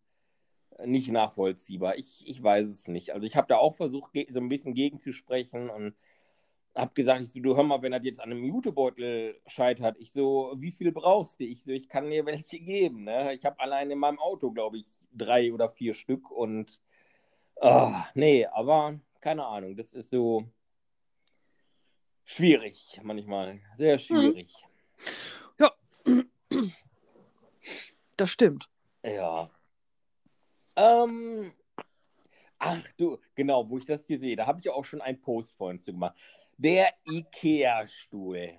nicht 0.86 1.12
nachvollziehbar. 1.12 1.98
Ich, 1.98 2.28
ich 2.28 2.42
weiß 2.42 2.66
es 2.66 2.88
nicht. 2.88 3.14
Also 3.14 3.26
ich 3.26 3.36
habe 3.36 3.48
da 3.48 3.58
auch 3.58 3.76
versucht, 3.76 4.12
so 4.30 4.40
ein 4.40 4.50
bisschen 4.50 4.74
gegenzusprechen 4.74 5.70
und 5.70 5.96
habe 6.76 6.94
gesagt, 6.94 7.22
ich 7.22 7.32
so, 7.32 7.40
du 7.40 7.56
hör 7.56 7.64
mal, 7.64 7.82
wenn 7.82 7.92
das 7.92 8.04
jetzt 8.04 8.20
an 8.20 8.32
einem 8.32 8.44
Jutebeutel 8.46 9.40
scheitert, 9.46 9.98
ich 10.00 10.12
so, 10.12 10.56
wie 10.58 10.72
viel 10.72 10.92
brauchst 10.92 11.40
du? 11.40 11.44
Ich 11.44 11.64
so, 11.64 11.72
ich 11.72 11.90
kann 11.90 12.10
dir 12.10 12.26
welche 12.26 12.60
geben. 12.60 13.04
Ne? 13.04 13.34
Ich 13.34 13.46
habe 13.46 13.60
allein 13.60 13.92
in 13.92 14.00
meinem 14.00 14.20
Auto, 14.20 14.52
glaube 14.52 14.78
ich, 14.78 14.86
drei 15.14 15.52
oder 15.54 15.70
vier 15.70 15.94
Stück 15.94 16.32
und 16.32 16.82
oh, 17.56 17.94
nee, 18.14 18.46
aber 18.46 19.00
keine 19.20 19.46
Ahnung, 19.46 19.76
das 19.76 19.94
ist 19.94 20.10
so 20.10 20.46
schwierig 22.26 23.00
manchmal, 23.04 23.60
sehr 23.78 23.98
hm. 23.98 24.00
schwierig. 24.00 24.54
Ja, 25.60 25.72
das 28.18 28.30
stimmt. 28.30 28.70
Ja. 29.04 29.46
Ähm, 30.76 31.54
ach 32.60 32.84
du, 32.98 33.20
genau, 33.36 33.70
wo 33.70 33.78
ich 33.78 33.86
das 33.86 34.06
hier 34.06 34.20
sehe, 34.20 34.36
da 34.36 34.48
habe 34.48 34.60
ich 34.60 34.70
auch 34.70 34.86
schon 34.86 35.02
einen 35.02 35.20
Post 35.20 35.56
vorhin 35.56 35.82
zu 35.82 35.92
gemacht. 35.92 36.18
Der 36.58 36.94
IKEA-Stuhl. 37.08 38.58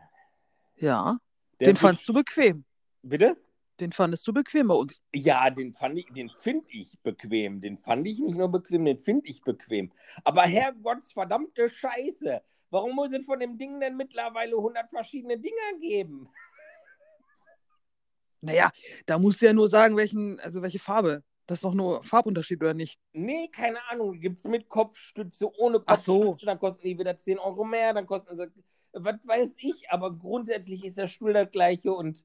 Ja, 0.77 1.19
Der 1.61 1.69
den 1.69 1.77
fandst 1.77 2.09
du 2.09 2.13
bequem. 2.13 2.65
Bitte? 3.03 3.37
Den 3.81 3.93
fandest 3.93 4.27
du 4.27 4.33
bequem 4.33 4.69
bei 4.69 4.75
uns. 4.75 5.03
Ja, 5.15 5.49
den 5.51 5.73
fand 5.73 5.99
ich, 5.99 6.07
den 6.13 6.29
finde 6.29 6.67
ich 6.71 6.99
bequem. 7.03 7.61
Den 7.61 7.79
fand 7.79 8.07
ich 8.07 8.19
nicht 8.19 8.37
nur 8.37 8.51
bequem, 8.51 8.85
den 8.85 8.99
finde 8.99 9.29
ich 9.29 9.43
bequem. 9.43 9.93
Aber 10.25 10.43
Herrgotts 10.43 11.13
verdammte 11.13 11.69
Scheiße. 11.69 12.43
Warum 12.71 12.95
muss 12.95 13.13
es 13.13 13.25
von 13.25 13.41
dem 13.41 13.59
Ding 13.59 13.81
denn 13.81 13.97
mittlerweile 13.97 14.57
100 14.57 14.91
verschiedene 14.91 15.39
Dinger 15.39 15.79
geben? 15.81 16.29
Naja, 18.45 18.73
da 19.07 19.21
musst 19.21 19.41
du 19.41 19.47
ja 19.47 19.53
nur 19.53 19.69
sagen, 19.69 19.97
welchen, 19.97 20.41
also 20.41 20.63
welche 20.63 20.81
Farbe. 20.81 21.23
Das 21.47 21.59
ist 21.59 21.65
doch 21.65 21.75
nur 21.75 22.03
Farbunterschied, 22.03 22.61
oder 22.61 22.75
nicht? 22.75 22.99
Nee, 23.13 23.49
keine 23.49 23.79
Ahnung. 23.89 24.19
Gibt 24.19 24.39
es 24.39 24.45
mit 24.45 24.69
Kopfstütze, 24.69 25.49
ohne 25.59 25.79
Kopfstütze, 25.79 26.41
so. 26.41 26.47
dann 26.47 26.59
kosten 26.59 26.83
die 26.83 26.99
wieder 26.99 27.17
10 27.17 27.39
Euro 27.39 27.63
mehr, 27.63 27.95
dann 27.95 28.07
kosten 28.07 28.37
sie, 28.37 28.51
was 28.93 29.17
weiß 29.25 29.55
ich, 29.59 29.91
aber 29.91 30.17
grundsätzlich 30.17 30.85
ist 30.85 30.99
der 30.99 31.09
Stuhl 31.09 31.33
das 31.33 31.51
gleiche 31.51 31.93
und 31.93 32.25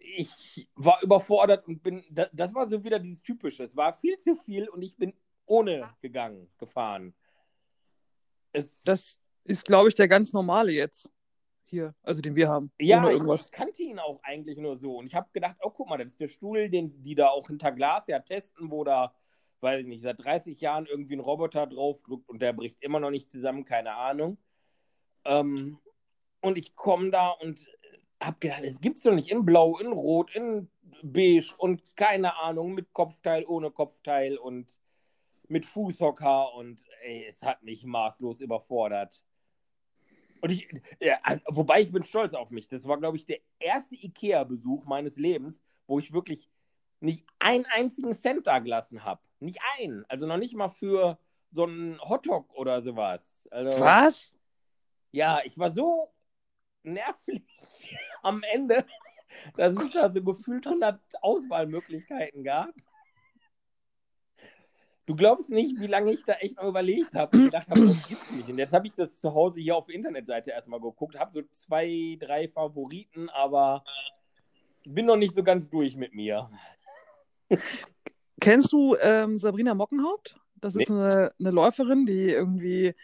ich 0.00 0.68
war 0.74 1.02
überfordert 1.02 1.66
und 1.66 1.82
bin, 1.82 2.04
das, 2.10 2.28
das 2.32 2.54
war 2.54 2.68
so 2.68 2.82
wieder 2.82 2.98
dieses 2.98 3.22
Typische. 3.22 3.64
Es 3.64 3.76
war 3.76 3.92
viel 3.92 4.18
zu 4.18 4.36
viel 4.36 4.68
und 4.68 4.82
ich 4.82 4.96
bin 4.96 5.12
ohne 5.46 5.88
gegangen, 6.00 6.48
gefahren. 6.58 7.14
Es, 8.52 8.82
das 8.82 9.20
ist, 9.44 9.64
glaube 9.64 9.88
ich, 9.88 9.94
der 9.94 10.08
ganz 10.08 10.32
normale 10.32 10.72
jetzt 10.72 11.12
hier, 11.64 11.94
also 12.02 12.22
den 12.22 12.36
wir 12.36 12.48
haben. 12.48 12.70
Ja, 12.80 13.08
irgendwas. 13.10 13.46
ich 13.46 13.52
kannte 13.52 13.82
ihn 13.82 13.98
auch 13.98 14.20
eigentlich 14.22 14.58
nur 14.58 14.76
so. 14.78 14.96
Und 14.96 15.06
ich 15.06 15.14
habe 15.14 15.28
gedacht, 15.32 15.56
oh, 15.60 15.70
guck 15.70 15.88
mal, 15.88 15.98
das 15.98 16.08
ist 16.08 16.20
der 16.20 16.28
Stuhl, 16.28 16.68
den 16.68 17.02
die 17.02 17.14
da 17.14 17.28
auch 17.28 17.48
hinter 17.48 17.72
Glas 17.72 18.06
ja 18.06 18.20
testen, 18.20 18.70
wo 18.70 18.84
da, 18.84 19.14
weiß 19.60 19.80
ich 19.80 19.86
nicht, 19.86 20.02
seit 20.02 20.22
30 20.22 20.60
Jahren 20.60 20.86
irgendwie 20.86 21.16
ein 21.16 21.20
Roboter 21.20 21.66
draufdrückt 21.66 22.28
und 22.28 22.40
der 22.40 22.52
bricht 22.52 22.82
immer 22.82 23.00
noch 23.00 23.10
nicht 23.10 23.30
zusammen, 23.30 23.64
keine 23.64 23.94
Ahnung. 23.94 24.38
Ähm, 25.24 25.78
und 26.40 26.56
ich 26.56 26.76
komme 26.76 27.10
da 27.10 27.30
und 27.30 27.66
habe 28.22 28.36
gedacht, 28.40 28.62
es 28.64 28.80
gibt's 28.80 29.02
doch 29.02 29.14
nicht 29.14 29.30
in 29.30 29.44
Blau, 29.44 29.78
in 29.78 29.88
Rot, 29.88 30.34
in 30.34 30.68
Beige 31.02 31.54
und 31.58 31.96
keine 31.96 32.38
Ahnung, 32.38 32.74
mit 32.74 32.92
Kopfteil, 32.92 33.44
ohne 33.46 33.70
Kopfteil 33.70 34.38
und 34.38 34.66
mit 35.48 35.66
Fußhocker 35.66 36.54
und 36.54 36.78
ey, 37.02 37.26
es 37.28 37.42
hat 37.42 37.62
mich 37.62 37.84
maßlos 37.84 38.40
überfordert. 38.40 39.22
Und 40.40 40.50
ich, 40.50 40.68
ja, 41.00 41.18
wobei 41.46 41.82
ich 41.82 41.92
bin 41.92 42.02
stolz 42.02 42.34
auf 42.34 42.50
mich. 42.50 42.68
Das 42.68 42.86
war, 42.86 42.98
glaube 42.98 43.16
ich, 43.16 43.26
der 43.26 43.38
erste 43.58 43.94
IKEA-Besuch 43.94 44.84
meines 44.84 45.16
Lebens, 45.16 45.60
wo 45.86 45.98
ich 45.98 46.12
wirklich 46.12 46.50
nicht 47.00 47.26
einen 47.38 47.66
einzigen 47.66 48.14
Cent 48.14 48.46
da 48.46 48.58
gelassen 48.58 49.04
habe. 49.04 49.20
Nicht 49.40 49.60
einen. 49.78 50.04
Also 50.08 50.26
noch 50.26 50.36
nicht 50.36 50.54
mal 50.54 50.68
für 50.68 51.18
so 51.50 51.64
einen 51.64 52.00
Hotdog 52.00 52.52
oder 52.54 52.82
sowas. 52.82 53.48
Also, 53.50 53.80
Was? 53.80 54.34
Ja, 55.12 55.40
ich 55.44 55.58
war 55.58 55.72
so 55.72 56.12
nervlich 56.86 57.42
am 58.22 58.42
Ende, 58.42 58.84
dass 59.56 59.76
es 59.76 59.90
da 59.90 60.12
so 60.12 60.22
gefühlt 60.22 60.66
100 60.66 61.00
Auswahlmöglichkeiten 61.20 62.44
gab. 62.44 62.72
Du 65.06 65.14
glaubst 65.14 65.50
nicht, 65.50 65.78
wie 65.78 65.86
lange 65.86 66.12
ich 66.12 66.24
da 66.24 66.32
echt 66.34 66.56
noch 66.56 66.64
überlegt 66.64 67.14
habe 67.14 67.36
und 67.36 67.44
gedacht 67.44 67.68
habe, 67.68 67.86
das 67.86 68.08
gibt's 68.08 68.30
nicht. 68.32 68.48
Und 68.48 68.58
jetzt 68.58 68.72
habe 68.72 68.88
ich 68.88 68.94
das 68.94 69.20
zu 69.20 69.32
Hause 69.32 69.60
hier 69.60 69.76
auf 69.76 69.86
der 69.86 69.94
Internetseite 69.94 70.50
erstmal 70.50 70.80
geguckt, 70.80 71.16
habe 71.16 71.30
so 71.32 71.48
zwei, 71.52 72.16
drei 72.18 72.48
Favoriten, 72.48 73.28
aber 73.28 73.84
bin 74.84 75.06
noch 75.06 75.16
nicht 75.16 75.34
so 75.34 75.44
ganz 75.44 75.70
durch 75.70 75.94
mit 75.94 76.12
mir. 76.12 76.50
Kennst 78.40 78.72
du 78.72 78.96
ähm, 79.00 79.38
Sabrina 79.38 79.74
Mockenhaupt? 79.74 80.40
Das 80.56 80.74
ist 80.74 80.88
nee. 80.88 80.96
eine, 80.96 81.30
eine, 81.38 81.50
Läuferin, 81.50 82.06
die 82.06 82.30
irgendwie 82.30 82.94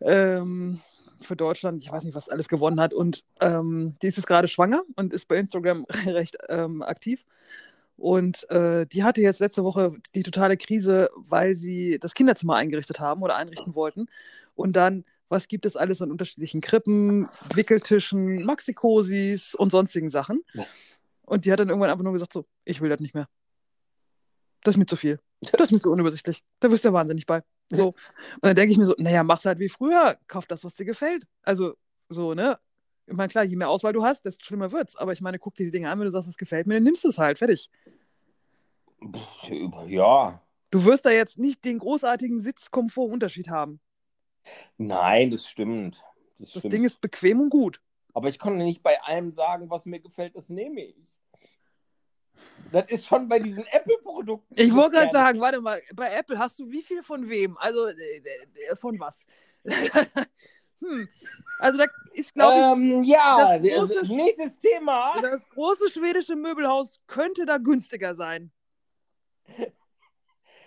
ähm, 0.00 0.80
für 1.20 1.36
Deutschland, 1.36 1.82
ich 1.82 1.90
weiß 1.90 2.04
nicht, 2.04 2.14
was 2.14 2.28
alles 2.28 2.48
gewonnen 2.48 2.80
hat. 2.80 2.94
Und 2.94 3.24
ähm, 3.40 3.96
die 4.02 4.08
ist 4.08 4.16
jetzt 4.16 4.26
gerade 4.26 4.48
schwanger 4.48 4.82
und 4.96 5.12
ist 5.12 5.28
bei 5.28 5.36
Instagram 5.36 5.84
recht 6.06 6.38
ähm, 6.48 6.82
aktiv. 6.82 7.24
Und 7.96 8.48
äh, 8.48 8.86
die 8.86 9.04
hatte 9.04 9.20
jetzt 9.20 9.40
letzte 9.40 9.62
Woche 9.62 9.94
die 10.14 10.22
totale 10.22 10.56
Krise, 10.56 11.10
weil 11.16 11.54
sie 11.54 11.98
das 12.00 12.14
Kinderzimmer 12.14 12.56
eingerichtet 12.56 12.98
haben 12.98 13.22
oder 13.22 13.36
einrichten 13.36 13.74
wollten. 13.74 14.06
Und 14.54 14.74
dann, 14.74 15.04
was 15.28 15.48
gibt 15.48 15.66
es 15.66 15.76
alles 15.76 16.00
an 16.00 16.10
unterschiedlichen 16.10 16.62
Krippen, 16.62 17.28
Wickeltischen, 17.52 18.44
Maxikosis 18.44 19.54
und 19.54 19.70
sonstigen 19.70 20.08
Sachen. 20.08 20.42
Und 21.26 21.44
die 21.44 21.52
hat 21.52 21.60
dann 21.60 21.68
irgendwann 21.68 21.90
einfach 21.90 22.04
nur 22.04 22.14
gesagt: 22.14 22.32
So, 22.32 22.46
ich 22.64 22.80
will 22.80 22.88
das 22.88 23.00
nicht 23.00 23.14
mehr. 23.14 23.28
Das 24.62 24.74
ist 24.74 24.78
mir 24.78 24.86
zu 24.86 24.96
viel. 24.96 25.20
Das 25.52 25.68
ist 25.68 25.72
mir 25.72 25.80
zu 25.80 25.90
unübersichtlich. 25.90 26.42
Da 26.60 26.70
wirst 26.70 26.84
du 26.84 26.88
ja 26.88 26.92
wahnsinnig 26.94 27.26
bei. 27.26 27.42
So. 27.70 27.88
Und 28.34 28.42
dann 28.42 28.54
denke 28.54 28.72
ich 28.72 28.78
mir 28.78 28.86
so, 28.86 28.94
naja, 28.98 29.22
mach's 29.22 29.44
halt 29.44 29.58
wie 29.58 29.68
früher, 29.68 30.18
kauf 30.26 30.46
das, 30.46 30.64
was 30.64 30.74
dir 30.74 30.84
gefällt. 30.84 31.26
Also, 31.42 31.74
so, 32.08 32.34
ne? 32.34 32.58
Ich 33.06 33.16
meine, 33.16 33.28
klar, 33.28 33.44
je 33.44 33.56
mehr 33.56 33.68
Auswahl 33.68 33.92
du 33.92 34.04
hast, 34.04 34.24
desto 34.24 34.44
schlimmer 34.44 34.70
wird's. 34.70 34.96
Aber 34.96 35.12
ich 35.12 35.20
meine, 35.20 35.38
guck 35.38 35.54
dir 35.54 35.64
die 35.64 35.72
Dinge 35.72 35.90
an, 35.90 35.98
wenn 35.98 36.06
du 36.06 36.12
sagst, 36.12 36.28
es 36.28 36.36
gefällt 36.36 36.66
mir, 36.66 36.74
dann 36.74 36.84
nimmst 36.84 37.02
du 37.04 37.08
es 37.08 37.18
halt. 37.18 37.38
Fertig. 37.38 37.70
Ja. 39.86 40.40
Du 40.70 40.84
wirst 40.84 41.06
da 41.06 41.10
jetzt 41.10 41.38
nicht 41.38 41.64
den 41.64 41.78
großartigen 41.78 42.40
Sitzkomfortunterschied 42.40 43.48
haben. 43.48 43.80
Nein, 44.78 45.30
das 45.30 45.48
stimmt. 45.48 46.02
Das, 46.38 46.52
Das 46.52 46.60
stimmt. 46.60 46.72
Ding 46.72 46.84
ist 46.84 47.00
bequem 47.00 47.40
und 47.40 47.50
gut. 47.50 47.80
Aber 48.14 48.28
ich 48.28 48.38
konnte 48.38 48.64
nicht 48.64 48.82
bei 48.82 49.00
allem 49.02 49.32
sagen, 49.32 49.70
was 49.70 49.86
mir 49.86 50.00
gefällt, 50.00 50.36
das 50.36 50.48
nehme 50.48 50.82
ich. 50.82 50.96
Das 52.72 52.90
ist 52.90 53.06
schon 53.06 53.28
bei 53.28 53.38
diesen 53.38 53.66
Apple-Produkten. 53.66 54.54
Ich 54.56 54.74
wollte 54.74 54.96
gerade 54.96 55.10
sagen, 55.12 55.40
warte 55.40 55.60
mal, 55.60 55.80
bei 55.94 56.12
Apple 56.12 56.38
hast 56.38 56.58
du 56.58 56.70
wie 56.70 56.82
viel 56.82 57.02
von 57.02 57.28
wem? 57.28 57.56
Also 57.58 57.86
äh, 57.88 57.94
äh, 58.70 58.76
von 58.76 58.98
was? 59.00 59.26
hm. 60.80 61.08
Also 61.58 61.78
da 61.78 61.86
ist, 62.14 62.32
glaube 62.34 62.58
ich, 62.58 62.64
Ähm, 62.64 63.02
ja, 63.04 63.58
das 63.58 63.62
große- 63.62 64.14
nächstes 64.14 64.58
Thema. 64.58 65.14
das 65.20 65.48
große 65.50 65.88
schwedische 65.90 66.36
Möbelhaus 66.36 67.00
könnte 67.06 67.44
da 67.46 67.58
günstiger 67.58 68.14
sein. 68.14 68.50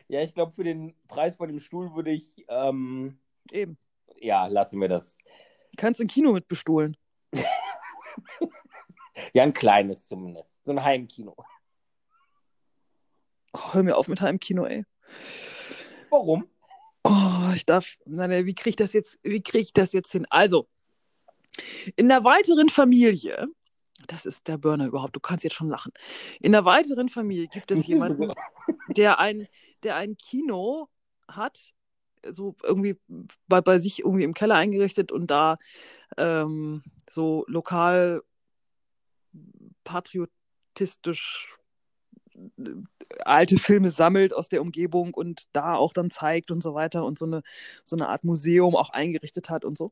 Ja, 0.10 0.22
ich 0.22 0.34
glaube, 0.34 0.52
für 0.52 0.64
den 0.66 0.94
Preis 1.08 1.38
von 1.38 1.48
dem 1.48 1.60
Stuhl 1.60 1.96
würde 1.96 2.12
ich, 2.12 2.46
ähm, 2.50 3.18
Eben. 3.52 3.78
ja, 4.18 4.46
lassen 4.48 4.80
wir 4.82 4.90
das. 4.90 5.18
Kannst 5.78 6.02
ein 6.02 6.08
Kino 6.08 6.34
mit 6.34 6.48
bestohlen. 6.48 6.98
Ja, 9.32 9.44
ein 9.44 9.54
kleines 9.54 10.08
zumindest. 10.08 10.50
So 10.66 10.72
ein 10.72 10.84
Heimkino. 10.84 11.36
Oh, 13.54 13.74
hör 13.74 13.84
mir 13.84 13.96
auf 13.96 14.08
mit 14.08 14.22
Heimkino, 14.22 14.66
ey. 14.66 14.84
Warum? 16.10 16.48
Oh, 17.04 17.52
ich 17.56 17.66
darf. 17.66 17.98
Nein, 18.06 18.30
nein, 18.30 18.46
wie 18.46 18.56
kriege 18.56 18.72
ich 18.72 18.76
das 18.76 18.94
jetzt, 18.94 19.20
wie 19.24 19.42
kriege 19.42 19.64
ich 19.64 19.74
das 19.74 19.94
jetzt 19.94 20.12
hin? 20.12 20.26
Also, 20.30 20.68
in 21.96 22.08
der 22.08 22.24
weiteren 22.24 22.70
Familie, 22.70 23.48
das 24.08 24.26
ist 24.26 24.48
der 24.48 24.58
Burner 24.58 24.88
überhaupt, 24.88 25.16
du 25.16 25.20
kannst 25.20 25.44
jetzt 25.44 25.56
schon 25.56 25.70
lachen. 25.70 25.92
In 26.40 26.52
der 26.52 26.66
weiteren 26.66 27.10
Familie 27.10 27.48
gibt 27.48 27.72
es 27.72 27.86
jemanden, 27.86 28.34
der 28.88 29.20
ein, 29.20 29.48
der 29.84 29.98
ein 29.98 30.18
Kino 30.18 30.90
hat, 31.28 31.74
so 32.26 32.56
irgendwie 32.64 32.98
bei, 33.48 33.62
bei 33.62 33.78
sich 33.78 34.00
irgendwie 34.00 34.24
im 34.24 34.34
Keller 34.34 34.56
eingerichtet 34.56 35.12
und 35.12 35.30
da 35.30 35.58
ähm, 36.18 36.84
so 37.10 37.44
lokal 37.48 38.24
patriotistisch 39.84 41.50
alte 43.26 43.58
Filme 43.58 43.90
sammelt 43.90 44.34
aus 44.34 44.50
der 44.50 44.62
Umgebung 44.62 45.14
und 45.14 45.46
da 45.54 45.76
auch 45.76 45.94
dann 45.94 46.10
zeigt 46.10 46.52
und 46.52 46.62
so 46.64 46.74
weiter 46.74 47.06
und 47.06 47.18
so 47.18 47.26
eine, 47.26 47.44
so 47.84 47.96
eine 47.96 48.10
Art 48.10 48.24
Museum 48.24 48.76
auch 48.76 48.90
eingerichtet 48.90 49.50
hat 49.50 49.66
und 49.66 49.78
so. 49.78 49.92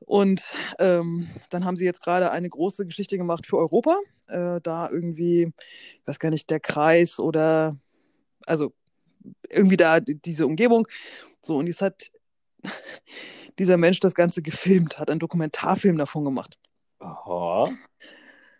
Und 0.00 0.42
ähm, 0.78 1.28
dann 1.50 1.64
haben 1.64 1.76
sie 1.76 1.84
jetzt 1.84 2.02
gerade 2.02 2.30
eine 2.30 2.48
große 2.48 2.86
Geschichte 2.86 3.16
gemacht 3.16 3.46
für 3.46 3.56
Europa. 3.56 3.98
Äh, 4.26 4.60
da 4.62 4.90
irgendwie, 4.90 5.52
ich 5.94 6.06
weiß 6.06 6.18
gar 6.18 6.30
nicht, 6.30 6.50
der 6.50 6.60
Kreis 6.60 7.18
oder 7.18 7.76
also 8.46 8.72
irgendwie 9.48 9.76
da 9.76 10.00
die- 10.00 10.20
diese 10.20 10.46
Umgebung. 10.46 10.86
So, 11.42 11.56
und 11.56 11.66
jetzt 11.66 11.80
hat 11.82 12.10
dieser 13.58 13.76
Mensch 13.76 14.00
das 14.00 14.14
Ganze 14.14 14.42
gefilmt, 14.42 14.98
hat 14.98 15.10
einen 15.10 15.20
Dokumentarfilm 15.20 15.96
davon 15.96 16.24
gemacht. 16.24 16.58
Aha. 16.98 17.70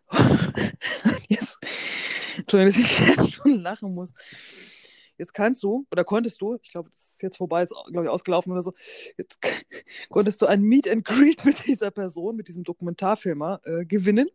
Jetzt, 1.29 1.59
dass 2.51 2.77
ich 2.77 2.99
jetzt 2.99 3.35
schon 3.35 3.61
lachen 3.61 3.95
muss. 3.95 4.13
Jetzt 5.19 5.33
kannst 5.33 5.63
du, 5.63 5.87
oder 5.91 6.05
konntest 6.05 6.41
du, 6.43 6.59
ich 6.63 6.71
glaube, 6.71 6.91
das 6.91 7.13
ist 7.13 7.23
jetzt 7.23 7.39
vorbei, 7.39 7.63
ist, 7.63 7.75
glaube 7.91 8.05
ich, 8.05 8.11
ausgelaufen 8.11 8.53
oder 8.53 8.61
so, 8.61 8.75
jetzt 9.17 9.41
konntest 10.11 10.43
du 10.43 10.47
ein 10.47 10.63
Meet 10.63 10.91
and 10.91 11.05
Greet 11.05 11.45
mit 11.45 11.67
dieser 11.67 11.91
Person, 11.91 12.37
mit 12.37 12.49
diesem 12.49 12.65
Dokumentarfilmer 12.65 13.61
äh, 13.65 13.85
gewinnen. 13.87 14.29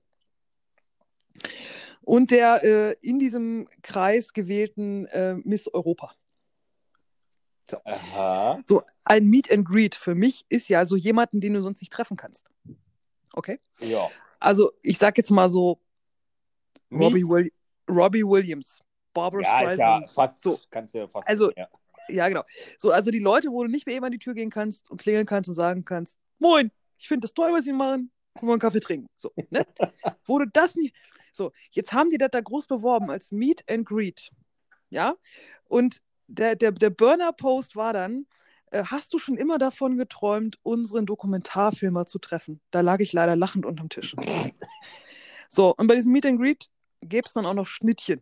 Und 2.01 2.31
der 2.31 2.63
äh, 2.63 2.95
in 3.01 3.19
diesem 3.19 3.67
Kreis 3.83 4.33
gewählten 4.33 5.05
äh, 5.07 5.35
Miss 5.35 5.67
Europa. 5.67 6.15
Aha. 7.85 8.59
So, 8.67 8.81
ein 9.03 9.27
Meet 9.27 9.51
and 9.51 9.65
Greet 9.67 9.95
für 9.95 10.15
mich 10.15 10.45
ist 10.49 10.67
ja 10.67 10.85
so 10.85 10.95
jemanden, 10.95 11.41
den 11.41 11.53
du 11.53 11.61
sonst 11.61 11.79
nicht 11.81 11.93
treffen 11.93 12.17
kannst. 12.17 12.47
Okay? 13.33 13.59
Ja. 13.79 14.09
Also, 14.39 14.71
ich 14.81 14.97
sag 14.97 15.17
jetzt 15.17 15.29
mal 15.29 15.47
so? 15.47 15.79
Robbie, 16.91 17.23
Will 17.23 17.51
Robbie 17.89 18.23
Williams, 18.23 18.81
Barbara 19.13 19.41
ja, 19.41 19.47
ist 19.71 19.79
ja 19.79 19.97
Streisand. 19.97 20.11
fast. 20.11 20.41
So. 20.41 20.59
Kannst 20.69 20.93
du 20.93 20.99
ja 20.99 21.07
fast. 21.07 21.27
Also- 21.27 21.51
ja. 21.55 21.67
Ja, 22.09 22.27
genau. 22.27 22.43
So, 22.77 22.91
also 22.91 23.09
die 23.11 23.19
Leute, 23.19 23.49
wo 23.51 23.63
du 23.63 23.69
nicht 23.69 23.85
mehr 23.85 23.95
eben 23.95 24.03
an 24.03 24.11
die 24.11 24.19
Tür 24.19 24.33
gehen 24.33 24.49
kannst 24.49 24.89
und 24.91 24.99
klingeln 24.99 25.25
kannst 25.25 25.47
und 25.47 25.55
sagen 25.55 25.85
kannst, 25.85 26.19
Moin, 26.39 26.71
ich 26.97 27.07
finde 27.07 27.21
das 27.25 27.33
toll, 27.33 27.53
was 27.53 27.63
sie 27.63 27.71
machen, 27.71 28.11
können 28.35 28.49
wir 28.49 28.53
einen 28.53 28.59
Kaffee 28.59 28.79
trinken. 28.79 29.07
So, 29.15 29.31
ne? 29.49 29.65
wo 30.25 30.39
du 30.39 30.45
das 30.51 30.75
nicht. 30.75 30.95
So, 31.31 31.51
jetzt 31.71 31.93
haben 31.93 32.09
die 32.09 32.17
das 32.17 32.31
da 32.31 32.41
groß 32.41 32.67
beworben 32.67 33.09
als 33.09 33.31
Meet 33.31 33.63
and 33.69 33.85
Greet. 33.85 34.29
Ja. 34.89 35.15
Und 35.65 36.01
der, 36.27 36.55
der, 36.55 36.71
der 36.71 36.89
Burner-Post 36.89 37.75
war 37.75 37.93
dann, 37.93 38.25
äh, 38.71 38.83
hast 38.83 39.13
du 39.13 39.19
schon 39.19 39.37
immer 39.37 39.57
davon 39.57 39.97
geträumt, 39.97 40.57
unseren 40.63 41.05
Dokumentarfilmer 41.05 42.07
zu 42.07 42.19
treffen? 42.19 42.59
Da 42.71 42.81
lag 42.81 42.99
ich 42.99 43.13
leider 43.13 43.35
lachend 43.35 43.65
unterm 43.65 43.89
Tisch. 43.89 44.15
So, 45.53 45.75
und 45.75 45.87
bei 45.87 45.95
diesem 45.95 46.13
Meet 46.13 46.25
and 46.27 46.39
Greet 46.39 46.69
gäbe 47.01 47.27
es 47.27 47.33
dann 47.33 47.45
auch 47.45 47.53
noch 47.53 47.67
Schnittchen. 47.67 48.21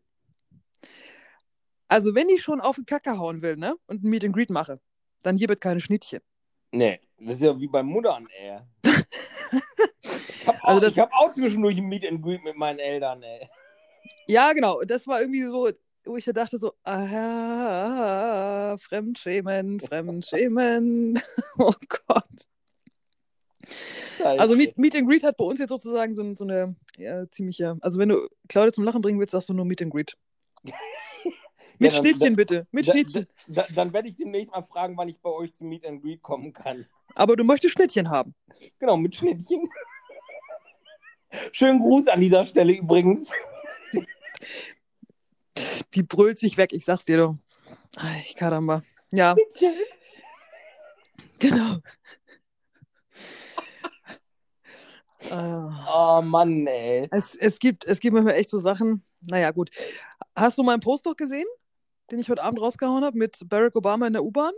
Also, 1.87 2.13
wenn 2.13 2.29
ich 2.29 2.43
schon 2.43 2.61
auf 2.61 2.75
den 2.75 2.85
Kacker 2.85 3.17
hauen 3.17 3.41
will, 3.41 3.57
ne, 3.57 3.75
und 3.87 4.03
ein 4.03 4.09
Meet 4.09 4.25
and 4.25 4.35
Greet 4.35 4.49
mache, 4.49 4.79
dann 5.23 5.37
hier 5.37 5.49
wird 5.49 5.61
keine 5.61 5.81
Schnittchen. 5.81 6.21
Nee, 6.71 6.99
das 7.17 7.35
ist 7.35 7.41
ja 7.41 7.59
wie 7.59 7.67
beim 7.67 7.87
Muttern, 7.87 8.27
ey. 8.37 8.59
Ich 10.41 10.47
habe 10.47 10.57
auch, 10.63 10.67
Also 10.67 10.87
ich 10.87 10.99
hab 10.99 11.11
auch 11.13 11.33
zwischendurch 11.33 11.77
ein 11.77 11.85
Meet 11.85 12.07
and 12.07 12.23
Greet 12.23 12.43
mit 12.43 12.55
meinen 12.55 12.79
Eltern, 12.79 13.21
ey. 13.23 13.49
Ja, 14.27 14.53
genau. 14.53 14.81
Das 14.83 15.05
war 15.07 15.21
irgendwie 15.21 15.43
so, 15.43 15.69
wo 16.05 16.17
ich 16.17 16.25
da 16.25 16.31
dachte 16.31 16.57
so, 16.57 16.73
ah, 16.83 18.77
Fremdschämen, 18.77 19.79
Fremdschämen. 19.79 21.21
oh 21.57 21.73
Gott. 22.07 22.47
Also 24.25 24.55
Meet, 24.55 24.77
Meet 24.77 24.95
and 24.95 25.07
Greet 25.07 25.23
hat 25.23 25.37
bei 25.37 25.43
uns 25.45 25.59
jetzt 25.59 25.69
sozusagen 25.69 26.13
so, 26.13 26.35
so 26.35 26.43
eine 26.43 26.75
ja, 26.97 27.29
ziemliche, 27.31 27.77
also 27.81 27.99
wenn 27.99 28.09
du 28.09 28.27
Claudia 28.47 28.71
zum 28.73 28.83
Lachen 28.83 29.01
bringen 29.01 29.19
willst, 29.19 29.31
sagst 29.31 29.49
du 29.49 29.53
nur 29.53 29.65
Meet 29.65 29.81
and 29.83 29.91
Greet. 29.93 30.17
Mit 31.81 31.93
dann- 31.93 31.99
Schnittchen 31.99 32.19
dann- 32.19 32.35
bitte, 32.35 32.67
mit 32.71 32.87
da, 32.87 32.91
Schnittchen. 32.91 33.27
Da, 33.47 33.65
dann 33.73 33.93
werde 33.93 34.09
ich 34.09 34.15
demnächst 34.17 34.51
mal 34.51 34.61
fragen, 34.63 34.97
wann 34.97 35.07
ich 35.07 35.19
bei 35.21 35.29
euch 35.29 35.53
zum 35.55 35.69
Meet 35.69 35.85
and 35.85 36.01
Greet 36.01 36.21
kommen 36.21 36.51
kann. 36.51 36.85
Aber 37.15 37.37
du 37.37 37.43
möchtest 37.45 37.73
Schnittchen 37.73 38.09
haben. 38.09 38.35
Genau, 38.79 38.97
mit 38.97 39.15
Schnittchen. 39.15 39.69
Schönen 41.53 41.79
Gruß 41.79 42.07
an 42.09 42.19
dieser 42.19 42.43
Stelle 42.45 42.73
übrigens. 42.73 43.31
Die 45.93 46.03
brüllt 46.03 46.37
sich 46.37 46.57
weg, 46.57 46.73
ich 46.73 46.83
sag's 46.85 47.05
dir 47.05 47.17
doch. 47.17 47.35
Ay, 47.95 48.23
Karamba. 48.35 48.83
Ja, 49.13 49.35
genau. 51.39 51.77
Ah. 51.77 51.79
Oh 55.31 56.21
Mann, 56.21 56.65
ey. 56.67 57.07
Es, 57.11 57.35
es, 57.35 57.59
gibt, 57.59 57.85
es 57.85 57.99
gibt 57.99 58.13
manchmal 58.13 58.35
echt 58.35 58.49
so 58.49 58.59
Sachen. 58.59 59.03
Naja, 59.21 59.51
gut. 59.51 59.69
Hast 60.35 60.57
du 60.57 60.63
meinen 60.63 60.79
Post 60.79 61.05
doch 61.05 61.15
gesehen, 61.15 61.47
den 62.11 62.19
ich 62.19 62.29
heute 62.29 62.43
Abend 62.43 62.61
rausgehauen 62.61 63.03
habe 63.03 63.17
mit 63.17 63.37
Barack 63.47 63.75
Obama 63.75 64.07
in 64.07 64.13
der 64.13 64.23
U-Bahn? 64.23 64.53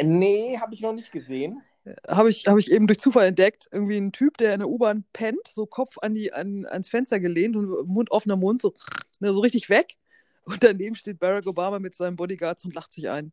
Nee, 0.00 0.58
habe 0.58 0.74
ich 0.74 0.80
noch 0.80 0.92
nicht 0.92 1.12
gesehen. 1.12 1.62
Habe 2.06 2.28
ich, 2.30 2.46
hab 2.46 2.58
ich 2.58 2.70
eben 2.70 2.86
durch 2.86 2.98
Zufall 2.98 3.26
entdeckt. 3.26 3.68
Irgendwie 3.70 3.96
ein 3.96 4.12
Typ, 4.12 4.36
der 4.38 4.54
in 4.54 4.60
der 4.60 4.68
U-Bahn 4.68 5.04
pennt, 5.12 5.48
so 5.48 5.66
Kopf 5.66 5.98
an 6.00 6.14
die, 6.14 6.32
an, 6.32 6.66
ans 6.66 6.88
Fenster 6.88 7.20
gelehnt 7.20 7.56
und 7.56 7.86
Mund 7.86 8.10
offener 8.10 8.36
Mund, 8.36 8.62
so, 8.62 8.74
ne, 9.20 9.32
so 9.32 9.40
richtig 9.40 9.68
weg. 9.68 9.96
Und 10.44 10.64
daneben 10.64 10.94
steht 10.94 11.18
Barack 11.18 11.46
Obama 11.46 11.78
mit 11.78 11.94
seinen 11.94 12.16
Bodyguards 12.16 12.64
und 12.64 12.74
lacht 12.74 12.92
sich 12.92 13.08
ein. 13.10 13.32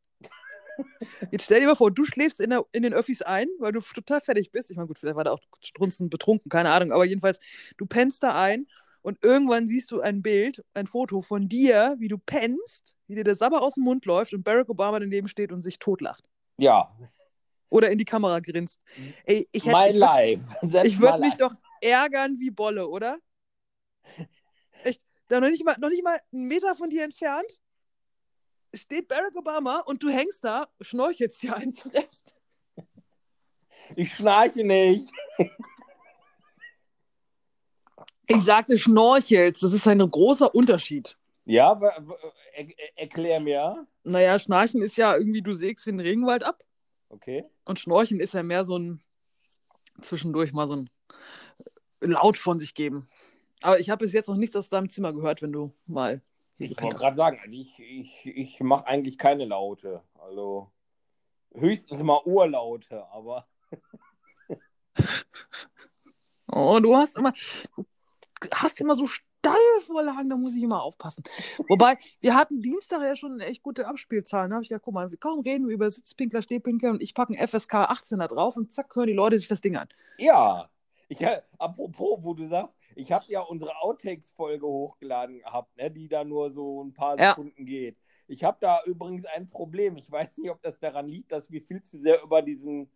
Jetzt 1.31 1.45
stell 1.45 1.59
dir 1.61 1.67
mal 1.67 1.75
vor, 1.75 1.91
du 1.91 2.05
schläfst 2.05 2.39
in, 2.39 2.49
der, 2.49 2.65
in 2.71 2.83
den 2.83 2.93
Öffis 2.93 3.21
ein, 3.21 3.47
weil 3.59 3.71
du 3.71 3.79
total 3.81 4.21
fertig 4.21 4.51
bist. 4.51 4.71
Ich 4.71 4.77
meine, 4.77 4.87
gut, 4.87 4.99
vielleicht 4.99 5.15
war 5.15 5.23
der 5.23 5.33
auch 5.33 5.41
strunzend 5.61 6.09
betrunken, 6.09 6.49
keine 6.49 6.69
Ahnung, 6.69 6.91
aber 6.91 7.05
jedenfalls, 7.05 7.39
du 7.77 7.85
pennst 7.85 8.23
da 8.23 8.39
ein 8.39 8.67
und 9.01 9.23
irgendwann 9.23 9.67
siehst 9.67 9.91
du 9.91 10.01
ein 10.01 10.21
Bild, 10.21 10.63
ein 10.73 10.87
Foto 10.87 11.21
von 11.21 11.47
dir, 11.47 11.95
wie 11.99 12.07
du 12.07 12.17
pennst, 12.17 12.97
wie 13.07 13.15
dir 13.15 13.23
der 13.23 13.35
Sabber 13.35 13.61
aus 13.61 13.75
dem 13.75 13.83
Mund 13.83 14.05
läuft 14.05 14.33
und 14.33 14.43
Barack 14.43 14.69
Obama 14.69 14.99
daneben 14.99 15.27
steht 15.27 15.51
und 15.51 15.61
sich 15.61 15.79
totlacht. 15.79 16.23
Ja, 16.57 16.89
Oder 17.69 17.91
in 17.91 17.97
die 17.97 18.05
Kamera 18.05 18.39
grinst. 18.39 18.81
Ey, 19.25 19.47
ich 19.51 19.65
hätte 19.65 19.75
my 19.75 19.89
ich 19.89 19.95
life. 19.95 20.55
That's 20.71 20.87
ich 20.87 20.99
würde 20.99 21.19
mich 21.19 21.37
life. 21.37 21.37
doch 21.37 21.53
ärgern 21.81 22.39
wie 22.39 22.49
Bolle, 22.51 22.87
oder? 22.87 23.17
Echt? 24.83 25.01
Da 25.27 25.39
noch 25.39 25.49
nicht 25.49 25.63
mal, 25.65 25.75
noch 25.79 25.89
nicht 25.89 26.03
mal 26.03 26.19
einen 26.31 26.47
Meter 26.47 26.75
von 26.75 26.89
dir 26.89 27.03
entfernt 27.03 27.59
steht 28.75 29.07
Barack 29.07 29.35
Obama 29.35 29.79
und 29.79 30.01
du 30.03 30.09
hängst 30.09 30.43
da, 30.43 30.67
schnorchelst 30.81 31.41
dir 31.43 31.55
einen 31.55 31.73
zurecht. 31.73 32.35
Ich 33.95 34.15
schnarche 34.15 34.63
nicht. 34.63 35.11
Ich 38.27 38.41
sagte 38.41 38.79
schnorchelst, 38.79 39.61
das 39.61 39.73
ist 39.73 39.87
ein 39.87 39.99
großer 39.99 40.53
Unterschied. 40.55 41.17
Ja, 41.45 41.79
er, 42.55 42.67
erklär 42.95 43.39
mir. 43.39 43.85
Naja, 44.03 44.39
Schnarchen 44.39 44.81
ist 44.81 44.97
ja 44.97 45.15
irgendwie, 45.15 45.43
du 45.43 45.53
sägst 45.53 45.85
den 45.85 45.99
Regenwald 45.99 46.41
ab 46.43 46.63
Okay. 47.09 47.45
und 47.65 47.79
Schnorchen 47.79 48.19
ist 48.19 48.33
ja 48.33 48.41
mehr 48.41 48.65
so 48.65 48.77
ein, 48.77 49.03
zwischendurch 50.01 50.51
mal 50.51 50.67
so 50.67 50.75
ein 50.77 50.89
laut 52.01 52.37
von 52.37 52.59
sich 52.59 52.73
geben. 52.73 53.07
Aber 53.61 53.79
ich 53.79 53.91
habe 53.91 54.03
bis 54.03 54.13
jetzt 54.13 54.27
noch 54.27 54.35
nichts 54.35 54.55
aus 54.55 54.67
deinem 54.69 54.89
Zimmer 54.89 55.13
gehört, 55.13 55.41
wenn 55.43 55.53
du 55.53 55.73
mal. 55.85 56.21
Ich 56.57 56.81
wollte 56.81 56.97
gerade 56.97 57.15
sagen, 57.15 57.39
also 57.43 57.51
ich, 57.51 57.79
ich, 57.79 58.25
ich 58.25 58.59
mache 58.61 58.87
eigentlich 58.87 59.17
keine 59.17 59.45
Laute. 59.45 60.01
Also 60.15 60.71
höchstens 61.53 62.01
mal 62.01 62.21
Urlaute, 62.25 63.05
aber. 63.11 63.47
oh, 66.51 66.79
du 66.81 66.95
hast 66.95 67.17
immer, 67.17 67.33
du 67.75 67.83
hast 68.53 68.79
immer 68.79 68.95
so 68.95 69.07
Steilvorlagen, 69.07 70.29
da 70.29 70.37
muss 70.37 70.55
ich 70.55 70.63
immer 70.63 70.81
aufpassen. 70.81 71.23
Wobei, 71.67 71.97
wir 72.21 72.35
hatten 72.35 72.61
Dienstag 72.61 73.01
ja 73.01 73.15
schon 73.15 73.39
echt 73.41 73.61
gute 73.61 73.87
Abspielzahlen. 73.87 74.49
Da 74.49 74.55
habe 74.55 74.63
ich 74.63 74.69
ja, 74.69 74.79
guck 74.79 74.93
mal, 74.93 75.09
kaum 75.17 75.41
reden 75.41 75.67
wir 75.67 75.73
über 75.73 75.91
Sitzpinkler, 75.91 76.41
Stehpinkler 76.41 76.91
und 76.91 77.01
ich 77.01 77.13
packe 77.13 77.33
ein 77.33 77.47
FSK 77.47 77.75
18 77.75 78.19
da 78.19 78.27
drauf 78.27 78.55
und 78.55 78.71
zack, 78.71 78.95
hören 78.95 79.07
die 79.07 79.13
Leute 79.13 79.37
sich 79.37 79.47
das 79.47 79.61
Ding 79.61 79.75
an. 79.75 79.89
Ja, 80.17 80.69
ich, 81.07 81.19
apropos, 81.59 82.23
wo 82.23 82.33
du 82.33 82.47
sagst, 82.47 82.75
ich 82.95 83.11
habe 83.11 83.25
ja 83.27 83.41
unsere 83.41 83.77
Outtakes-Folge 83.81 84.65
hochgeladen 84.65 85.39
gehabt, 85.39 85.75
ne, 85.77 85.91
die 85.91 86.07
da 86.07 86.23
nur 86.23 86.51
so 86.51 86.83
ein 86.83 86.93
paar 86.93 87.19
ja. 87.19 87.29
Sekunden 87.29 87.65
geht. 87.65 87.97
Ich 88.27 88.43
habe 88.43 88.57
da 88.59 88.81
übrigens 88.85 89.25
ein 89.25 89.49
Problem. 89.49 89.97
Ich 89.97 90.11
weiß 90.11 90.37
nicht, 90.37 90.49
ob 90.49 90.61
das 90.61 90.79
daran 90.79 91.07
liegt, 91.07 91.31
dass 91.31 91.51
wir 91.51 91.61
viel 91.61 91.83
zu 91.83 91.99
sehr 91.99 92.23
über 92.23 92.41
diesen 92.41 92.89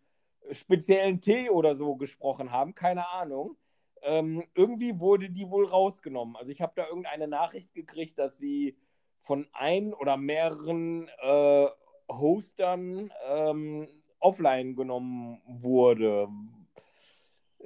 speziellen 0.51 1.21
Tee 1.21 1.49
oder 1.49 1.75
so 1.75 1.95
gesprochen 1.95 2.51
haben. 2.51 2.73
Keine 2.73 3.09
Ahnung. 3.09 3.57
Ähm, 4.01 4.43
irgendwie 4.55 4.99
wurde 4.99 5.29
die 5.29 5.49
wohl 5.49 5.65
rausgenommen. 5.65 6.35
Also 6.37 6.51
ich 6.51 6.61
habe 6.61 6.73
da 6.75 6.87
irgendeine 6.87 7.27
Nachricht 7.27 7.73
gekriegt, 7.73 8.17
dass 8.17 8.37
sie 8.37 8.77
von 9.19 9.47
ein 9.51 9.93
oder 9.93 10.17
mehreren 10.17 11.09
äh, 11.21 11.67
Hostern 12.09 13.11
ähm, 13.27 13.87
offline 14.19 14.75
genommen 14.75 15.41
wurde. 15.45 16.29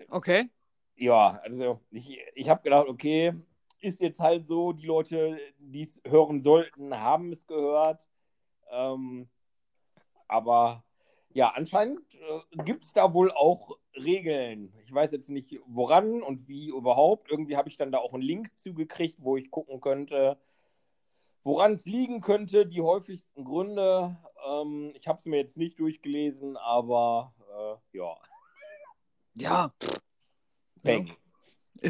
Okay. 0.09 0.49
Ja, 0.95 1.39
also 1.43 1.79
ich, 1.91 2.19
ich 2.35 2.49
habe 2.49 2.61
gedacht, 2.61 2.87
okay, 2.87 3.33
ist 3.79 3.99
jetzt 3.99 4.19
halt 4.19 4.47
so, 4.47 4.71
die 4.71 4.85
Leute, 4.85 5.37
die 5.59 5.83
es 5.83 6.01
hören 6.07 6.41
sollten, 6.41 6.97
haben 6.97 7.33
es 7.33 7.45
gehört. 7.47 7.99
Ähm, 8.71 9.27
aber 10.27 10.83
ja, 11.33 11.49
anscheinend 11.49 11.99
äh, 12.13 12.63
gibt 12.63 12.85
es 12.85 12.93
da 12.93 13.13
wohl 13.13 13.31
auch 13.31 13.77
Regeln. 13.95 14.73
Ich 14.85 14.93
weiß 14.93 15.11
jetzt 15.11 15.29
nicht, 15.29 15.59
woran 15.65 16.21
und 16.21 16.47
wie 16.47 16.69
überhaupt. 16.69 17.29
Irgendwie 17.29 17.57
habe 17.57 17.69
ich 17.69 17.77
dann 17.77 17.91
da 17.91 17.97
auch 17.97 18.13
einen 18.13 18.23
Link 18.23 18.51
zugekriegt, 18.57 19.17
wo 19.19 19.35
ich 19.35 19.51
gucken 19.51 19.81
könnte, 19.81 20.37
woran 21.43 21.73
es 21.73 21.85
liegen 21.85 22.21
könnte, 22.21 22.65
die 22.65 22.81
häufigsten 22.81 23.43
Gründe. 23.43 24.17
Ähm, 24.47 24.93
ich 24.95 25.07
habe 25.07 25.19
es 25.19 25.25
mir 25.25 25.37
jetzt 25.37 25.57
nicht 25.57 25.79
durchgelesen, 25.79 26.55
aber 26.57 27.33
äh, 27.49 27.97
ja. 27.97 28.15
Ja. 29.35 29.73
Peng. 30.83 31.07
Ja. 31.07 31.15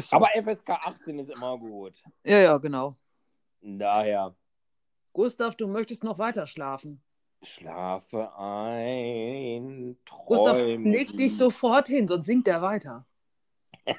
So. 0.00 0.16
Aber 0.16 0.30
FSK 0.34 0.70
18 0.70 1.18
ist 1.20 1.30
immer 1.30 1.56
gut. 1.58 1.94
Ja, 2.24 2.38
ja, 2.38 2.56
genau. 2.58 2.96
Daher. 3.60 4.34
Gustav, 5.12 5.54
du 5.56 5.68
möchtest 5.68 6.02
noch 6.02 6.18
weiter 6.18 6.46
schlafen. 6.46 7.02
Schlafe 7.42 8.34
ein. 8.36 9.96
Träume. 10.04 10.26
Gustav, 10.26 10.58
leg 10.58 11.16
dich 11.16 11.36
sofort 11.36 11.86
hin, 11.86 12.08
sonst 12.08 12.26
singt 12.26 12.48
er 12.48 12.60
weiter. 12.62 13.06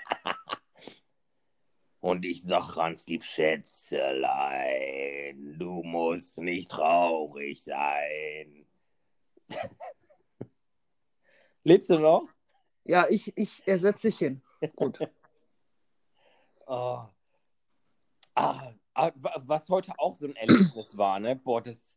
Und 2.00 2.26
ich 2.26 2.44
sag 2.44 2.76
ganz 2.76 3.08
lieb, 3.08 3.24
Schätzelein, 3.24 5.56
du 5.58 5.82
musst 5.82 6.40
nicht 6.40 6.70
traurig 6.70 7.64
sein. 7.64 8.68
Lebst 11.64 11.90
du 11.90 11.98
noch? 11.98 12.28
Ja, 12.84 13.08
ich, 13.10 13.36
ich 13.36 13.68
ersetze 13.68 14.10
dich 14.10 14.20
hin. 14.20 14.44
Gut. 14.76 15.00
oh. 16.68 17.06
ah, 18.36 18.72
ah, 18.94 19.12
was 19.16 19.70
heute 19.70 19.94
auch 19.98 20.16
so 20.16 20.26
ein 20.26 20.36
Erlebnis 20.36 20.76
war, 20.98 21.20
ne? 21.20 21.36
Boah, 21.36 21.62
das 21.62 21.96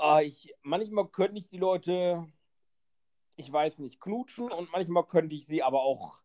äh, 0.00 0.24
ich, 0.24 0.54
manchmal 0.62 1.06
könnte 1.08 1.38
ich 1.38 1.48
die 1.48 1.58
Leute, 1.58 2.26
ich 3.36 3.52
weiß 3.52 3.78
nicht, 3.78 4.00
knutschen 4.00 4.50
und 4.50 4.70
manchmal 4.72 5.04
könnte 5.04 5.34
ich 5.34 5.46
sie 5.46 5.62
aber 5.62 5.82
auch 5.82 6.20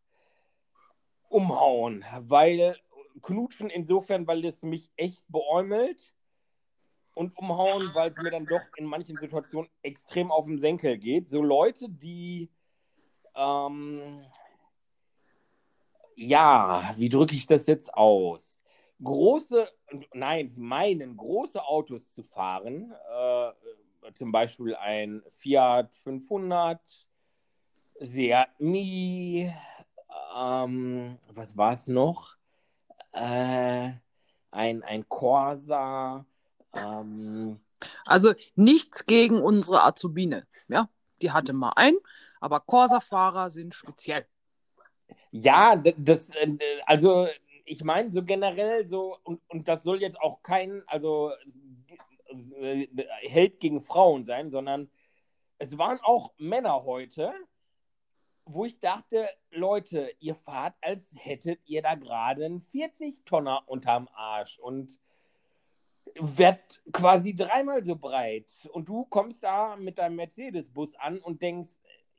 umhauen, 1.29 2.05
weil 2.19 2.77
knutschen 3.21 3.69
insofern, 3.69 4.27
weil 4.27 4.43
es 4.45 4.63
mich 4.63 4.91
echt 4.95 5.25
beäumelt 5.29 6.13
und 7.13 7.37
umhauen, 7.37 7.93
weil 7.93 8.11
es 8.11 8.17
mir 8.17 8.31
dann 8.31 8.45
doch 8.45 8.61
in 8.77 8.85
manchen 8.85 9.15
Situationen 9.15 9.69
extrem 9.81 10.31
auf 10.31 10.45
den 10.45 10.59
Senkel 10.59 10.97
geht. 10.97 11.29
So 11.29 11.41
Leute, 11.41 11.89
die 11.89 12.49
ähm, 13.35 14.25
ja, 16.15 16.93
wie 16.97 17.09
drücke 17.09 17.35
ich 17.35 17.47
das 17.47 17.67
jetzt 17.67 17.93
aus? 17.93 18.51
große, 19.03 19.67
nein, 20.13 20.49
sie 20.49 20.61
meinen, 20.61 21.17
große 21.17 21.63
Autos 21.63 22.09
zu 22.11 22.23
fahren, 22.23 22.93
äh, 23.11 24.11
zum 24.13 24.31
Beispiel 24.31 24.75
ein 24.75 25.23
Fiat 25.29 25.93
500, 25.95 26.79
Seat 27.99 28.49
Mi, 28.59 29.53
ähm, 30.35 31.17
was 31.33 31.55
war 31.55 31.73
es 31.73 31.87
noch? 31.87 32.35
Äh, 33.11 33.91
ein, 34.51 34.83
ein 34.83 35.07
Corsa. 35.07 36.25
Ähm, 36.73 37.59
also 38.05 38.33
nichts 38.55 39.05
gegen 39.05 39.41
unsere 39.41 39.83
Azubine, 39.83 40.47
ja, 40.67 40.89
die 41.21 41.31
hatte 41.31 41.53
mal 41.53 41.73
ein, 41.75 41.95
aber 42.39 42.59
Corsa-Fahrer 42.61 43.51
sind 43.51 43.75
speziell. 43.75 44.25
Ja, 45.31 45.75
das, 45.75 46.29
äh, 46.31 46.57
also 46.85 47.27
ich 47.65 47.83
meine, 47.83 48.11
so 48.11 48.23
generell 48.23 48.87
so, 48.87 49.17
und, 49.23 49.41
und 49.47 49.67
das 49.67 49.83
soll 49.83 50.01
jetzt 50.01 50.19
auch 50.19 50.41
kein, 50.43 50.83
also 50.87 51.31
äh, 52.59 52.87
Held 53.21 53.59
gegen 53.59 53.81
Frauen 53.81 54.25
sein, 54.25 54.51
sondern 54.51 54.89
es 55.57 55.77
waren 55.77 55.99
auch 56.01 56.33
Männer 56.37 56.83
heute, 56.83 57.33
wo 58.45 58.65
ich 58.65 58.79
dachte, 58.79 59.29
Leute, 59.51 60.11
ihr 60.19 60.35
fahrt, 60.35 60.75
als 60.81 61.13
hättet 61.17 61.61
ihr 61.65 61.81
da 61.81 61.95
gerade 61.95 62.45
einen 62.45 62.61
40-Tonner 62.61 63.63
unterm 63.67 64.09
Arsch 64.13 64.59
und 64.59 64.99
wird 66.15 66.81
quasi 66.91 67.35
dreimal 67.35 67.85
so 67.85 67.95
breit. 67.95 68.51
Und 68.73 68.89
du 68.89 69.05
kommst 69.05 69.43
da 69.43 69.75
mit 69.75 69.97
deinem 69.97 70.15
Mercedes-Bus 70.15 70.95
an 70.95 71.19
und 71.19 71.41
denkst, 71.41 71.71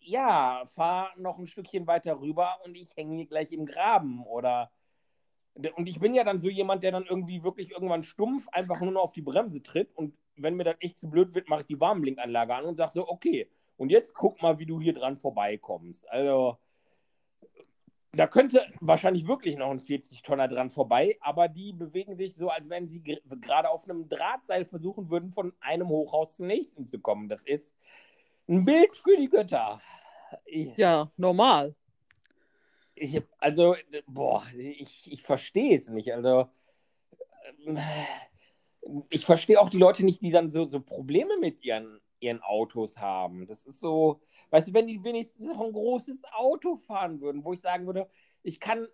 ja, 0.05 0.63
fahr 0.67 1.13
noch 1.17 1.39
ein 1.39 1.47
Stückchen 1.47 1.87
weiter 1.87 2.21
rüber 2.21 2.59
und 2.65 2.77
ich 2.77 2.97
hänge 2.97 3.17
hier 3.17 3.27
gleich 3.27 3.53
im 3.53 3.67
Graben 3.67 4.25
oder 4.25 4.71
und 5.55 5.87
ich 5.87 6.01
bin 6.01 6.15
ja 6.15 6.25
dann 6.25 6.39
so 6.39 6.49
jemand, 6.49 6.83
der 6.83 6.93
dann 6.93 7.05
irgendwie 7.05 7.43
wirklich 7.43 7.73
irgendwann 7.73 8.03
stumpf 8.03 8.49
einfach 8.53 8.81
nur 8.81 8.93
noch 8.93 9.03
auf 9.03 9.13
die 9.13 9.23
Bremse 9.23 9.63
tritt. 9.63 9.95
Und 9.95 10.17
wenn 10.37 10.57
mir 10.57 10.65
das 10.65 10.77
echt 10.81 10.99
zu 10.99 11.11
blöd 11.11 11.35
wird, 11.35 11.49
mache 11.49 11.61
ich 11.61 11.67
die 11.67 11.81
Warnblinkanlage 11.81 12.55
an 12.55 12.65
und 12.65 12.77
sage 12.77 12.93
so, 12.93 13.09
okay, 13.09 13.51
und 13.77 13.91
jetzt 13.91 14.15
guck 14.15 14.41
mal, 14.41 14.59
wie 14.59 14.67
du 14.67 14.81
hier 14.81 14.95
dran 14.95 15.19
vorbeikommst. 15.19 16.09
Also, 16.09 16.57
da 18.13 18.27
könnte 18.27 18.65
wahrscheinlich 18.81 19.27
wirklich 19.27 19.57
noch 19.57 19.71
ein 19.71 19.81
40-Tonner 19.81 20.49
dran 20.49 20.71
vorbei, 20.71 21.19
aber 21.21 21.49
die 21.49 21.73
bewegen 21.73 22.15
sich 22.17 22.35
so, 22.35 22.49
als 22.49 22.69
wenn 22.69 22.89
sie 22.89 23.03
gerade 23.03 23.71
auf 23.71 23.85
einem 23.85 24.09
Drahtseil 24.09 24.65
versuchen 24.65 25.11
würden, 25.11 25.33
von 25.33 25.53
einem 25.61 25.89
Hochhaus 25.89 26.37
zum 26.37 26.47
nächsten 26.47 26.87
zu 26.87 27.01
kommen. 27.01 27.29
Das 27.29 27.45
ist 27.45 27.75
ein 28.53 28.65
Bild 28.65 28.97
für 28.97 29.17
die 29.17 29.29
Götter. 29.29 29.81
Ich, 30.47 30.77
ja, 30.77 31.11
normal 31.17 31.75
ich, 33.03 33.23
also, 33.39 33.75
boah, 34.07 34.45
ich, 34.57 35.13
ich 35.13 35.23
verstehe 35.23 35.77
es 35.77 35.89
nicht. 35.89 36.13
Also, 36.13 36.49
ähm, 37.67 37.79
ich 39.11 39.25
verstehe 39.25 39.61
auch 39.61 39.71
die 39.71 39.79
Leute 39.79 40.05
nicht, 40.05 40.23
die 40.23 40.31
dann 40.31 40.51
so, 40.51 40.65
so 40.65 40.81
Probleme 40.81 41.39
mit 41.39 41.65
ihren, 41.65 42.01
ihren 42.21 42.41
Autos 42.43 42.99
haben. 42.99 43.47
Das 43.47 43.65
ist 43.65 43.81
so, 43.81 44.21
weißt 44.51 44.69
du, 44.69 44.75
wenn 44.75 44.87
die 44.87 45.03
wenigstens 45.03 45.47
noch 45.47 45.61
ein 45.61 45.73
großes 45.73 46.19
Auto 46.33 46.77
fahren 46.77 47.21
würden, 47.21 47.45
wo 47.45 47.53
ich 47.53 47.61
sagen 47.61 47.87
würde, 47.87 48.09
ich 48.43 48.61
kann 48.61 48.87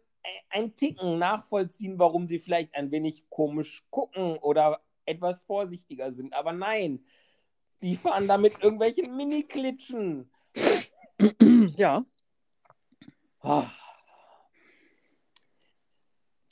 ein 0.50 0.74
Ticken 0.76 1.18
nachvollziehen, 1.18 1.98
warum 1.98 2.26
sie 2.28 2.38
vielleicht 2.38 2.74
ein 2.74 2.90
wenig 2.90 3.28
komisch 3.30 3.86
gucken 3.90 4.36
oder 4.38 4.80
etwas 5.04 5.42
vorsichtiger 5.42 6.12
sind. 6.12 6.34
Aber 6.34 6.52
nein, 6.52 7.04
die 7.82 7.96
fahren 7.96 8.28
damit 8.28 8.62
irgendwelche 8.62 9.08
Mini-Klitschen. 9.10 10.30
Ja. 11.76 12.04
Oh. 13.42 13.64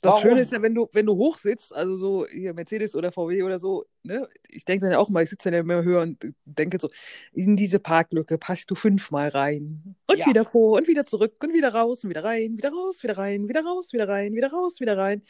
Das 0.01 0.11
Warum? 0.11 0.21
Schöne 0.21 0.41
ist 0.41 0.51
ja, 0.51 0.61
wenn 0.61 0.75
du, 0.75 0.87
wenn 0.93 1.07
du 1.07 1.15
hoch 1.15 1.37
sitzt, 1.37 1.73
also 1.73 1.97
so 1.97 2.27
hier 2.27 2.53
Mercedes 2.53 2.95
oder 2.95 3.11
VW 3.11 3.41
oder 3.41 3.57
so, 3.57 3.85
ne, 4.03 4.27
ich 4.47 4.63
denke 4.63 4.85
dann 4.85 4.91
ja 4.91 4.99
auch 4.99 5.09
mal, 5.09 5.23
ich 5.23 5.29
sitze 5.29 5.49
dann 5.49 5.55
ja 5.55 5.59
immer 5.61 5.83
höher 5.83 6.01
und 6.01 6.33
denke 6.45 6.77
so, 6.79 6.89
in 7.33 7.55
diese 7.55 7.79
Parklücke 7.79 8.37
passt 8.37 8.69
du 8.69 8.75
fünfmal 8.75 9.29
rein. 9.29 9.95
Und 10.05 10.19
ja. 10.19 10.27
wieder 10.27 10.45
vor 10.45 10.77
und 10.77 10.87
wieder 10.87 11.05
zurück 11.05 11.33
und 11.43 11.53
wieder 11.53 11.73
raus 11.73 12.03
und 12.03 12.11
wieder 12.11 12.23
rein, 12.23 12.57
wieder 12.57 12.69
raus, 12.69 13.01
wieder 13.01 13.17
rein, 13.17 13.49
wieder 13.49 13.63
raus, 13.63 13.91
wieder 13.91 14.07
rein, 14.07 14.33
wieder 14.33 14.51
raus, 14.51 14.79
wieder 14.79 14.97
rein. 14.97 15.23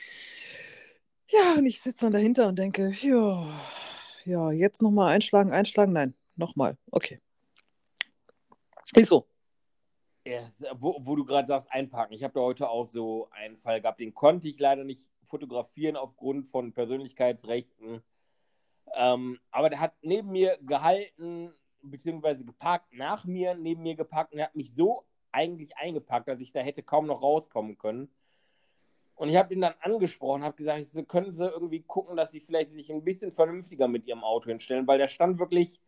Ja, 1.30 1.56
und 1.58 1.66
ich 1.66 1.82
sitze 1.82 2.02
dann 2.06 2.14
dahinter 2.14 2.48
und 2.48 2.60
denke, 2.60 2.92
ja, 3.02 3.62
ja, 4.28 4.52
jetzt 4.52 4.82
nochmal 4.82 5.14
einschlagen, 5.14 5.52
einschlagen, 5.54 5.94
nein, 5.94 6.14
nochmal, 6.36 6.78
okay. 6.92 7.22
Ist 8.94 9.08
so. 9.10 9.28
Ja, 10.26 10.50
wo, 10.74 10.98
wo 11.00 11.16
du 11.16 11.24
gerade 11.24 11.48
sagst, 11.48 11.72
einparken. 11.72 12.14
Ich 12.14 12.24
habe 12.24 12.34
da 12.34 12.42
heute 12.42 12.70
auch 12.70 12.86
so 12.88 13.30
einen 13.32 13.56
Fall 13.56 13.82
gehabt, 13.82 14.02
den 14.02 14.14
konnte 14.14 14.50
ich 14.50 14.60
leider 14.60 14.84
nicht 14.84 15.06
fotografieren 15.24 15.96
aufgrund 15.96 16.48
von 16.48 16.74
Persönlichkeitsrechten. 16.74 18.04
Ähm, 18.94 19.40
aber 19.52 19.70
der 19.70 19.80
hat 19.80 19.94
neben 20.02 20.32
mir 20.32 20.58
gehalten, 20.62 21.54
beziehungsweise 21.82 22.44
geparkt, 22.44 22.92
nach 22.94 23.24
mir, 23.24 23.56
neben 23.56 23.84
mir 23.84 23.96
geparkt 23.96 24.34
und 24.34 24.40
er 24.40 24.48
hat 24.48 24.56
mich 24.56 24.74
so 24.74 25.06
eigentlich 25.32 25.78
eingepackt, 25.78 26.28
dass 26.28 26.42
ich 26.42 26.52
da 26.52 26.60
hätte 26.60 26.84
kaum 26.84 27.08
noch 27.08 27.22
rauskommen 27.22 27.78
können. 27.78 28.10
Und 29.18 29.30
ich 29.30 29.36
habe 29.36 29.54
ihn 29.54 29.62
dann 29.62 29.74
angesprochen, 29.82 30.44
habe 30.44 30.56
gesagt, 30.56 30.86
so, 30.88 31.04
können 31.04 31.34
Sie 31.34 31.44
irgendwie 31.44 31.82
gucken, 31.82 32.16
dass 32.16 32.32
Sie 32.32 32.40
vielleicht 32.40 32.72
sich 32.72 32.92
ein 32.92 33.04
bisschen 33.04 33.34
vernünftiger 33.34 33.88
mit 33.88 34.06
Ihrem 34.06 34.24
Auto 34.24 34.48
hinstellen, 34.48 34.88
weil 34.88 35.00
der 35.00 35.08
stand 35.08 35.40
wirklich, 35.40 35.82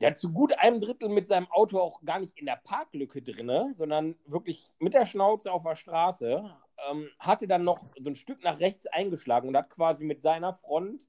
der 0.00 0.10
hat 0.10 0.16
zu 0.16 0.32
gut 0.32 0.56
einem 0.56 0.80
Drittel 0.80 1.08
mit 1.08 1.26
seinem 1.26 1.50
Auto 1.50 1.80
auch 1.80 2.00
gar 2.04 2.20
nicht 2.20 2.38
in 2.38 2.46
der 2.46 2.60
Parklücke 2.62 3.20
drin, 3.20 3.74
sondern 3.76 4.14
wirklich 4.24 4.64
mit 4.78 4.94
der 4.94 5.04
Schnauze 5.04 5.52
auf 5.52 5.64
der 5.64 5.74
Straße, 5.74 6.48
ähm, 6.88 7.08
hatte 7.18 7.48
dann 7.48 7.62
noch 7.62 7.84
so 7.84 8.08
ein 8.08 8.16
Stück 8.16 8.44
nach 8.44 8.60
rechts 8.60 8.86
eingeschlagen 8.86 9.48
und 9.48 9.56
hat 9.56 9.68
quasi 9.68 10.04
mit 10.04 10.22
seiner 10.22 10.54
Front 10.54 11.02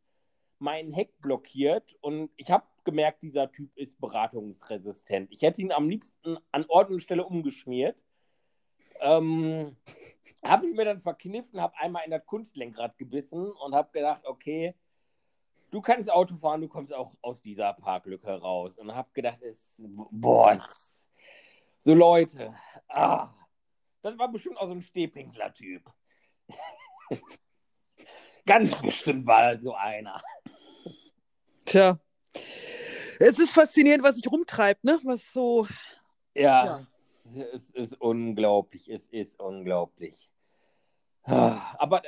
mein 0.58 0.92
Heck 0.92 1.14
blockiert 1.22 1.96
und 2.02 2.32
ich 2.38 2.50
habe 2.50 2.66
gemerkt, 2.84 3.22
dieser 3.22 3.52
Typ 3.52 3.70
ist 3.78 4.02
beratungsresistent. 4.02 5.32
Ich 5.32 5.44
hätte 5.44 5.62
ihn 5.62 5.72
am 5.72 5.90
liebsten 5.90 6.38
an 6.52 6.66
Ort 6.68 6.90
und 6.90 7.02
Stelle 7.02 7.26
umgeschmiert. 7.26 8.02
Ähm, 9.02 9.76
habe 10.44 10.68
ich 10.68 10.76
mir 10.76 10.86
dann 10.86 11.00
verkniffen, 11.00 11.60
habe 11.60 11.78
einmal 11.78 12.06
in 12.06 12.12
das 12.12 12.26
Kunstlenkrad 12.26 12.98
gebissen 12.98 13.52
und 13.52 13.76
habe 13.76 13.92
gedacht, 13.92 14.22
okay, 14.26 14.76
du 15.72 15.82
kannst 15.82 16.12
Auto 16.12 16.36
fahren, 16.36 16.62
du 16.62 16.68
kommst 16.68 16.94
auch 16.94 17.14
aus 17.22 17.42
dieser 17.42 17.74
Parklücke 17.74 18.32
raus. 18.32 18.78
Und 18.78 18.94
habe 18.94 19.10
gedacht, 19.14 19.42
es, 19.42 19.82
boah, 20.12 20.54
es, 20.54 21.08
so 21.82 21.94
Leute, 21.94 22.54
ah, 22.88 23.30
das 24.02 24.18
war 24.18 24.32
bestimmt 24.32 24.58
auch 24.58 24.68
so 24.68 24.74
ein 24.74 24.82
Stehpinkler-Typ. 24.82 25.84
Ganz 28.46 28.80
bestimmt 28.82 29.26
war 29.26 29.58
so 29.60 29.74
einer. 29.76 30.22
Tja. 31.66 32.00
Es 33.20 33.38
ist 33.38 33.52
faszinierend, 33.52 34.04
was 34.04 34.16
sich 34.16 34.32
rumtreibt, 34.32 34.84
ne? 34.84 35.00
Was 35.04 35.32
so. 35.32 35.68
Ja, 36.34 36.66
ja. 36.66 36.88
Es 37.54 37.70
ist 37.72 37.94
unglaublich. 38.02 38.90
Es 38.90 39.08
ist 39.08 39.40
unglaublich. 39.40 40.30
Aber 41.24 42.02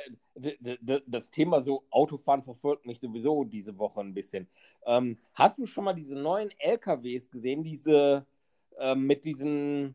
das 1.06 1.30
Thema 1.30 1.62
so 1.62 1.84
Autofahren 1.90 2.42
verfolgt 2.42 2.84
mich 2.84 2.98
sowieso 2.98 3.44
diese 3.44 3.78
Woche 3.78 4.00
ein 4.00 4.12
bisschen. 4.12 4.48
Ähm, 4.86 5.18
hast 5.34 5.58
du 5.58 5.66
schon 5.66 5.84
mal 5.84 5.94
diese 5.94 6.16
neuen 6.16 6.50
LKWs 6.58 7.30
gesehen, 7.30 7.62
diese 7.62 8.26
äh, 8.78 8.94
mit 8.96 9.24
diesen, 9.24 9.94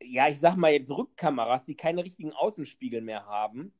ja, 0.00 0.28
ich 0.28 0.38
sag 0.38 0.56
mal 0.56 0.72
jetzt 0.72 0.90
Rückkameras, 0.90 1.64
die 1.64 1.74
keine 1.74 2.04
richtigen 2.04 2.32
Außenspiegel 2.32 3.00
mehr 3.00 3.26
haben? 3.26 3.72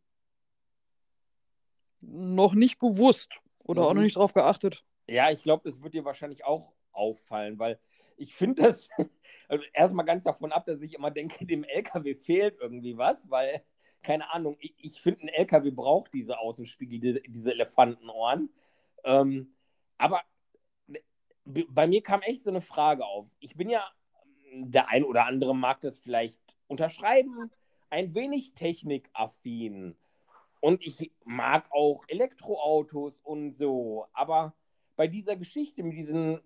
Noch 2.01 2.55
nicht 2.55 2.81
bewusst 2.81 3.41
oder 3.61 3.83
mhm. 3.83 3.89
auch 3.89 3.95
noch 3.95 4.03
nicht 4.03 4.16
drauf 4.16 4.35
geachtet. 4.35 4.85
Ja, 5.07 5.31
ich 5.31 5.45
glaube, 5.45 5.70
das 5.70 5.81
wird 5.83 5.95
dir 5.95 6.05
wahrscheinlich 6.05 6.45
auch 6.45 6.72
auffallen, 6.91 7.59
weil 7.61 7.79
ich 8.17 8.35
finde 8.35 8.62
das, 8.62 8.89
also 9.49 9.64
erstmal 9.73 10.07
ganz 10.07 10.25
davon 10.25 10.53
ab, 10.53 10.67
dass 10.67 10.83
ich 10.83 10.95
immer 10.95 11.11
denke, 11.11 11.47
dem 11.47 11.64
LKW 11.64 12.14
fehlt 12.14 12.57
irgendwie 12.61 12.97
was, 12.97 13.19
weil, 13.29 13.62
keine 14.03 14.31
Ahnung, 14.33 14.57
ich, 14.61 14.75
ich 14.79 15.01
finde, 15.01 15.23
ein 15.23 15.29
LKW 15.29 15.71
braucht 15.71 16.12
diese 16.14 16.39
Außenspiegel, 16.39 17.01
diese, 17.01 17.21
diese 17.21 17.53
Elefantenohren. 17.53 18.51
Ähm, 19.05 19.55
aber 19.99 20.23
bei 21.45 21.87
mir 21.87 22.03
kam 22.03 22.23
echt 22.23 22.43
so 22.43 22.51
eine 22.51 22.61
Frage 22.61 23.05
auf. 23.05 23.29
Ich 23.41 23.57
bin 23.57 23.71
ja, 23.71 23.85
der 24.53 24.89
ein 24.89 25.05
oder 25.05 25.27
andere 25.27 25.55
mag 25.55 25.81
das 25.81 25.99
vielleicht 25.99 26.41
unterschreiben, 26.67 27.51
ein 27.91 28.14
wenig 28.14 28.55
technikaffin. 28.55 29.97
Und 30.61 30.85
ich 30.85 31.12
mag 31.25 31.69
auch 31.71 32.05
Elektroautos 32.09 33.21
und 33.21 33.53
so, 33.57 34.07
aber 34.12 34.55
bei 34.97 35.07
dieser 35.07 35.37
Geschichte 35.37 35.83
mit 35.83 35.97
diesen 35.97 36.41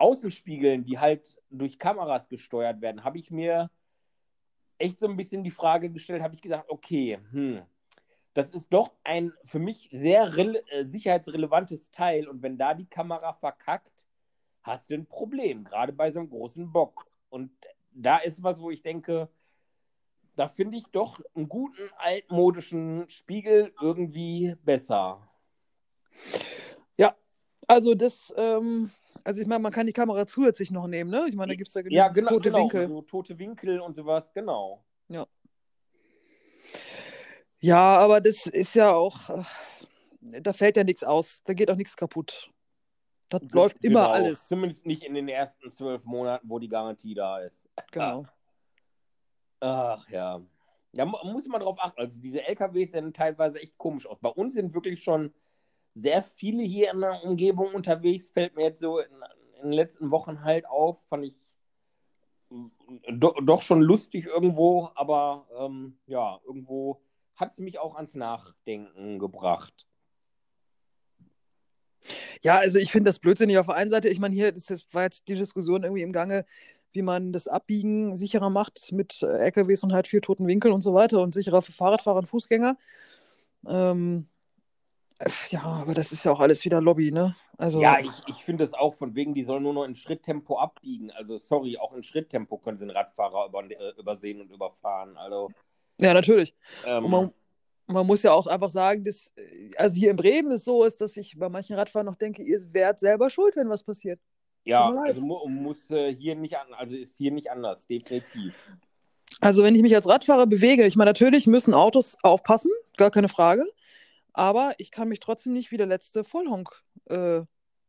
Außenspiegeln, 0.00 0.84
die 0.84 0.98
halt 0.98 1.36
durch 1.50 1.78
Kameras 1.78 2.28
gesteuert 2.28 2.80
werden, 2.80 3.04
habe 3.04 3.18
ich 3.18 3.30
mir 3.30 3.70
echt 4.78 4.98
so 4.98 5.06
ein 5.06 5.16
bisschen 5.16 5.44
die 5.44 5.50
Frage 5.50 5.90
gestellt, 5.90 6.22
habe 6.22 6.34
ich 6.34 6.40
gesagt, 6.40 6.68
okay, 6.68 7.18
hm, 7.30 7.62
das 8.32 8.50
ist 8.50 8.72
doch 8.72 8.92
ein 9.04 9.32
für 9.44 9.58
mich 9.58 9.90
sehr 9.92 10.24
äh, 10.24 10.84
sicherheitsrelevantes 10.84 11.90
Teil 11.90 12.28
und 12.28 12.42
wenn 12.42 12.56
da 12.56 12.74
die 12.74 12.86
Kamera 12.86 13.32
verkackt, 13.32 14.08
hast 14.62 14.90
du 14.90 14.94
ein 14.94 15.06
Problem, 15.06 15.64
gerade 15.64 15.92
bei 15.92 16.10
so 16.10 16.20
einem 16.20 16.30
großen 16.30 16.70
Bock. 16.70 17.06
Und 17.28 17.50
da 17.92 18.18
ist 18.18 18.42
was, 18.42 18.60
wo 18.60 18.70
ich 18.70 18.82
denke, 18.82 19.28
da 20.36 20.48
finde 20.48 20.78
ich 20.78 20.86
doch 20.86 21.20
einen 21.34 21.48
guten 21.48 21.90
altmodischen 21.98 23.08
Spiegel 23.08 23.74
irgendwie 23.80 24.54
besser. 24.64 25.30
Also 27.70 27.94
das, 27.94 28.34
ähm, 28.36 28.90
also 29.24 29.42
ich 29.42 29.48
meine, 29.48 29.60
man 29.60 29.72
kann 29.72 29.86
die 29.86 29.92
Kamera 29.92 30.26
zusätzlich 30.26 30.70
noch 30.70 30.86
nehmen, 30.86 31.10
ne? 31.10 31.26
Ich 31.28 31.36
meine, 31.36 31.52
da 31.52 31.56
gibt 31.56 31.68
es 31.68 31.74
da 31.74 31.82
genug 31.82 31.96
ja, 31.96 32.08
genau, 32.08 32.30
tote 32.30 32.50
genau, 32.50 32.62
Winkel. 32.62 32.88
So 32.88 33.02
tote 33.02 33.38
Winkel 33.38 33.80
und 33.80 33.94
sowas, 33.94 34.32
genau. 34.32 34.84
Ja. 35.08 35.26
Ja, 37.60 37.98
aber 37.98 38.20
das 38.20 38.46
ist 38.46 38.74
ja 38.74 38.92
auch, 38.92 39.30
äh, 39.30 40.40
da 40.40 40.52
fällt 40.52 40.76
ja 40.76 40.84
nichts 40.84 41.04
aus, 41.04 41.42
da 41.44 41.52
geht 41.52 41.70
auch 41.70 41.76
nichts 41.76 41.96
kaputt. 41.96 42.50
Das 43.28 43.40
genau, 43.40 43.54
läuft 43.54 43.84
immer 43.84 44.10
alles. 44.10 44.48
Zumindest 44.48 44.86
nicht 44.86 45.04
in 45.04 45.14
den 45.14 45.28
ersten 45.28 45.70
zwölf 45.70 46.04
Monaten, 46.04 46.48
wo 46.48 46.58
die 46.58 46.68
Garantie 46.68 47.14
da 47.14 47.38
ist. 47.40 47.68
Genau. 47.92 48.24
Ach 49.60 50.08
ja. 50.08 50.40
Ja, 50.92 51.04
muss 51.04 51.46
man 51.46 51.60
drauf 51.60 51.76
achten. 51.78 52.00
Also 52.00 52.18
diese 52.18 52.44
LKWs 52.46 52.90
sehen 52.90 53.12
teilweise 53.12 53.60
echt 53.60 53.78
komisch 53.78 54.06
aus. 54.06 54.18
Bei 54.18 54.30
uns 54.30 54.54
sind 54.54 54.74
wirklich 54.74 55.02
schon 55.02 55.32
sehr 56.00 56.22
viele 56.22 56.62
hier 56.62 56.90
in 56.92 57.00
der 57.00 57.22
Umgebung 57.24 57.74
unterwegs, 57.74 58.30
fällt 58.30 58.56
mir 58.56 58.64
jetzt 58.64 58.80
so 58.80 58.98
in, 58.98 59.10
in 59.56 59.62
den 59.62 59.72
letzten 59.72 60.10
Wochen 60.10 60.42
halt 60.42 60.66
auf, 60.66 60.98
fand 61.08 61.24
ich 61.24 61.34
do, 63.12 63.32
doch 63.42 63.62
schon 63.62 63.80
lustig 63.80 64.26
irgendwo, 64.26 64.90
aber 64.94 65.46
ähm, 65.58 65.98
ja, 66.06 66.40
irgendwo 66.46 67.00
hat 67.36 67.52
es 67.52 67.58
mich 67.58 67.78
auch 67.78 67.96
ans 67.96 68.14
Nachdenken 68.14 69.18
gebracht. 69.18 69.86
Ja, 72.42 72.58
also 72.58 72.78
ich 72.78 72.90
finde 72.90 73.08
das 73.08 73.18
blödsinnig 73.18 73.58
auf 73.58 73.66
der 73.66 73.74
einen 73.74 73.90
Seite. 73.90 74.08
Ich 74.08 74.20
meine, 74.20 74.34
hier 74.34 74.52
das 74.52 74.70
war 74.92 75.02
jetzt 75.02 75.28
die 75.28 75.34
Diskussion 75.34 75.82
irgendwie 75.82 76.02
im 76.02 76.12
Gange, 76.12 76.44
wie 76.92 77.02
man 77.02 77.32
das 77.32 77.46
Abbiegen 77.46 78.16
sicherer 78.16 78.50
macht 78.50 78.92
mit 78.92 79.22
äh, 79.22 79.26
LKWs 79.26 79.84
und 79.84 79.92
halt 79.92 80.06
vier 80.06 80.22
toten 80.22 80.46
Winkeln 80.46 80.74
und 80.74 80.80
so 80.80 80.94
weiter 80.94 81.20
und 81.20 81.34
sicherer 81.34 81.62
für 81.62 81.72
Fahrradfahrer 81.72 82.18
und 82.18 82.26
Fußgänger. 82.26 82.76
Ähm, 83.66 84.29
ja, 85.50 85.62
aber 85.62 85.94
das 85.94 86.12
ist 86.12 86.24
ja 86.24 86.32
auch 86.32 86.40
alles 86.40 86.64
wieder 86.64 86.80
Lobby, 86.80 87.12
ne? 87.12 87.34
Also... 87.58 87.80
Ja, 87.80 87.98
ich, 87.98 88.10
ich 88.26 88.36
finde 88.36 88.64
es 88.64 88.72
auch 88.72 88.94
von 88.94 89.14
wegen, 89.14 89.34
die 89.34 89.44
sollen 89.44 89.62
nur 89.62 89.74
noch 89.74 89.84
in 89.84 89.96
Schritttempo 89.96 90.58
abbiegen. 90.58 91.10
Also, 91.10 91.38
sorry, 91.38 91.76
auch 91.78 91.92
in 91.92 92.02
Schritttempo 92.02 92.58
können 92.58 92.78
sie 92.78 92.84
einen 92.84 92.96
Radfahrer 92.96 93.46
über, 93.46 93.70
äh, 93.70 93.92
übersehen 93.98 94.40
und 94.40 94.50
überfahren. 94.50 95.16
Also, 95.16 95.50
ja, 96.00 96.14
natürlich. 96.14 96.54
Ähm, 96.86 97.10
man, 97.10 97.32
man, 97.86 98.06
muss 98.06 98.22
ja 98.22 98.32
auch 98.32 98.46
einfach 98.46 98.70
sagen, 98.70 99.04
dass, 99.04 99.32
äh, 99.36 99.72
also 99.76 99.96
hier 99.96 100.10
in 100.10 100.16
Bremen 100.16 100.52
ist 100.52 100.64
so, 100.64 100.84
ist, 100.84 101.00
dass 101.00 101.16
ich 101.16 101.38
bei 101.38 101.48
manchen 101.48 101.76
Radfahrern 101.76 102.06
noch 102.06 102.16
denke, 102.16 102.42
ihr 102.42 102.58
werdet 102.72 103.00
selber 103.00 103.28
schuld, 103.28 103.56
wenn 103.56 103.68
was 103.68 103.82
passiert. 103.82 104.20
Ja, 104.64 104.90
also 104.90 105.24
mu 105.24 105.46
muss 105.48 105.90
äh, 105.90 106.14
hier 106.14 106.34
nicht 106.34 106.56
an, 106.56 106.72
also 106.74 106.94
ist 106.94 107.16
hier 107.16 107.32
nicht 107.32 107.50
anders, 107.50 107.86
definitiv. 107.86 108.54
Also 109.40 109.62
wenn 109.62 109.74
ich 109.74 109.82
mich 109.82 109.94
als 109.94 110.06
Radfahrer 110.06 110.46
bewege, 110.46 110.84
ich 110.84 110.96
meine, 110.96 111.10
natürlich 111.10 111.46
müssen 111.46 111.72
Autos 111.72 112.16
aufpassen, 112.22 112.70
gar 112.96 113.10
keine 113.10 113.28
Frage. 113.28 113.64
Aber 114.32 114.74
ich 114.78 114.90
kann 114.90 115.08
mich 115.08 115.20
trotzdem 115.20 115.52
nicht 115.52 115.70
wie 115.70 115.76
der 115.76 115.86
letzte 115.86 116.24
Vollhonk 116.24 116.82
äh, 117.06 117.42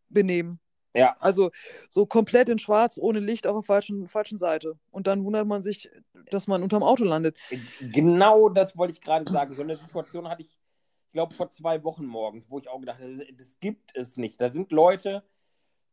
benehmen. 0.09 0.59
Ja. 0.93 1.15
Also 1.19 1.51
so 1.89 2.05
komplett 2.05 2.49
in 2.49 2.59
schwarz, 2.59 2.97
ohne 2.97 3.19
Licht 3.19 3.47
auf 3.47 3.55
der 3.55 3.63
falschen, 3.63 4.07
falschen 4.07 4.37
Seite. 4.37 4.77
Und 4.89 5.07
dann 5.07 5.23
wundert 5.23 5.47
man 5.47 5.61
sich, 5.61 5.89
dass 6.29 6.47
man 6.47 6.63
unterm 6.63 6.83
Auto 6.83 7.05
landet. 7.05 7.39
Genau 7.79 8.49
das 8.49 8.77
wollte 8.77 8.93
ich 8.93 9.01
gerade 9.01 9.31
sagen. 9.31 9.55
So 9.55 9.61
eine 9.61 9.77
Situation 9.77 10.27
hatte 10.27 10.41
ich, 10.41 10.49
ich 10.49 11.11
glaube, 11.13 11.33
vor 11.33 11.49
zwei 11.51 11.83
Wochen 11.83 12.05
morgens, 12.05 12.49
wo 12.49 12.59
ich 12.59 12.67
auch 12.67 12.79
gedacht 12.79 12.99
habe, 12.99 13.25
das 13.37 13.57
gibt 13.59 13.91
es 13.95 14.17
nicht. 14.17 14.41
Da 14.41 14.51
sind 14.51 14.71
Leute, 14.71 15.23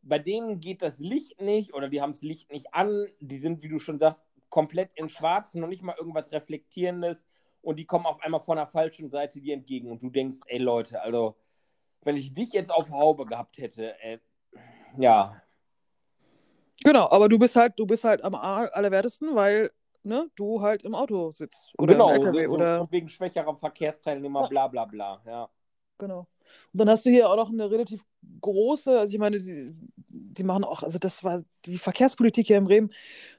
bei 0.02 0.18
denen 0.18 0.60
geht 0.60 0.82
das 0.82 0.98
Licht 0.98 1.40
nicht 1.40 1.74
oder 1.74 1.88
die 1.88 2.00
haben 2.00 2.12
das 2.12 2.22
Licht 2.22 2.50
nicht 2.50 2.74
an. 2.74 3.06
Die 3.20 3.38
sind, 3.38 3.62
wie 3.62 3.68
du 3.68 3.78
schon 3.78 3.98
sagst, 3.98 4.22
komplett 4.48 4.90
in 4.94 5.08
schwarz, 5.08 5.54
noch 5.54 5.68
nicht 5.68 5.82
mal 5.82 5.96
irgendwas 5.96 6.32
Reflektierendes 6.32 7.24
und 7.68 7.76
die 7.76 7.84
kommen 7.84 8.06
auf 8.06 8.22
einmal 8.22 8.40
von 8.40 8.56
der 8.56 8.66
falschen 8.66 9.10
Seite 9.10 9.42
dir 9.42 9.52
entgegen 9.52 9.90
und 9.90 10.02
du 10.02 10.08
denkst, 10.08 10.38
ey 10.46 10.56
Leute, 10.56 11.02
also 11.02 11.36
wenn 12.00 12.16
ich 12.16 12.32
dich 12.32 12.54
jetzt 12.54 12.72
auf 12.72 12.90
Haube 12.90 13.26
gehabt 13.26 13.58
hätte, 13.58 13.94
ey, 14.00 14.18
ja. 14.96 15.36
Genau, 16.82 17.10
aber 17.10 17.28
du 17.28 17.38
bist 17.38 17.56
halt, 17.56 17.78
du 17.78 17.84
bist 17.84 18.04
halt 18.04 18.24
am 18.24 18.34
allerwertesten, 18.34 19.34
weil 19.34 19.70
ne, 20.02 20.30
du 20.34 20.62
halt 20.62 20.82
im 20.82 20.94
Auto 20.94 21.30
sitzt. 21.30 21.74
Oder 21.76 21.92
genau, 21.92 22.10
LKW, 22.10 22.46
so, 22.46 22.52
oder... 22.52 22.90
wegen 22.90 23.10
schwächerer 23.10 23.54
Verkehrsteilnehmer, 23.54 24.40
ja. 24.42 24.46
bla 24.46 24.68
bla 24.68 24.86
bla, 24.86 25.22
ja. 25.26 25.50
Genau. 25.98 26.20
Und 26.20 26.80
dann 26.80 26.88
hast 26.88 27.04
du 27.04 27.10
hier 27.10 27.28
auch 27.28 27.36
noch 27.36 27.50
eine 27.50 27.70
relativ 27.70 28.02
große, 28.40 28.98
also 28.98 29.12
ich 29.12 29.20
meine, 29.20 29.40
die, 29.40 29.76
die 30.20 30.44
machen 30.44 30.64
auch, 30.64 30.82
also 30.82 30.98
das 30.98 31.24
war 31.24 31.44
die 31.64 31.78
Verkehrspolitik 31.78 32.46
hier 32.46 32.58
in 32.58 32.64
Bremen, 32.64 32.90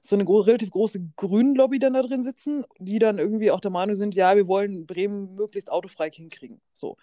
so 0.02 0.16
eine 0.16 0.26
gro 0.26 0.40
relativ 0.42 0.72
große 0.72 1.00
Grünen-Lobby 1.16 1.80
dann 1.80 1.94
da 1.94 2.02
drin 2.02 2.24
sitzen, 2.24 2.66
die 2.80 3.00
dann 3.00 3.20
irgendwie 3.20 3.52
auch 3.52 3.60
der 3.60 3.72
Meinung 3.72 3.96
sind, 3.96 4.16
ja, 4.16 4.36
wir 4.36 4.48
wollen 4.48 4.86
Bremen 4.86 5.36
möglichst 5.36 5.72
autofrei 5.72 6.10
hinkriegen. 6.12 6.62
So. 6.74 6.98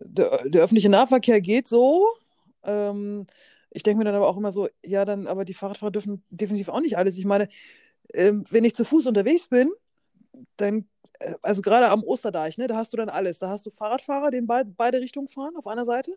Der, 0.00 0.48
der 0.48 0.62
öffentliche 0.62 0.88
Nahverkehr 0.88 1.40
geht 1.40 1.68
so. 1.68 2.06
Ähm, 2.64 3.26
ich 3.70 3.82
denke 3.82 3.98
mir 3.98 4.04
dann 4.04 4.14
aber 4.14 4.28
auch 4.28 4.36
immer 4.36 4.52
so, 4.52 4.68
ja, 4.84 5.04
dann, 5.04 5.26
aber 5.26 5.44
die 5.44 5.54
Fahrradfahrer 5.54 5.92
dürfen 5.92 6.24
definitiv 6.30 6.68
auch 6.68 6.80
nicht 6.80 6.96
alles. 6.96 7.18
Ich 7.18 7.24
meine, 7.24 7.48
ähm, 8.14 8.44
wenn 8.50 8.64
ich 8.64 8.74
zu 8.74 8.84
Fuß 8.84 9.06
unterwegs 9.06 9.48
bin, 9.48 9.70
dann, 10.56 10.88
äh, 11.18 11.34
also 11.42 11.62
gerade 11.62 11.88
am 11.88 12.02
Osterdeich, 12.02 12.58
ne, 12.58 12.66
da 12.66 12.76
hast 12.76 12.92
du 12.92 12.96
dann 12.96 13.08
alles. 13.08 13.38
Da 13.38 13.48
hast 13.48 13.66
du 13.66 13.70
Fahrradfahrer, 13.70 14.30
die 14.30 14.38
in 14.38 14.46
be 14.46 14.64
beide 14.64 15.00
Richtungen 15.00 15.28
fahren 15.28 15.56
auf 15.56 15.66
einer 15.66 15.84
Seite. 15.84 16.16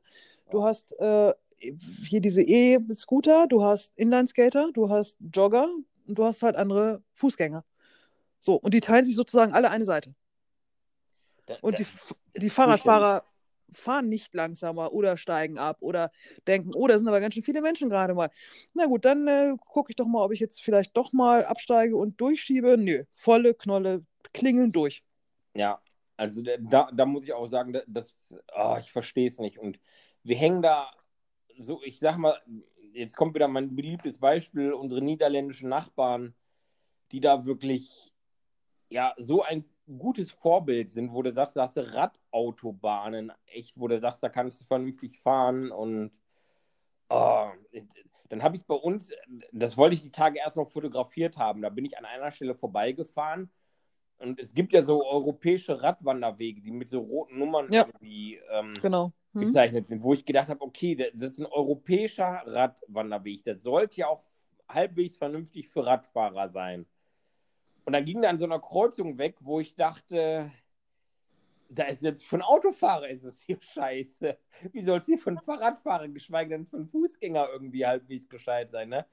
Du 0.51 0.63
hast 0.63 0.97
äh, 0.99 1.33
hier 1.59 2.21
diese 2.21 2.41
E-Scooter, 2.41 3.47
du 3.47 3.63
hast 3.63 3.97
Inlineskater, 3.97 4.71
du 4.73 4.89
hast 4.89 5.17
Jogger 5.33 5.69
und 6.07 6.17
du 6.17 6.23
hast 6.23 6.43
halt 6.43 6.55
andere 6.55 7.03
Fußgänger. 7.13 7.63
So, 8.39 8.55
und 8.55 8.73
die 8.73 8.79
teilen 8.79 9.05
sich 9.05 9.15
sozusagen 9.15 9.53
alle 9.53 9.69
eine 9.69 9.85
Seite. 9.85 10.15
Und 11.61 11.79
die, 11.79 11.85
die 12.37 12.49
Fahrradfahrer 12.49 13.23
fahren 13.73 14.09
nicht 14.09 14.33
langsamer 14.33 14.93
oder 14.93 15.17
steigen 15.17 15.57
ab 15.57 15.77
oder 15.81 16.11
denken, 16.47 16.71
oh, 16.73 16.87
da 16.87 16.97
sind 16.97 17.07
aber 17.07 17.19
ganz 17.19 17.33
schön 17.33 17.43
viele 17.43 17.61
Menschen 17.61 17.89
gerade 17.89 18.13
mal. 18.13 18.29
Na 18.73 18.85
gut, 18.85 19.05
dann 19.05 19.27
äh, 19.27 19.55
gucke 19.59 19.91
ich 19.91 19.95
doch 19.95 20.07
mal, 20.07 20.23
ob 20.23 20.31
ich 20.31 20.39
jetzt 20.39 20.61
vielleicht 20.61 20.95
doch 20.97 21.13
mal 21.13 21.45
absteige 21.45 21.95
und 21.95 22.19
durchschiebe. 22.19 22.77
Nö, 22.77 23.03
volle 23.11 23.53
Knolle, 23.53 24.05
klingeln 24.33 24.71
durch. 24.71 25.03
Ja, 25.53 25.81
also 26.17 26.41
da, 26.41 26.89
da 26.91 27.05
muss 27.05 27.23
ich 27.23 27.33
auch 27.33 27.47
sagen, 27.47 27.77
das, 27.87 28.33
oh, 28.55 28.77
ich 28.79 28.91
verstehe 28.91 29.27
es 29.27 29.39
nicht. 29.39 29.57
Und 29.57 29.79
wir 30.23 30.35
hängen 30.35 30.61
da 30.61 30.91
so, 31.59 31.81
ich 31.83 31.99
sag 31.99 32.17
mal, 32.17 32.39
jetzt 32.93 33.15
kommt 33.15 33.35
wieder 33.35 33.47
mein 33.47 33.75
beliebtes 33.75 34.19
Beispiel, 34.19 34.73
unsere 34.73 35.01
niederländischen 35.01 35.69
Nachbarn, 35.69 36.33
die 37.11 37.19
da 37.19 37.45
wirklich 37.45 38.11
ja 38.89 39.13
so 39.17 39.43
ein 39.43 39.65
gutes 39.97 40.31
Vorbild 40.31 40.91
sind, 40.91 41.13
wo 41.13 41.21
du 41.21 41.31
sagst, 41.31 41.55
da 41.55 41.63
hast 41.63 41.77
du 41.77 41.81
Radautobahnen, 41.81 43.31
echt, 43.45 43.79
wo 43.79 43.87
du 43.87 43.99
sagst, 43.99 44.23
da 44.23 44.29
kannst 44.29 44.61
du 44.61 44.65
vernünftig 44.65 45.19
fahren 45.19 45.71
und 45.71 46.11
oh, 47.09 47.49
dann 48.29 48.43
habe 48.43 48.55
ich 48.55 48.65
bei 48.65 48.75
uns, 48.75 49.11
das 49.51 49.77
wollte 49.77 49.95
ich 49.95 50.03
die 50.03 50.11
Tage 50.11 50.39
erst 50.39 50.57
noch 50.57 50.69
fotografiert 50.69 51.37
haben, 51.37 51.61
da 51.61 51.69
bin 51.69 51.85
ich 51.85 51.97
an 51.97 52.05
einer 52.05 52.31
Stelle 52.31 52.55
vorbeigefahren 52.55 53.49
und 54.17 54.39
es 54.39 54.53
gibt 54.53 54.73
ja 54.73 54.83
so 54.83 55.05
europäische 55.05 55.81
Radwanderwege, 55.81 56.61
die 56.61 56.71
mit 56.71 56.89
so 56.89 56.99
roten 56.99 57.39
Nummern 57.39 57.71
ja. 57.71 57.85
irgendwie 57.85 58.39
ähm, 58.51 58.71
genau. 58.81 59.11
Hm. 59.33 59.41
gezeichnet 59.41 59.87
sind, 59.87 60.03
wo 60.03 60.13
ich 60.13 60.25
gedacht 60.25 60.49
habe, 60.49 60.61
okay, 60.61 60.95
das 60.95 61.33
ist 61.33 61.39
ein 61.39 61.45
europäischer 61.45 62.43
Radwanderweg, 62.45 63.43
das 63.43 63.61
sollte 63.61 64.01
ja 64.01 64.07
auch 64.07 64.23
halbwegs 64.67 65.17
vernünftig 65.17 65.67
für 65.67 65.85
Radfahrer 65.85 66.49
sein. 66.49 66.85
Und 67.85 67.93
dann 67.93 68.05
ging 68.05 68.21
er 68.21 68.29
an 68.29 68.37
so 68.37 68.45
einer 68.45 68.59
Kreuzung 68.59 69.17
weg, 69.17 69.37
wo 69.41 69.59
ich 69.59 69.75
dachte, 69.75 70.51
da 71.69 71.85
ist 71.85 72.01
jetzt 72.01 72.25
für 72.25 72.35
einen 72.35 72.43
Autofahrer 72.43 73.09
ist 73.09 73.23
es 73.23 73.41
hier 73.41 73.57
scheiße. 73.61 74.37
Wie 74.71 74.83
soll 74.83 74.99
es 74.99 75.05
hier 75.05 75.17
für 75.17 75.29
einen 75.29 75.41
Fahrradfahrer, 75.41 76.07
geschweige 76.09 76.51
denn 76.51 76.65
für 76.65 76.77
einen 76.77 76.87
Fußgänger 76.87 77.47
irgendwie 77.51 77.85
halbwegs 77.85 78.27
gescheit 78.27 78.71
sein, 78.71 78.89
ne? 78.89 79.05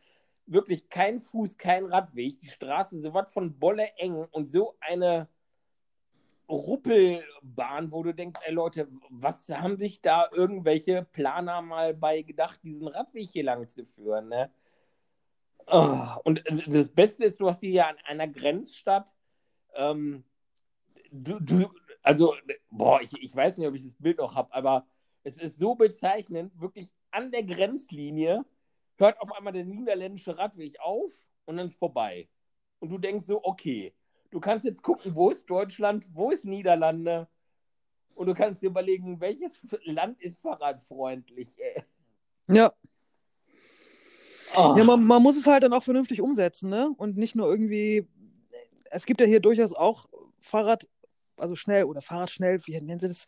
Wirklich 0.48 0.88
kein 0.88 1.20
Fuß, 1.20 1.56
kein 1.56 1.86
Radweg. 1.86 2.40
Die 2.40 2.48
Straße 2.48 3.00
so 3.00 3.12
was 3.12 3.32
von 3.32 3.58
Bolle 3.58 3.88
eng 3.96 4.14
und 4.30 4.50
so 4.50 4.76
eine 4.80 5.28
Ruppelbahn, 6.48 7.90
wo 7.90 8.02
du 8.02 8.14
denkst, 8.14 8.40
ey 8.44 8.52
Leute, 8.52 8.88
was 9.10 9.48
haben 9.48 9.76
sich 9.76 10.00
da 10.00 10.28
irgendwelche 10.32 11.06
Planer 11.12 11.62
mal 11.62 11.94
bei 11.94 12.22
gedacht, 12.22 12.60
diesen 12.62 12.88
Radweg 12.88 13.28
hier 13.28 13.44
lang 13.44 13.68
zu 13.68 13.84
führen, 13.84 14.28
ne? 14.28 14.50
Oh, 15.66 16.06
und 16.24 16.46
äh, 16.46 16.62
das 16.68 16.88
Beste 16.88 17.24
ist, 17.24 17.40
du 17.40 17.48
hast 17.48 17.60
hier 17.60 17.88
an 17.88 17.96
einer 18.04 18.28
Grenzstadt. 18.28 19.12
Ähm, 19.74 20.24
du, 21.10 21.40
du, 21.40 21.70
also, 22.02 22.34
boah, 22.70 23.00
ich, 23.00 23.12
ich 23.20 23.34
weiß 23.34 23.58
nicht, 23.58 23.66
ob 23.66 23.74
ich 23.74 23.84
das 23.84 23.96
Bild 23.98 24.18
noch 24.18 24.36
habe, 24.36 24.54
aber 24.54 24.86
es 25.24 25.38
ist 25.38 25.58
so 25.58 25.74
bezeichnend, 25.74 26.52
wirklich 26.60 26.94
an 27.10 27.32
der 27.32 27.42
Grenzlinie 27.42 28.44
hört 28.96 29.20
auf 29.20 29.32
einmal 29.32 29.52
der 29.52 29.64
niederländische 29.64 30.38
Radweg 30.38 30.78
auf 30.80 31.12
und 31.46 31.56
dann 31.56 31.66
ist 31.66 31.78
vorbei. 31.78 32.28
Und 32.78 32.90
du 32.90 32.98
denkst 32.98 33.26
so, 33.26 33.44
okay, 33.44 33.92
du 34.36 34.40
kannst 34.40 34.66
jetzt 34.66 34.82
gucken, 34.82 35.14
wo 35.14 35.30
ist 35.30 35.48
Deutschland, 35.48 36.06
wo 36.12 36.30
ist 36.30 36.44
Niederlande 36.44 37.26
und 38.14 38.26
du 38.26 38.34
kannst 38.34 38.60
dir 38.60 38.66
überlegen, 38.66 39.18
welches 39.18 39.58
Land 39.84 40.20
ist 40.20 40.38
fahrradfreundlich. 40.40 41.56
Ey. 41.56 41.82
Ja. 42.54 42.70
Oh. 44.54 44.74
Ja, 44.76 44.84
man, 44.84 45.02
man, 45.04 45.22
muss 45.22 45.38
es 45.38 45.46
halt 45.46 45.62
dann 45.62 45.72
auch 45.72 45.82
vernünftig 45.82 46.20
umsetzen, 46.20 46.68
ne? 46.68 46.90
Und 46.98 47.16
nicht 47.16 47.34
nur 47.34 47.48
irgendwie. 47.48 48.06
Es 48.90 49.06
gibt 49.06 49.22
ja 49.22 49.26
hier 49.26 49.40
durchaus 49.40 49.72
auch 49.72 50.06
Fahrrad, 50.38 50.86
also 51.38 51.56
schnell 51.56 51.84
oder 51.84 52.00
Fahrradschnell, 52.00 52.60
wie 52.66 52.80
nennen 52.80 53.00
sie 53.00 53.08
das? 53.08 53.26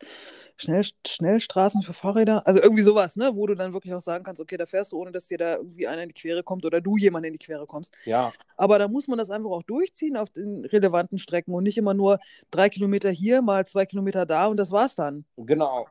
Schnell, 0.57 0.83
Schnellstraßen 1.05 1.83
für 1.83 1.93
Fahrräder. 1.93 2.45
Also 2.45 2.61
irgendwie 2.61 2.81
sowas, 2.81 3.15
ne? 3.15 3.35
Wo 3.35 3.47
du 3.47 3.55
dann 3.55 3.73
wirklich 3.73 3.93
auch 3.93 4.01
sagen 4.01 4.23
kannst, 4.23 4.41
okay, 4.41 4.57
da 4.57 4.65
fährst 4.65 4.91
du, 4.91 4.97
ohne 4.97 5.11
dass 5.11 5.27
dir 5.27 5.37
da 5.37 5.57
irgendwie 5.57 5.87
einer 5.87 6.03
in 6.03 6.09
die 6.09 6.15
Quere 6.15 6.43
kommt 6.43 6.65
oder 6.65 6.81
du 6.81 6.97
jemand 6.97 7.25
in 7.25 7.33
die 7.33 7.39
Quere 7.39 7.65
kommst. 7.65 7.93
Ja. 8.05 8.31
Aber 8.57 8.79
da 8.79 8.87
muss 8.87 9.07
man 9.07 9.17
das 9.17 9.31
einfach 9.31 9.51
auch 9.51 9.63
durchziehen 9.63 10.17
auf 10.17 10.29
den 10.29 10.65
relevanten 10.65 11.17
Strecken 11.17 11.53
und 11.53 11.63
nicht 11.63 11.77
immer 11.77 11.93
nur 11.93 12.19
drei 12.51 12.69
Kilometer 12.69 13.09
hier, 13.11 13.41
mal 13.41 13.65
zwei 13.65 13.85
Kilometer 13.85 14.25
da 14.25 14.47
und 14.47 14.57
das 14.57 14.71
war's 14.71 14.95
dann. 14.95 15.25
Genau. 15.37 15.87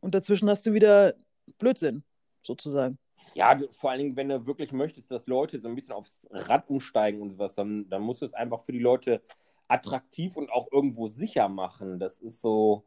Und 0.00 0.14
dazwischen 0.14 0.48
hast 0.48 0.66
du 0.66 0.72
wieder 0.72 1.14
Blödsinn, 1.58 2.02
sozusagen. 2.42 2.98
Ja, 3.34 3.58
vor 3.70 3.90
allen 3.90 4.00
Dingen, 4.00 4.16
wenn 4.16 4.28
du 4.28 4.46
wirklich 4.46 4.72
möchtest, 4.72 5.10
dass 5.10 5.26
Leute 5.26 5.60
so 5.60 5.68
ein 5.68 5.74
bisschen 5.74 5.92
aufs 5.92 6.26
Rad 6.30 6.68
umsteigen 6.68 7.20
und 7.20 7.38
was, 7.38 7.54
dann, 7.54 7.88
dann 7.88 8.02
musst 8.02 8.22
du 8.22 8.26
es 8.26 8.34
einfach 8.34 8.62
für 8.62 8.72
die 8.72 8.80
Leute 8.80 9.22
attraktiv 9.70 10.36
und 10.36 10.50
auch 10.50 10.70
irgendwo 10.72 11.08
sicher 11.08 11.48
machen. 11.48 11.98
Das 11.98 12.18
ist 12.18 12.40
so. 12.40 12.84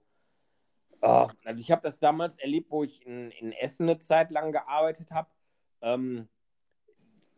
Oh, 1.02 1.28
also 1.44 1.60
ich 1.60 1.72
habe 1.72 1.82
das 1.82 2.00
damals 2.00 2.38
erlebt, 2.38 2.72
wo 2.72 2.84
ich 2.84 3.06
in, 3.06 3.32
in 3.32 3.52
Essen 3.52 3.90
eine 3.90 4.00
Zeit 4.00 4.32
lang 4.32 4.52
gearbeitet 4.52 5.12
habe. 5.12 5.30
Ähm, 5.82 6.30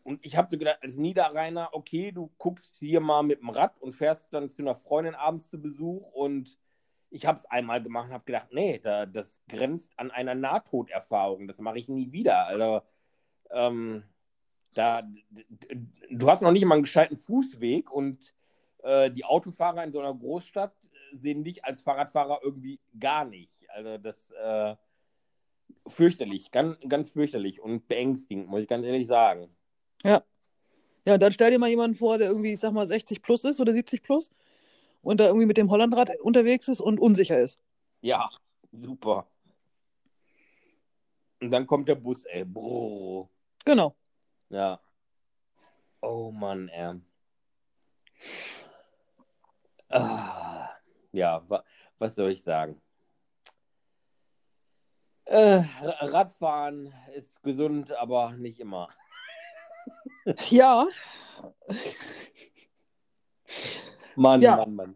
und 0.03 0.23
ich 0.23 0.37
habe 0.37 0.49
so 0.51 0.57
gedacht, 0.57 0.79
als 0.81 0.97
Niederrheiner, 0.97 1.69
okay, 1.71 2.11
du 2.11 2.31
guckst 2.37 2.77
hier 2.77 2.99
mal 2.99 3.23
mit 3.23 3.39
dem 3.41 3.49
Rad 3.49 3.81
und 3.81 3.93
fährst 3.93 4.31
dann 4.33 4.51
zu 4.51 4.61
einer 4.61 4.75
Freundin 4.75 5.15
abends 5.15 5.49
zu 5.49 5.59
Besuch 5.59 6.11
und 6.11 6.59
ich 7.09 7.25
habe 7.25 7.39
es 7.39 7.45
einmal 7.45 7.81
gemacht 7.81 8.07
und 8.07 8.13
habe 8.13 8.25
gedacht, 8.25 8.49
nee, 8.51 8.79
da, 8.79 9.07
das 9.07 9.41
grenzt 9.47 9.97
an 9.97 10.11
einer 10.11 10.35
Nahtoderfahrung. 10.35 11.47
Das 11.47 11.59
mache 11.59 11.79
ich 11.79 11.89
nie 11.89 12.11
wieder. 12.11 12.45
Also 12.45 12.81
ähm, 13.49 14.03
da, 14.75 15.07
du 16.11 16.29
hast 16.29 16.41
noch 16.41 16.51
nicht 16.51 16.65
mal 16.65 16.75
einen 16.75 16.83
gescheiten 16.83 17.17
Fußweg 17.17 17.91
und 17.91 18.33
äh, 18.85 19.11
die 19.11 19.25
Autofahrer 19.25 19.83
in 19.83 19.91
so 19.91 19.99
einer 19.99 20.13
Großstadt 20.13 20.73
sehen 21.11 21.43
dich 21.43 21.65
als 21.65 21.81
Fahrradfahrer 21.81 22.39
irgendwie 22.43 22.79
gar 22.99 23.25
nicht. 23.25 23.69
Also 23.69 23.97
das 23.97 24.31
äh, 24.31 24.75
fürchterlich, 25.87 26.51
ganz, 26.51 26.77
ganz 26.87 27.09
fürchterlich 27.09 27.61
und 27.61 27.87
beängstigend, 27.87 28.47
muss 28.47 28.61
ich 28.61 28.67
ganz 28.67 28.85
ehrlich 28.85 29.07
sagen. 29.07 29.49
Ja. 30.03 30.23
Ja, 31.05 31.17
dann 31.17 31.31
stell 31.31 31.51
dir 31.51 31.59
mal 31.59 31.69
jemanden 31.69 31.95
vor, 31.95 32.17
der 32.17 32.29
irgendwie, 32.29 32.53
ich 32.53 32.59
sag 32.59 32.73
mal, 32.73 32.87
60 32.87 33.21
plus 33.21 33.43
ist 33.43 33.59
oder 33.59 33.73
70 33.73 34.01
plus 34.01 34.31
und 35.01 35.19
da 35.19 35.27
irgendwie 35.27 35.45
mit 35.45 35.57
dem 35.57 35.69
Hollandrad 35.69 36.19
unterwegs 36.19 36.67
ist 36.67 36.81
und 36.81 36.99
unsicher 36.99 37.37
ist. 37.37 37.59
Ja, 38.01 38.29
super. 38.71 39.27
Und 41.41 41.51
dann 41.51 41.67
kommt 41.67 41.87
der 41.87 41.95
Bus, 41.95 42.25
ey. 42.25 42.43
Brrr. 42.43 43.29
Genau. 43.65 43.95
Ja. 44.49 44.79
Oh 46.01 46.31
Mann, 46.31 46.69
ey. 46.69 47.01
Ah, 49.95 50.69
ja, 51.13 51.41
wa 51.47 51.63
was 51.99 52.15
soll 52.15 52.31
ich 52.31 52.43
sagen? 52.43 52.81
Äh, 55.23 55.63
Radfahren 55.81 56.93
ist 57.15 57.41
gesund, 57.43 57.91
aber 57.93 58.31
nicht 58.31 58.59
immer. 58.59 58.89
Ja. 60.49 60.87
Mann, 64.15 64.41
ja. 64.41 64.55
Mann, 64.57 64.75
Mann. 64.75 64.95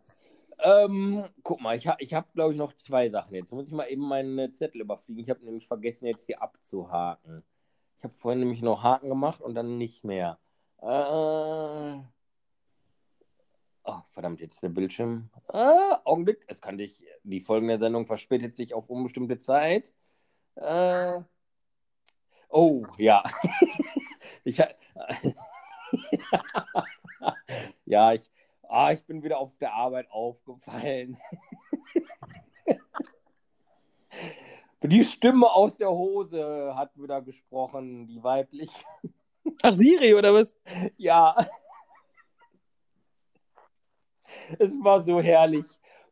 Ähm, 0.57 1.23
guck 1.43 1.61
mal, 1.61 1.77
ich, 1.77 1.87
ha 1.87 1.95
ich 1.99 2.15
habe, 2.15 2.27
glaube 2.33 2.53
ich, 2.53 2.57
noch 2.57 2.73
zwei 2.73 3.09
Sachen. 3.11 3.35
Jetzt 3.35 3.51
muss 3.51 3.67
ich 3.67 3.71
mal 3.71 3.85
eben 3.85 4.01
meinen 4.01 4.55
Zettel 4.55 4.81
überfliegen. 4.81 5.23
Ich 5.23 5.29
habe 5.29 5.45
nämlich 5.45 5.67
vergessen, 5.67 6.07
jetzt 6.07 6.25
hier 6.25 6.41
abzuhaken. 6.41 7.43
Ich 7.99 8.03
habe 8.03 8.13
vorhin 8.15 8.39
nämlich 8.39 8.63
noch 8.63 8.81
Haken 8.81 9.09
gemacht 9.09 9.39
und 9.39 9.53
dann 9.53 9.77
nicht 9.77 10.03
mehr. 10.03 10.39
Äh... 10.81 10.87
Verdammt, 14.19 14.41
jetzt 14.41 14.61
der 14.61 14.67
Bildschirm. 14.67 15.29
Äh, 15.47 15.95
Augenblick, 16.03 16.43
es 16.47 16.59
kann 16.59 16.77
dich. 16.77 17.01
Die 17.23 17.39
folgende 17.39 17.79
Sendung 17.79 18.05
verspätet 18.05 18.57
sich 18.57 18.73
auf 18.73 18.89
unbestimmte 18.89 19.39
Zeit. 19.39 19.93
Äh... 20.55 21.21
Oh, 22.49 22.85
ja. 22.97 23.23
ich, 24.43 24.57
ja, 27.85 28.11
ich, 28.11 28.29
ah, 28.67 28.91
ich 28.91 29.05
bin 29.05 29.23
wieder 29.23 29.37
auf 29.37 29.57
der 29.57 29.71
Arbeit 29.71 30.11
aufgefallen. 30.11 31.17
Die 34.83 35.05
Stimme 35.05 35.49
aus 35.49 35.77
der 35.77 35.91
Hose 35.91 36.73
hat 36.75 36.91
wieder 37.01 37.21
gesprochen, 37.21 38.05
die 38.05 38.21
weiblich. 38.21 38.71
Ach, 39.61 39.71
Siri, 39.71 40.13
oder 40.13 40.33
was? 40.33 40.57
Ja. 40.97 41.37
Es 44.59 44.71
war 44.83 45.03
so 45.03 45.21
herrlich. 45.21 45.65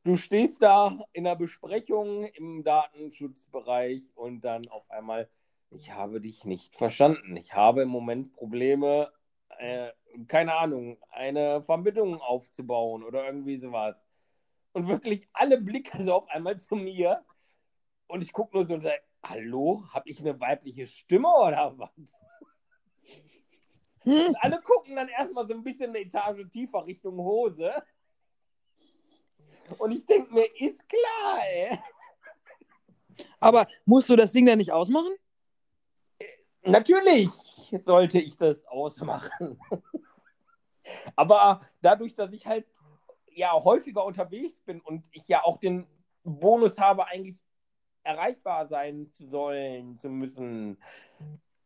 Du 0.04 0.16
stehst 0.16 0.62
da 0.62 0.98
in 1.14 1.26
der 1.26 1.36
Besprechung 1.36 2.26
im 2.26 2.64
Datenschutzbereich 2.64 4.04
und 4.16 4.42
dann 4.42 4.68
auf 4.70 4.90
einmal, 4.90 5.30
ich 5.70 5.92
habe 5.92 6.22
dich 6.22 6.46
nicht 6.46 6.76
verstanden. 6.76 7.36
Ich 7.36 7.54
habe 7.54 7.82
im 7.82 7.90
Moment 7.90 8.34
Probleme, 8.34 9.12
äh, 9.58 9.90
keine 10.28 10.56
Ahnung, 10.56 10.98
eine 11.10 11.62
Verbindung 11.62 12.22
aufzubauen 12.22 13.04
oder 13.04 13.26
irgendwie 13.26 13.58
sowas. 13.58 13.96
Und 14.72 14.88
wirklich 14.88 15.28
alle 15.34 15.60
Blicke 15.60 16.04
so 16.04 16.14
auf 16.14 16.30
einmal 16.30 16.60
zu 16.60 16.76
mir. 16.76 17.26
Und 18.08 18.22
ich 18.22 18.32
gucke 18.32 18.56
nur 18.56 18.66
so 18.66 18.76
und 18.76 18.84
sage, 18.84 19.02
hallo, 19.24 19.84
habe 19.92 20.10
ich 20.10 20.22
eine 20.22 20.40
weibliche 20.40 20.88
Stimme 20.88 21.28
oder 21.28 21.74
was? 21.78 21.90
Hm? 24.04 24.28
Und 24.28 24.36
alle 24.42 24.62
gucken 24.62 24.96
dann 24.96 25.10
erstmal 25.10 25.48
so 25.48 25.54
ein 25.54 25.64
bisschen 25.64 25.90
eine 25.90 26.00
Etage 26.00 26.48
tiefer 26.50 26.86
Richtung 26.86 27.18
Hose. 27.18 27.74
Und 29.78 29.92
ich 29.92 30.06
denke 30.06 30.34
mir, 30.34 30.46
ist 30.60 30.88
klar, 30.88 31.40
ey. 31.44 31.78
Aber 33.40 33.68
musst 33.86 34.10
du 34.10 34.16
das 34.16 34.32
Ding 34.32 34.46
dann 34.46 34.58
nicht 34.58 34.72
ausmachen? 34.72 35.14
Natürlich 36.64 37.30
sollte 37.86 38.20
ich 38.20 38.38
das 38.38 38.66
ausmachen. 38.66 39.60
Aber 41.16 41.62
dadurch, 41.82 42.14
dass 42.16 42.32
ich 42.32 42.46
halt 42.46 42.66
ja 43.32 43.54
häufiger 43.54 44.04
unterwegs 44.04 44.60
bin 44.66 44.82
und 44.82 45.04
ich 45.12 45.28
ja 45.28 45.44
auch 45.44 45.58
den 45.58 45.88
Bonus 46.24 46.80
habe, 46.80 47.08
eigentlich 47.08 47.44
erreichbar 48.04 48.68
sein 48.68 49.12
zu 49.14 49.28
sollen, 49.28 49.98
zu 49.98 50.10
müssen, 50.10 50.78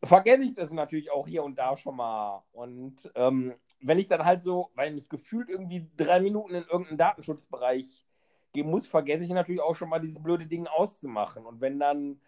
vergesse 0.04 0.43
ich 0.43 0.54
das 0.54 0.72
natürlich 0.72 1.12
auch 1.12 1.28
hier 1.28 1.43
und 1.43 1.56
da 1.56 1.78
schon 1.78 1.95
mal. 1.95 2.43
Und 2.52 3.12
ähm, 3.16 3.54
wenn 3.82 4.00
ich 4.00 4.08
dann 4.08 4.26
halt 4.26 4.44
so, 4.44 4.70
weil 4.76 4.98
ich 4.98 5.10
gefühlt 5.10 5.50
irgendwie 5.50 5.90
drei 5.98 6.20
Minuten 6.20 6.56
in 6.56 6.64
irgendeinen 6.64 6.98
Datenschutzbereich 6.98 8.06
gehen 8.54 8.70
muss, 8.70 8.88
vergesse 8.88 9.24
ich 9.24 9.32
natürlich 9.32 9.62
auch 9.62 9.76
schon 9.76 9.90
mal 9.90 10.00
dieses 10.00 10.22
blöde 10.22 10.46
Ding 10.46 10.68
auszumachen. 10.68 11.46
Und 11.46 11.62
wenn 11.62 11.80
dann 11.80 12.22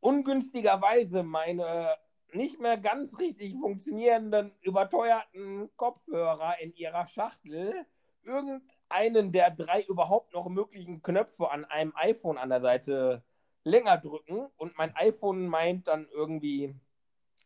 ungünstigerweise 0.00 1.22
meine 1.22 1.96
nicht 2.32 2.60
mehr 2.60 2.76
ganz 2.76 3.18
richtig 3.18 3.54
funktionierenden, 3.54 4.52
überteuerten 4.60 5.70
Kopfhörer 5.76 6.60
in 6.60 6.74
ihrer 6.74 7.06
Schachtel 7.06 7.86
irgendeinen 8.22 9.32
der 9.32 9.50
drei 9.50 9.82
überhaupt 9.82 10.32
noch 10.32 10.48
möglichen 10.48 11.02
Knöpfe 11.02 11.50
an 11.50 11.64
einem 11.64 11.92
iPhone 11.94 12.38
an 12.38 12.48
der 12.48 12.60
Seite 12.60 13.22
länger 13.62 13.98
drücken 13.98 14.46
und 14.56 14.76
mein 14.76 14.94
iPhone 14.96 15.46
meint 15.46 15.88
dann 15.88 16.06
irgendwie 16.12 16.74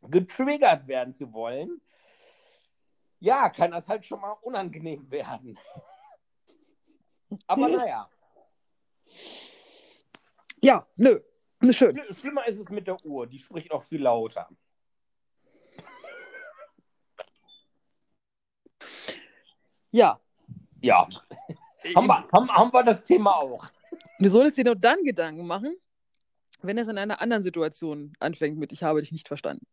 getriggert 0.02 0.86
werden 0.88 1.14
zu 1.14 1.32
wollen, 1.32 1.80
ja, 3.20 3.48
kann 3.48 3.70
das 3.70 3.88
halt 3.88 4.04
schon 4.04 4.20
mal 4.20 4.36
unangenehm 4.42 5.10
werden. 5.10 5.58
Aber 7.46 7.68
naja. 7.68 8.08
Ja, 10.62 10.86
nö. 10.96 11.20
Schön. 11.70 12.00
Schlimmer 12.12 12.46
ist 12.46 12.58
es 12.58 12.68
mit 12.70 12.86
der 12.86 13.04
Uhr, 13.04 13.26
die 13.26 13.38
spricht 13.38 13.70
auch 13.72 13.82
viel 13.82 14.02
lauter. 14.02 14.48
Ja. 19.90 20.20
Ja. 20.80 21.08
haben, 21.94 22.06
wir, 22.06 22.28
haben, 22.32 22.48
haben 22.54 22.72
wir 22.72 22.84
das 22.84 23.02
Thema 23.04 23.36
auch. 23.36 23.66
Du 24.18 24.28
solltest 24.28 24.58
dir 24.58 24.64
nur 24.64 24.76
dann 24.76 25.02
Gedanken 25.02 25.46
machen, 25.46 25.76
wenn 26.62 26.78
es 26.78 26.88
in 26.88 26.98
einer 26.98 27.20
anderen 27.20 27.42
Situation 27.42 28.12
anfängt 28.20 28.58
mit 28.58 28.72
Ich 28.72 28.82
habe 28.82 29.00
dich 29.00 29.12
nicht 29.12 29.28
verstanden. 29.28 29.66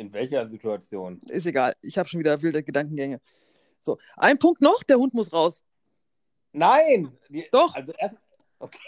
In 0.00 0.14
welcher 0.14 0.48
Situation? 0.48 1.20
Ist 1.28 1.44
egal. 1.44 1.76
Ich 1.82 1.98
habe 1.98 2.08
schon 2.08 2.20
wieder 2.20 2.40
wilde 2.40 2.62
Gedankengänge. 2.62 3.20
So, 3.82 3.98
ein 4.16 4.38
Punkt 4.38 4.62
noch, 4.62 4.82
der 4.82 4.96
Hund 4.96 5.12
muss 5.12 5.30
raus. 5.30 5.62
Nein! 6.52 7.18
Die, 7.28 7.46
Doch. 7.52 7.74
Also 7.74 7.92
erst, 7.92 8.16
okay. 8.58 8.78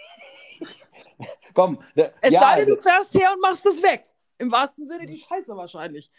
Komm. 1.55 1.79
Der, 1.95 2.15
es 2.23 2.33
ja, 2.33 2.41
sei 2.41 2.61
denn, 2.61 2.69
du 2.69 2.77
fährst 2.77 3.13
her 3.15 3.31
und 3.35 3.43
machst 3.43 3.67
es 3.67 3.83
weg. 3.83 4.07
Im 4.39 4.51
wahrsten 4.51 4.87
Sinne 4.87 5.05
die 5.05 5.19
Scheiße 5.19 5.55
wahrscheinlich. 5.55 6.11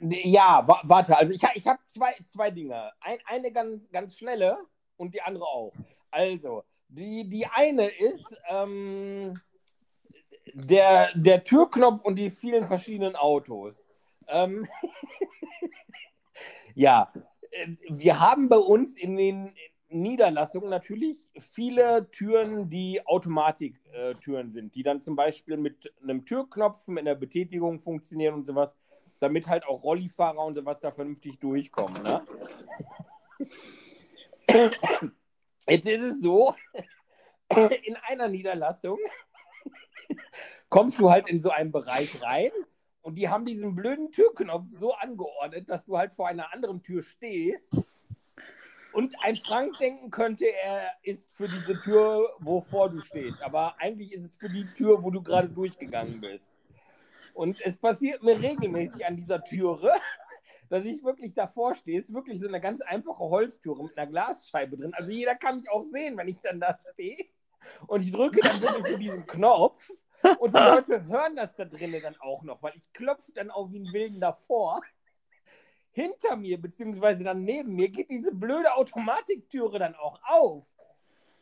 Ja, 0.00 0.66
wa 0.66 0.80
warte, 0.82 1.16
also 1.16 1.32
ich, 1.32 1.44
ich 1.54 1.66
habe 1.68 1.78
zwei, 1.86 2.16
zwei 2.26 2.50
Dinge. 2.50 2.90
Ein, 3.00 3.20
eine 3.26 3.52
ganz, 3.52 3.88
ganz 3.92 4.18
schnelle 4.18 4.58
und 4.96 5.14
die 5.14 5.22
andere 5.22 5.44
auch. 5.44 5.72
Also, 6.10 6.64
die, 6.88 7.28
die 7.28 7.46
eine 7.46 7.86
ist 7.86 8.26
ähm, 8.48 9.40
der, 10.52 11.10
der 11.14 11.44
Türknopf 11.44 12.02
und 12.02 12.16
die 12.16 12.30
vielen 12.30 12.66
verschiedenen 12.66 13.14
Autos. 13.14 13.83
Ähm, 14.28 14.66
ja, 16.74 17.12
äh, 17.50 17.68
wir 17.88 18.20
haben 18.20 18.48
bei 18.48 18.58
uns 18.58 18.94
in 18.94 19.16
den 19.16 19.54
Niederlassungen 19.88 20.70
natürlich 20.70 21.28
viele 21.52 22.10
Türen, 22.10 22.68
die 22.68 23.06
Automatiktüren 23.06 24.52
sind, 24.52 24.74
die 24.74 24.82
dann 24.82 25.00
zum 25.00 25.14
Beispiel 25.14 25.56
mit 25.56 25.92
einem 26.02 26.24
Türknopf 26.24 26.88
in 26.88 27.04
der 27.04 27.14
Betätigung 27.14 27.80
funktionieren 27.80 28.34
und 28.34 28.44
sowas 28.44 28.74
damit 29.20 29.46
halt 29.48 29.66
auch 29.66 29.82
Rollifahrer 29.82 30.44
und 30.44 30.54
sowas 30.54 30.80
da 30.80 30.90
vernünftig 30.90 31.38
durchkommen. 31.38 32.02
Ne? 32.02 32.26
Jetzt 35.66 35.86
ist 35.86 36.02
es 36.02 36.20
so, 36.20 36.54
in 37.84 37.96
einer 38.06 38.28
Niederlassung 38.28 38.98
kommst 40.68 41.00
du 41.00 41.10
halt 41.10 41.28
in 41.28 41.40
so 41.40 41.50
einen 41.50 41.72
Bereich 41.72 42.22
rein 42.22 42.50
und 43.04 43.16
die 43.16 43.28
haben 43.28 43.44
diesen 43.44 43.74
blöden 43.74 44.10
Türknopf 44.12 44.64
so 44.70 44.94
angeordnet, 44.94 45.68
dass 45.68 45.84
du 45.84 45.96
halt 45.98 46.12
vor 46.14 46.26
einer 46.26 46.52
anderen 46.52 46.82
Tür 46.82 47.02
stehst 47.02 47.70
und 48.94 49.14
ein 49.22 49.36
Frank 49.36 49.76
denken 49.78 50.10
könnte, 50.10 50.46
er 50.46 50.92
ist 51.02 51.30
für 51.32 51.48
diese 51.48 51.74
Tür, 51.82 52.32
wovor 52.38 52.90
du 52.90 53.00
stehst. 53.00 53.42
Aber 53.42 53.74
eigentlich 53.78 54.12
ist 54.12 54.24
es 54.24 54.36
für 54.36 54.48
die 54.48 54.66
Tür, 54.76 55.02
wo 55.02 55.10
du 55.10 55.20
gerade 55.20 55.48
durchgegangen 55.48 56.20
bist. 56.20 56.44
Und 57.34 57.60
es 57.60 57.76
passiert 57.76 58.22
mir 58.22 58.40
regelmäßig 58.40 59.04
an 59.04 59.16
dieser 59.16 59.42
Türe, 59.42 59.90
dass 60.70 60.84
ich 60.86 61.02
wirklich 61.02 61.34
davor 61.34 61.74
stehe. 61.74 61.98
Es 62.00 62.08
ist 62.08 62.14
wirklich 62.14 62.38
so 62.38 62.46
eine 62.46 62.60
ganz 62.60 62.80
einfache 62.82 63.24
Holztüre 63.24 63.82
mit 63.82 63.98
einer 63.98 64.10
Glasscheibe 64.10 64.76
drin. 64.76 64.94
Also 64.94 65.10
jeder 65.10 65.34
kann 65.34 65.58
mich 65.58 65.68
auch 65.70 65.84
sehen, 65.84 66.16
wenn 66.16 66.28
ich 66.28 66.40
dann 66.40 66.60
da 66.60 66.78
stehe. 66.92 67.18
Und 67.86 68.02
ich 68.02 68.12
drücke 68.12 68.40
dann 68.40 68.62
wirklich 68.62 68.96
diesen 68.98 69.26
Knopf. 69.26 69.90
Und 70.38 70.54
die 70.54 70.58
Leute 70.70 71.06
hören 71.06 71.36
das 71.36 71.54
da 71.56 71.64
drinnen 71.64 72.02
dann 72.02 72.16
auch 72.20 72.42
noch, 72.42 72.62
weil 72.62 72.74
ich 72.76 72.92
klopfe 72.92 73.32
dann 73.32 73.50
auch 73.50 73.70
wie 73.72 73.80
ein 73.80 73.92
Wilden 73.92 74.20
davor. 74.20 74.82
Hinter 75.92 76.36
mir, 76.36 76.60
beziehungsweise 76.60 77.22
dann 77.22 77.44
neben 77.44 77.74
mir, 77.74 77.88
geht 77.88 78.10
diese 78.10 78.34
blöde 78.34 78.74
Automatiktüre 78.74 79.78
dann 79.78 79.94
auch 79.94 80.20
auf. 80.24 80.66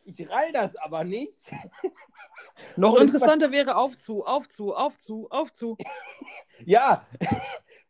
Ich 0.04 0.28
rall 0.28 0.52
das 0.52 0.74
aber 0.76 1.04
nicht. 1.04 1.52
Noch 2.76 2.96
interessanter 2.96 3.50
wäre 3.50 3.76
aufzu, 3.76 4.24
aufzu, 4.26 4.74
aufzu, 4.74 5.28
aufzu. 5.30 5.76
ja, 6.64 7.06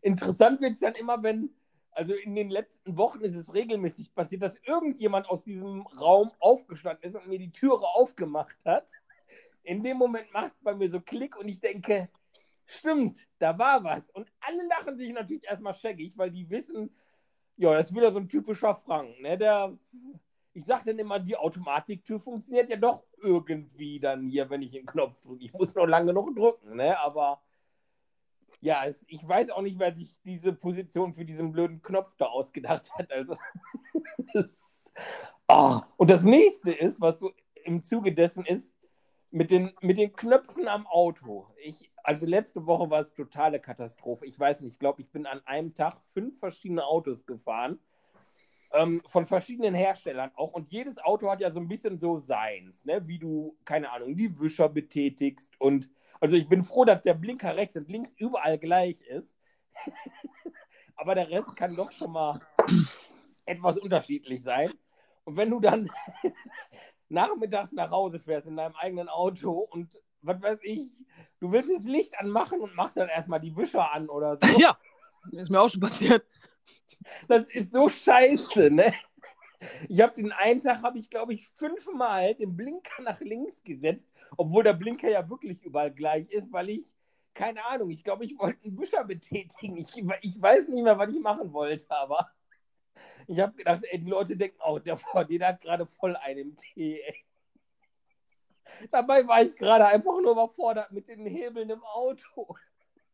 interessant 0.02 0.60
wird 0.60 0.74
es 0.74 0.80
dann 0.80 0.94
immer, 0.94 1.22
wenn, 1.22 1.50
also 1.90 2.14
in 2.14 2.34
den 2.34 2.50
letzten 2.50 2.96
Wochen 2.96 3.20
ist 3.22 3.34
es 3.34 3.54
regelmäßig 3.54 4.14
passiert, 4.14 4.42
dass 4.42 4.56
irgendjemand 4.64 5.28
aus 5.28 5.44
diesem 5.44 5.86
Raum 5.86 6.30
aufgestanden 6.38 7.10
ist 7.10 7.16
und 7.16 7.28
mir 7.28 7.38
die 7.38 7.52
Türe 7.52 7.86
aufgemacht 7.86 8.58
hat. 8.64 8.90
In 9.62 9.82
dem 9.82 9.96
Moment 9.96 10.32
macht 10.32 10.54
es 10.54 10.60
bei 10.62 10.74
mir 10.74 10.90
so 10.90 11.00
Klick 11.00 11.36
und 11.36 11.48
ich 11.48 11.60
denke, 11.60 12.08
stimmt, 12.66 13.26
da 13.38 13.58
war 13.58 13.82
was. 13.84 14.08
Und 14.10 14.30
alle 14.40 14.66
lachen 14.66 14.96
sich 14.96 15.12
natürlich 15.12 15.44
erstmal 15.44 15.74
scheckig, 15.74 16.16
weil 16.16 16.30
die 16.30 16.48
wissen, 16.50 16.94
ja, 17.56 17.74
das 17.74 17.90
ist 17.90 17.96
wieder 17.96 18.12
so 18.12 18.18
ein 18.18 18.28
typischer 18.28 18.74
Frank, 18.74 19.20
ne? 19.20 19.38
Der 19.38 19.76
ich 20.54 20.64
sage 20.64 20.84
dann 20.86 20.98
immer, 20.98 21.18
die 21.18 21.36
Automatiktür 21.36 22.20
funktioniert 22.20 22.68
ja 22.68 22.76
doch 22.76 23.04
irgendwie 23.22 23.98
dann 23.98 24.26
hier, 24.26 24.50
wenn 24.50 24.62
ich 24.62 24.72
den 24.72 24.86
Knopf 24.86 25.20
drücke. 25.22 25.44
Ich 25.44 25.52
muss 25.52 25.74
noch 25.74 25.86
lange 25.86 26.06
genug 26.06 26.36
drücken, 26.36 26.76
ne? 26.76 26.98
Aber 27.00 27.40
ja, 28.60 28.84
es, 28.84 29.02
ich 29.08 29.26
weiß 29.26 29.50
auch 29.50 29.62
nicht, 29.62 29.78
wer 29.78 29.94
sich 29.94 30.20
diese 30.24 30.52
Position 30.52 31.14
für 31.14 31.24
diesen 31.24 31.52
blöden 31.52 31.82
Knopf 31.82 32.14
da 32.16 32.26
ausgedacht 32.26 32.92
hat. 32.94 33.10
Also, 33.10 33.36
das, 34.34 34.90
oh. 35.48 35.80
Und 35.96 36.10
das 36.10 36.24
nächste 36.24 36.70
ist, 36.70 37.00
was 37.00 37.18
so 37.18 37.32
im 37.64 37.82
Zuge 37.82 38.14
dessen 38.14 38.44
ist, 38.44 38.71
mit 39.32 39.50
den, 39.50 39.72
mit 39.80 39.98
den 39.98 40.12
Knöpfen 40.12 40.68
am 40.68 40.86
Auto. 40.86 41.48
Ich, 41.64 41.90
also 42.04 42.26
letzte 42.26 42.66
Woche 42.66 42.90
war 42.90 43.00
es 43.00 43.12
totale 43.14 43.58
Katastrophe. 43.58 44.26
Ich 44.26 44.38
weiß 44.38 44.60
nicht, 44.60 44.74
ich 44.74 44.78
glaube, 44.78 45.02
ich 45.02 45.10
bin 45.10 45.26
an 45.26 45.40
einem 45.46 45.74
Tag 45.74 46.00
fünf 46.12 46.38
verschiedene 46.38 46.84
Autos 46.84 47.26
gefahren 47.26 47.78
ähm, 48.72 49.02
von 49.06 49.24
verschiedenen 49.24 49.74
Herstellern 49.74 50.30
auch. 50.34 50.52
Und 50.52 50.70
jedes 50.70 50.98
Auto 50.98 51.30
hat 51.30 51.40
ja 51.40 51.50
so 51.50 51.60
ein 51.60 51.68
bisschen 51.68 51.98
so 51.98 52.18
seins, 52.18 52.84
ne? 52.84 53.06
wie 53.06 53.18
du, 53.18 53.56
keine 53.64 53.90
Ahnung, 53.90 54.16
die 54.16 54.38
Wischer 54.38 54.68
betätigst. 54.68 55.58
Und 55.60 55.88
also 56.20 56.36
ich 56.36 56.48
bin 56.48 56.62
froh, 56.62 56.84
dass 56.84 57.02
der 57.02 57.14
Blinker 57.14 57.56
rechts 57.56 57.76
und 57.76 57.88
links 57.88 58.12
überall 58.16 58.58
gleich 58.58 59.00
ist. 59.02 59.34
Aber 60.96 61.14
der 61.14 61.30
Rest 61.30 61.56
kann 61.56 61.74
doch 61.74 61.90
schon 61.90 62.12
mal 62.12 62.40
etwas 63.46 63.78
unterschiedlich 63.78 64.42
sein. 64.42 64.72
Und 65.24 65.36
wenn 65.36 65.50
du 65.50 65.60
dann 65.60 65.88
nachmittags 67.12 67.72
nach 67.72 67.90
Hause 67.90 68.18
fährst 68.18 68.46
in 68.46 68.56
deinem 68.56 68.74
eigenen 68.74 69.08
Auto 69.08 69.50
und 69.52 69.96
was 70.22 70.40
weiß 70.40 70.58
ich, 70.62 70.90
du 71.40 71.52
willst 71.52 71.70
das 71.70 71.84
Licht 71.84 72.18
anmachen 72.18 72.60
und 72.60 72.74
machst 72.74 72.96
dann 72.96 73.08
erstmal 73.08 73.40
die 73.40 73.54
Wischer 73.56 73.92
an 73.92 74.08
oder 74.08 74.38
so. 74.40 74.46
Ja, 74.58 74.78
ist 75.30 75.50
mir 75.50 75.60
auch 75.60 75.68
schon 75.68 75.80
passiert. 75.80 76.24
Das 77.28 77.50
ist 77.50 77.72
so 77.72 77.88
scheiße, 77.88 78.70
ne? 78.70 78.92
Ich 79.88 80.00
habe 80.00 80.14
den 80.14 80.32
einen 80.32 80.60
Tag, 80.60 80.82
habe 80.82 80.98
ich 80.98 81.10
glaube 81.10 81.34
ich 81.34 81.48
fünfmal 81.50 82.34
den 82.34 82.56
Blinker 82.56 83.02
nach 83.02 83.20
links 83.20 83.62
gesetzt, 83.62 84.08
obwohl 84.36 84.64
der 84.64 84.72
Blinker 84.72 85.08
ja 85.08 85.28
wirklich 85.28 85.62
überall 85.62 85.92
gleich 85.92 86.30
ist, 86.30 86.52
weil 86.52 86.70
ich, 86.70 86.94
keine 87.34 87.64
Ahnung, 87.66 87.90
ich 87.90 88.02
glaube, 88.02 88.24
ich 88.24 88.38
wollte 88.38 88.64
einen 88.66 88.78
Wischer 88.78 89.04
betätigen. 89.04 89.76
Ich, 89.76 89.96
ich 89.96 90.42
weiß 90.42 90.68
nicht 90.68 90.82
mehr, 90.82 90.98
was 90.98 91.10
ich 91.10 91.20
machen 91.20 91.52
wollte, 91.52 91.90
aber 91.90 92.28
ich 93.26 93.40
habe 93.40 93.54
gedacht, 93.54 93.82
ey, 93.84 93.98
die 93.98 94.10
Leute 94.10 94.36
denken 94.36 94.60
auch, 94.60 94.78
der 94.78 94.96
VD 94.96 95.40
hat 95.42 95.60
gerade 95.60 95.86
voll 95.86 96.16
einen 96.16 96.56
Tee, 96.56 97.00
ey. 97.00 97.24
Dabei 98.90 99.26
war 99.26 99.42
ich 99.42 99.54
gerade 99.56 99.86
einfach 99.86 100.20
nur 100.20 100.32
überfordert 100.32 100.92
mit 100.92 101.08
den 101.08 101.26
Hebeln 101.26 101.70
im 101.70 101.82
Auto. 101.84 102.56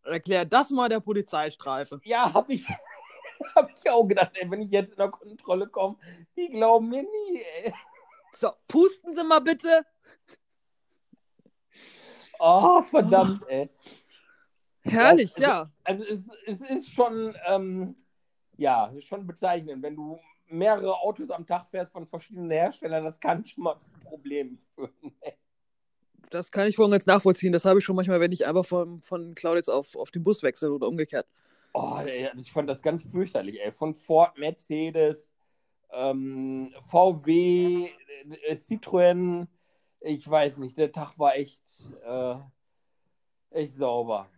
Erklär 0.05 0.45
das 0.45 0.71
mal 0.71 0.89
der 0.89 1.01
Polizeistreife. 1.01 2.01
Ja, 2.05 2.33
habe 2.33 2.55
ich, 2.55 2.67
hab 3.55 3.71
ich 3.71 3.91
auch 3.91 4.07
gedacht, 4.07 4.33
ey, 4.35 4.51
wenn 4.51 4.63
ich 4.63 4.71
jetzt 4.71 4.93
in 4.93 4.97
der 4.97 5.11
Kontrolle 5.11 5.69
komme, 5.69 5.97
die 6.37 6.49
glauben 6.49 6.89
mir 6.89 7.03
nie, 7.03 7.43
ey. 7.63 7.75
So, 8.33 8.53
pusten 8.67 9.15
Sie 9.15 9.25
mal 9.25 9.41
bitte. 9.41 9.85
Oh, 12.39 12.83
verdammt, 12.83 13.43
ey. 13.49 13.69
Herrlich, 14.83 15.31
also, 15.31 15.43
ja. 15.43 15.71
Also 15.85 16.05
es, 16.05 16.29
es 16.47 16.61
ist 16.61 16.91
schon, 16.91 17.37
ähm, 17.47 17.97
ja, 18.59 18.93
schon 19.01 19.27
bezeichnend, 19.27 19.83
wenn 19.83 19.97
du 19.97 20.19
mehrere 20.49 20.95
Autos 21.01 21.31
am 21.31 21.47
Tag 21.47 21.67
fährst 21.69 21.93
von 21.93 22.07
verschiedenen 22.07 22.51
Herstellern, 22.51 23.05
das 23.05 23.19
kann 23.19 23.45
schon 23.45 23.65
mal 23.65 23.79
zu 23.81 23.91
Problemen 24.05 24.59
führen. 24.75 24.93
Das 26.31 26.53
kann 26.53 26.67
ich 26.67 26.77
voll 26.77 26.91
ganz 26.91 27.07
nachvollziehen. 27.07 27.55
Das 27.55 27.65
habe 27.65 27.79
ich 27.79 27.87
schon 27.87 27.97
manchmal, 27.97 28.21
wenn 28.21 28.33
ich 28.33 28.47
einfach 28.47 28.67
von, 28.67 29.01
von 29.01 29.35
Clauditz 29.35 29.71
auf, 29.71 29.97
auf 29.97 30.11
den 30.11 30.25
Bus 30.25 30.43
wechsle 30.43 30.71
oder 30.71 30.87
umgekehrt. 30.87 31.27
Oh, 31.73 32.01
ey, 32.05 32.29
ich 32.37 32.53
fand 32.53 32.69
das 32.69 32.83
ganz 32.83 33.03
fürchterlich, 33.03 33.59
ey. 33.63 33.73
Von 33.73 33.95
Ford, 33.95 34.37
Mercedes, 34.37 35.35
ähm, 35.91 36.75
VW, 36.83 37.89
äh, 38.47 38.55
Citroën, 38.55 39.47
ich 40.01 40.29
weiß 40.29 40.59
nicht, 40.59 40.77
der 40.77 40.93
Tag 40.93 41.19
war 41.19 41.35
echt, 41.35 41.63
äh, 42.05 42.35
echt 43.51 43.77
sauber. 43.77 44.29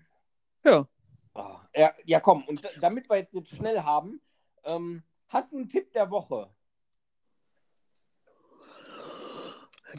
Ja. 0.65 0.87
Oh, 1.35 1.57
ja, 1.75 1.95
ja, 2.05 2.21
komm, 2.21 2.45
und 2.45 2.63
damit 2.81 3.09
wir 3.09 3.19
jetzt, 3.19 3.35
jetzt 3.35 3.55
schnell 3.55 3.81
haben, 3.81 4.21
ähm, 4.65 5.03
hast 5.29 5.53
du 5.53 5.57
einen 5.57 5.69
Tipp 5.69 5.93
der 5.93 6.11
Woche? 6.11 6.51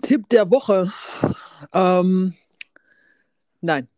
Tipp 0.02 0.30
der 0.30 0.50
Woche. 0.50 0.92
Ähm, 1.74 2.36
nein. 3.60 3.90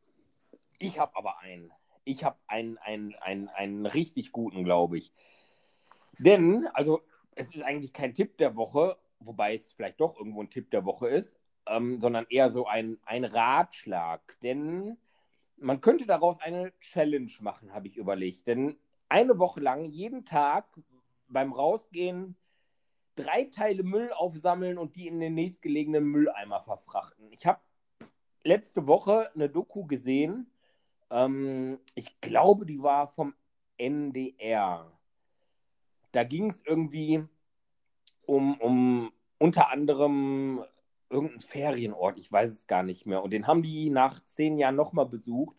Ich 0.80 1.00
habe 1.00 1.16
aber 1.16 1.40
einen. 1.40 1.72
Ich 2.04 2.24
habe 2.24 2.38
einen, 2.48 2.78
einen, 2.80 3.16
einen, 3.22 3.48
einen 3.50 3.86
richtig 3.86 4.32
guten, 4.32 4.64
glaube 4.64 4.98
ich. 4.98 5.14
Denn, 6.20 6.68
also, 6.74 7.02
es 7.36 7.56
ist 7.56 7.64
eigentlich 7.64 7.94
kein 7.94 8.14
Tipp 8.14 8.38
der 8.38 8.56
Woche, 8.56 8.98
wobei 9.20 9.56
es 9.56 9.74
vielleicht 9.74 10.02
doch 10.02 10.18
irgendwo 10.18 10.42
ein 10.42 10.50
Tipp 10.50 10.70
der 10.72 10.84
Woche 10.84 11.08
ist, 11.08 11.40
ähm, 11.68 12.00
sondern 12.00 12.26
eher 12.30 12.52
so 12.52 12.68
ein, 12.68 13.00
ein 13.06 13.24
Ratschlag. 13.24 14.22
Denn 14.42 14.98
man 15.64 15.82
könnte 15.82 16.06
daraus 16.06 16.40
eine 16.40 16.74
Challenge 16.80 17.32
machen, 17.40 17.74
habe 17.74 17.88
ich 17.88 17.98
überlegt. 17.98 18.46
Denn 18.48 18.76
eine 19.10 19.40
Woche 19.40 19.62
lang, 19.62 19.86
jeden 19.86 20.26
Tag 20.26 20.66
beim 21.28 21.54
Rausgehen, 21.54 22.36
drei 23.16 23.46
Teile 23.46 23.84
Müll 23.84 24.12
aufsammeln 24.12 24.78
und 24.78 24.96
die 24.96 25.08
in 25.08 25.20
den 25.20 25.34
nächstgelegenen 25.36 26.04
Mülleimer 26.04 26.62
verfrachten. 26.62 27.32
Ich 27.32 27.46
habe 27.46 27.62
letzte 28.44 28.88
Woche 28.88 29.32
eine 29.34 29.50
Doku 29.50 29.86
gesehen. 29.86 30.52
Ähm, 31.10 31.80
ich 31.96 32.20
glaube, 32.22 32.66
die 32.66 32.82
war 32.82 33.08
vom 33.08 33.34
NDR. 33.78 34.92
Da 36.12 36.24
ging 36.24 36.50
es 36.50 36.62
irgendwie 36.66 37.24
um, 38.26 38.60
um 38.60 39.14
unter 39.38 39.70
anderem 39.70 40.64
irgendeinen 41.14 41.42
Ferienort, 41.42 42.18
ich 42.18 42.32
weiß 42.32 42.52
es 42.52 42.68
gar 42.68 42.84
nicht 42.84 43.06
mehr. 43.06 43.24
Und 43.24 43.32
den 43.32 43.48
haben 43.48 43.64
die 43.64 43.90
nach 43.90 44.24
zehn 44.26 44.58
Jahren 44.58 44.76
nochmal 44.76 45.06
besucht. 45.06 45.56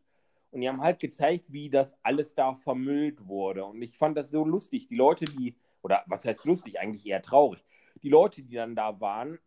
Und 0.51 0.61
die 0.61 0.69
haben 0.69 0.83
halt 0.83 1.01
gezeigt, 1.01 1.53
wie 1.53 1.71
das 1.71 1.97
alles 2.03 2.35
da 2.35 2.55
vermüllt 2.55 3.27
wurde. 3.27 3.65
Und 3.65 3.83
ich 3.83 3.97
fand 3.97 4.17
das 4.17 4.31
so 4.31 4.45
lustig. 4.45 4.89
Die 4.89 4.97
Leute, 4.97 5.25
die, 5.25 5.57
oder 5.83 6.05
was 6.07 6.25
heißt 6.25 6.45
lustig, 6.45 6.79
eigentlich 6.79 7.07
eher 7.07 7.23
traurig. 7.23 7.65
Die 8.03 8.09
Leute, 8.09 8.43
die 8.43 8.55
dann 8.55 8.77
da 8.77 9.01
waren, 9.01 9.39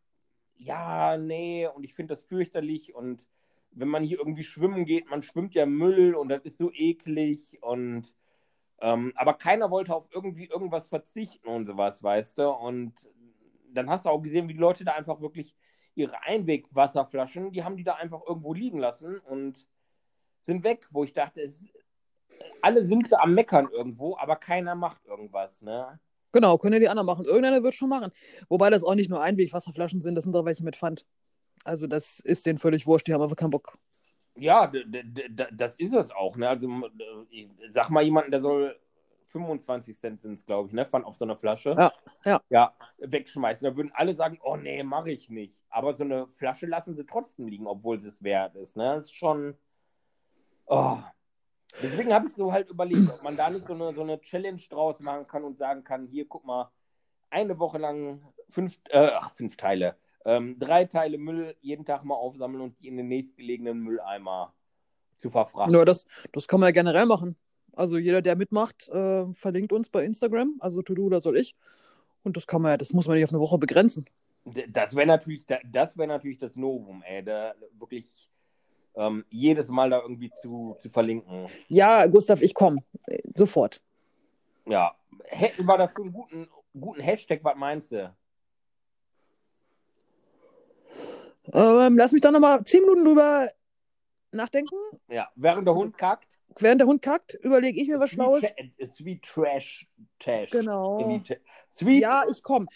ja, 0.56 1.18
nee, 1.18 1.68
und 1.68 1.84
ich 1.84 1.94
finde 1.94 2.16
das 2.16 2.26
fürchterlich. 2.26 2.96
Und 2.96 3.28
wenn 3.72 3.88
man 3.88 4.04
hier 4.04 4.18
irgendwie 4.18 4.44
schwimmen 4.44 4.86
geht, 4.86 5.10
man 5.10 5.22
schwimmt 5.22 5.54
ja 5.54 5.66
Müll 5.66 6.16
und 6.16 6.30
das 6.30 6.44
ist 6.44 6.58
so 6.58 6.72
eklig. 6.74 7.58
Und 7.62 8.16
ähm, 8.80 9.14
aber 9.16 9.34
keiner 9.34 9.72
wollte 9.72 9.96
auf 9.96 10.08
irgendwie 10.12 10.46
irgendwas 10.46 10.90
verzichten 10.90 11.48
und 11.48 11.68
sowas, 11.68 12.04
weißt 12.04 12.40
du. 12.40 12.50
Und 12.50 12.94
dann 13.72 13.90
hast 13.90 14.06
du 14.06 14.10
auch 14.10 14.22
gesehen, 14.22 14.48
wie 14.50 14.54
die 14.54 14.60
Leute 14.60 14.84
da 14.84 14.94
einfach 14.94 15.22
wirklich 15.22 15.56
ihre 15.98 16.22
Einwegwasserflaschen, 16.24 17.52
die 17.52 17.64
haben 17.64 17.78
die 17.78 17.84
da 17.84 17.96
einfach 17.96 18.22
irgendwo 18.26 18.54
liegen 18.54 18.80
lassen 18.80 19.18
und 19.20 19.68
sind 20.42 20.64
weg, 20.64 20.88
wo 20.92 21.04
ich 21.04 21.14
dachte, 21.14 21.42
es, 21.42 21.64
alle 22.62 22.86
sind 22.86 23.08
so 23.08 23.18
am 23.18 23.34
Meckern 23.34 23.68
irgendwo, 23.72 24.18
aber 24.18 24.36
keiner 24.36 24.76
macht 24.76 25.04
irgendwas, 25.06 25.62
ne? 25.62 26.00
Genau, 26.32 26.58
können 26.58 26.74
ja 26.74 26.80
die 26.80 26.90
anderen 26.90 27.08
machen. 27.08 27.26
Irgendeiner 27.26 27.64
wird 27.64 27.74
schon 27.74 27.90
machen. 27.90 28.12
Wobei 28.48 28.70
das 28.70 28.84
auch 28.84 28.96
nicht 28.96 29.10
nur 29.10 29.22
Einwegwasserflaschen 29.22 30.02
sind, 30.02 30.16
das 30.16 30.26
sind 30.26 30.36
auch 30.36 30.46
welche 30.46 30.64
mit 30.64 30.76
Pfand. 30.76 31.06
Also 31.64 31.88
das 31.88 32.20
ist 32.20 32.46
denen 32.46 32.60
völlig 32.60 32.86
wurscht, 32.86 33.08
die 33.08 33.14
haben 33.14 33.22
einfach 33.22 33.36
keinen 33.36 33.50
Bock. 33.50 33.74
Ja, 34.36 34.72
das 35.52 35.78
ist 35.78 35.94
es 35.94 36.12
auch, 36.12 36.38
ne? 36.38 36.50
Also 36.50 36.70
sag 37.72 37.90
mal 37.90 38.04
jemanden, 38.04 38.32
der 38.32 38.42
soll 38.42 38.80
25 39.28 39.98
Cent 39.98 40.22
sind 40.22 40.34
es, 40.34 40.46
glaube 40.46 40.68
ich, 40.68 40.74
ne? 40.74 40.86
Pfand 40.86 41.06
auf 41.06 41.18
so 41.18 41.26
einer 41.26 41.36
Flasche. 41.36 41.76
Ja, 41.78 41.92
ja. 42.26 42.42
Ja, 42.50 42.74
wegschmeißen. 42.98 43.68
Da 43.68 43.76
würden 43.76 43.92
alle 43.94 44.16
sagen, 44.16 44.40
oh 44.44 44.56
nee, 44.56 44.84
mache 44.84 45.12
ich 45.12 45.30
nicht. 45.30 45.62
Aber 45.70 45.94
so 45.94 46.04
eine 46.04 46.28
Flasche 46.28 46.66
lassen 46.66 46.96
sie 46.96 47.06
trotzdem 47.06 47.48
liegen, 47.48 47.68
obwohl 47.68 48.00
sie 48.00 48.08
es 48.08 48.24
wert 48.24 48.56
ist, 48.56 48.78
ne? 48.78 48.96
Das 48.96 49.06
ist 49.06 49.16
schon. 49.16 49.58
Oh. 50.66 50.98
Deswegen 51.82 52.14
habe 52.14 52.28
ich 52.28 52.34
so 52.34 52.52
halt 52.52 52.70
überlegt, 52.70 53.10
ob 53.10 53.24
man 53.24 53.36
da 53.36 53.50
nicht 53.50 53.66
so 53.66 53.74
eine, 53.74 53.92
so 53.94 54.02
eine 54.02 54.20
Challenge 54.22 54.62
draus 54.70 55.00
machen 55.00 55.28
kann 55.28 55.44
und 55.44 55.58
sagen 55.58 55.84
kann, 55.84 56.08
hier, 56.08 56.26
guck 56.28 56.46
mal, 56.46 56.72
eine 57.30 57.60
Woche 57.60 57.78
lang 57.78 58.22
fünf, 58.50 58.80
äh, 58.90 59.12
ach, 59.14 59.32
fünf 59.36 59.58
Teile, 59.58 59.98
ähm, 60.26 60.58
drei 60.58 60.86
Teile 60.86 61.18
Müll 61.18 61.56
jeden 61.62 61.86
Tag 61.86 62.04
mal 62.04 62.16
aufsammeln 62.16 62.62
und 62.62 62.80
die 62.80 62.88
in 62.88 62.98
den 62.98 63.10
nächstgelegenen 63.10 63.80
Mülleimer 63.80 64.54
zu 65.18 65.30
verfrachten. 65.30 65.76
Ja, 65.76 65.84
das, 65.84 66.06
das 66.32 66.48
kann 66.48 66.60
man 66.60 66.68
ja 66.68 66.72
generell 66.72 67.06
machen. 67.06 67.36
Also 67.78 68.00
jeder, 68.00 68.24
der 68.24 68.36
mitmacht, 68.36 68.90
äh, 68.90 69.26
verlinkt 69.34 69.72
uns 69.72 69.90
bei 69.90 70.04
Instagram, 70.04 70.58
also 70.60 70.82
to 70.82 70.96
do 70.96 71.06
oder 71.06 71.22
soll 71.22 71.38
ich. 71.38 71.56
Und 72.24 72.36
das 72.36 72.48
kann 72.48 72.62
man 72.62 72.72
ja, 72.72 72.78
das 72.78 72.92
muss 72.92 73.08
man 73.08 73.16
nicht 73.16 73.26
auf 73.26 73.32
eine 73.32 73.40
Woche 73.40 73.60
begrenzen. 73.60 74.06
Das 74.70 74.96
wäre 74.96 75.06
natürlich, 75.06 75.46
das 75.46 75.98
wäre 75.98 76.08
natürlich 76.08 76.40
das 76.40 76.56
Novum, 76.56 77.04
ey, 77.04 77.24
da 77.24 77.54
wirklich 77.78 78.30
ähm, 78.96 79.26
jedes 79.30 79.68
Mal 79.68 79.92
da 79.92 80.02
irgendwie 80.02 80.32
zu, 80.42 80.76
zu 80.80 80.90
verlinken. 80.90 81.46
Ja, 81.68 82.08
Gustav, 82.08 82.42
ich 82.42 82.54
komme. 82.54 82.82
Sofort. 83.36 83.82
Ja. 84.66 84.96
Hätten 85.26 85.66
wir 85.66 85.78
dafür 85.78 86.06
einen 86.06 86.14
guten, 86.14 86.48
guten 86.80 87.02
Hashtag, 87.02 87.44
was 87.44 87.56
meinst 87.56 87.92
du? 87.92 88.16
Ähm, 91.54 91.98
lass 91.98 92.12
mich 92.12 92.22
da 92.22 92.32
nochmal 92.32 92.64
zehn 92.64 92.82
Minuten 92.82 93.06
drüber 93.06 93.50
nachdenken. 94.32 94.76
Ja, 95.10 95.30
während 95.36 95.68
der 95.68 95.76
Hund 95.76 95.98
kackt. 95.98 96.37
Während 96.60 96.82
der 96.82 96.88
Hund 96.88 97.02
kackt, 97.02 97.36
überlege 97.36 97.82
ich 97.82 97.88
mir 97.88 98.00
was 98.00 98.10
Schlaues. 98.12 98.44
Sweet 98.94 99.24
Trash. 99.24 99.88
Trash. 100.20 100.52
Genau. 100.52 101.22
Sweet. 101.72 102.02
Ja, 102.02 102.24
ich 102.30 102.42
komme. 102.42 102.68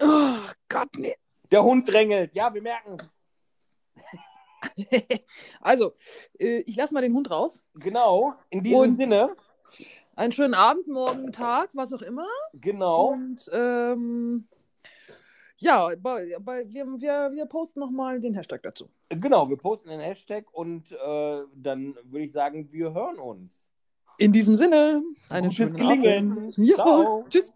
Oh 0.00 0.34
Gott, 0.68 0.88
nee. 0.96 1.14
Der 1.50 1.62
Hund 1.62 1.90
drängelt. 1.90 2.34
Ja, 2.34 2.52
wir 2.52 2.62
merken. 2.62 2.96
also, 5.60 5.92
äh, 6.38 6.58
ich 6.66 6.76
lasse 6.76 6.94
mal 6.94 7.00
den 7.00 7.14
Hund 7.14 7.30
raus. 7.30 7.64
Genau, 7.74 8.34
in 8.50 8.62
diesem 8.64 8.80
Und 8.80 8.96
Sinne. 8.96 9.34
Einen 10.16 10.32
schönen 10.32 10.54
Abend, 10.54 10.88
morgen, 10.88 11.32
Tag, 11.32 11.70
was 11.74 11.92
auch 11.92 12.02
immer. 12.02 12.26
Genau. 12.54 13.12
Und 13.12 13.48
ähm, 13.52 14.48
ja, 15.60 15.90
bei, 16.00 16.36
bei, 16.40 16.68
wir, 16.68 16.86
wir, 16.86 17.30
wir 17.32 17.46
posten 17.46 17.80
nochmal 17.80 18.20
den 18.20 18.34
Hashtag 18.34 18.62
dazu. 18.62 18.88
Genau, 19.08 19.48
wir 19.48 19.56
posten 19.56 19.88
den 19.88 20.00
Hashtag 20.00 20.44
und 20.52 20.90
äh, 20.92 21.42
dann 21.54 21.94
würde 22.04 22.24
ich 22.24 22.32
sagen, 22.32 22.68
wir 22.72 22.92
hören 22.94 23.18
uns. 23.18 23.72
In 24.18 24.32
diesem 24.32 24.56
Sinne, 24.56 25.02
einen 25.28 25.52
schönen 25.52 25.76
Gelingen. 25.76 26.32
Abend. 26.32 26.56
Ja, 26.58 26.74
Ciao. 26.74 27.24
Tschüss. 27.28 27.52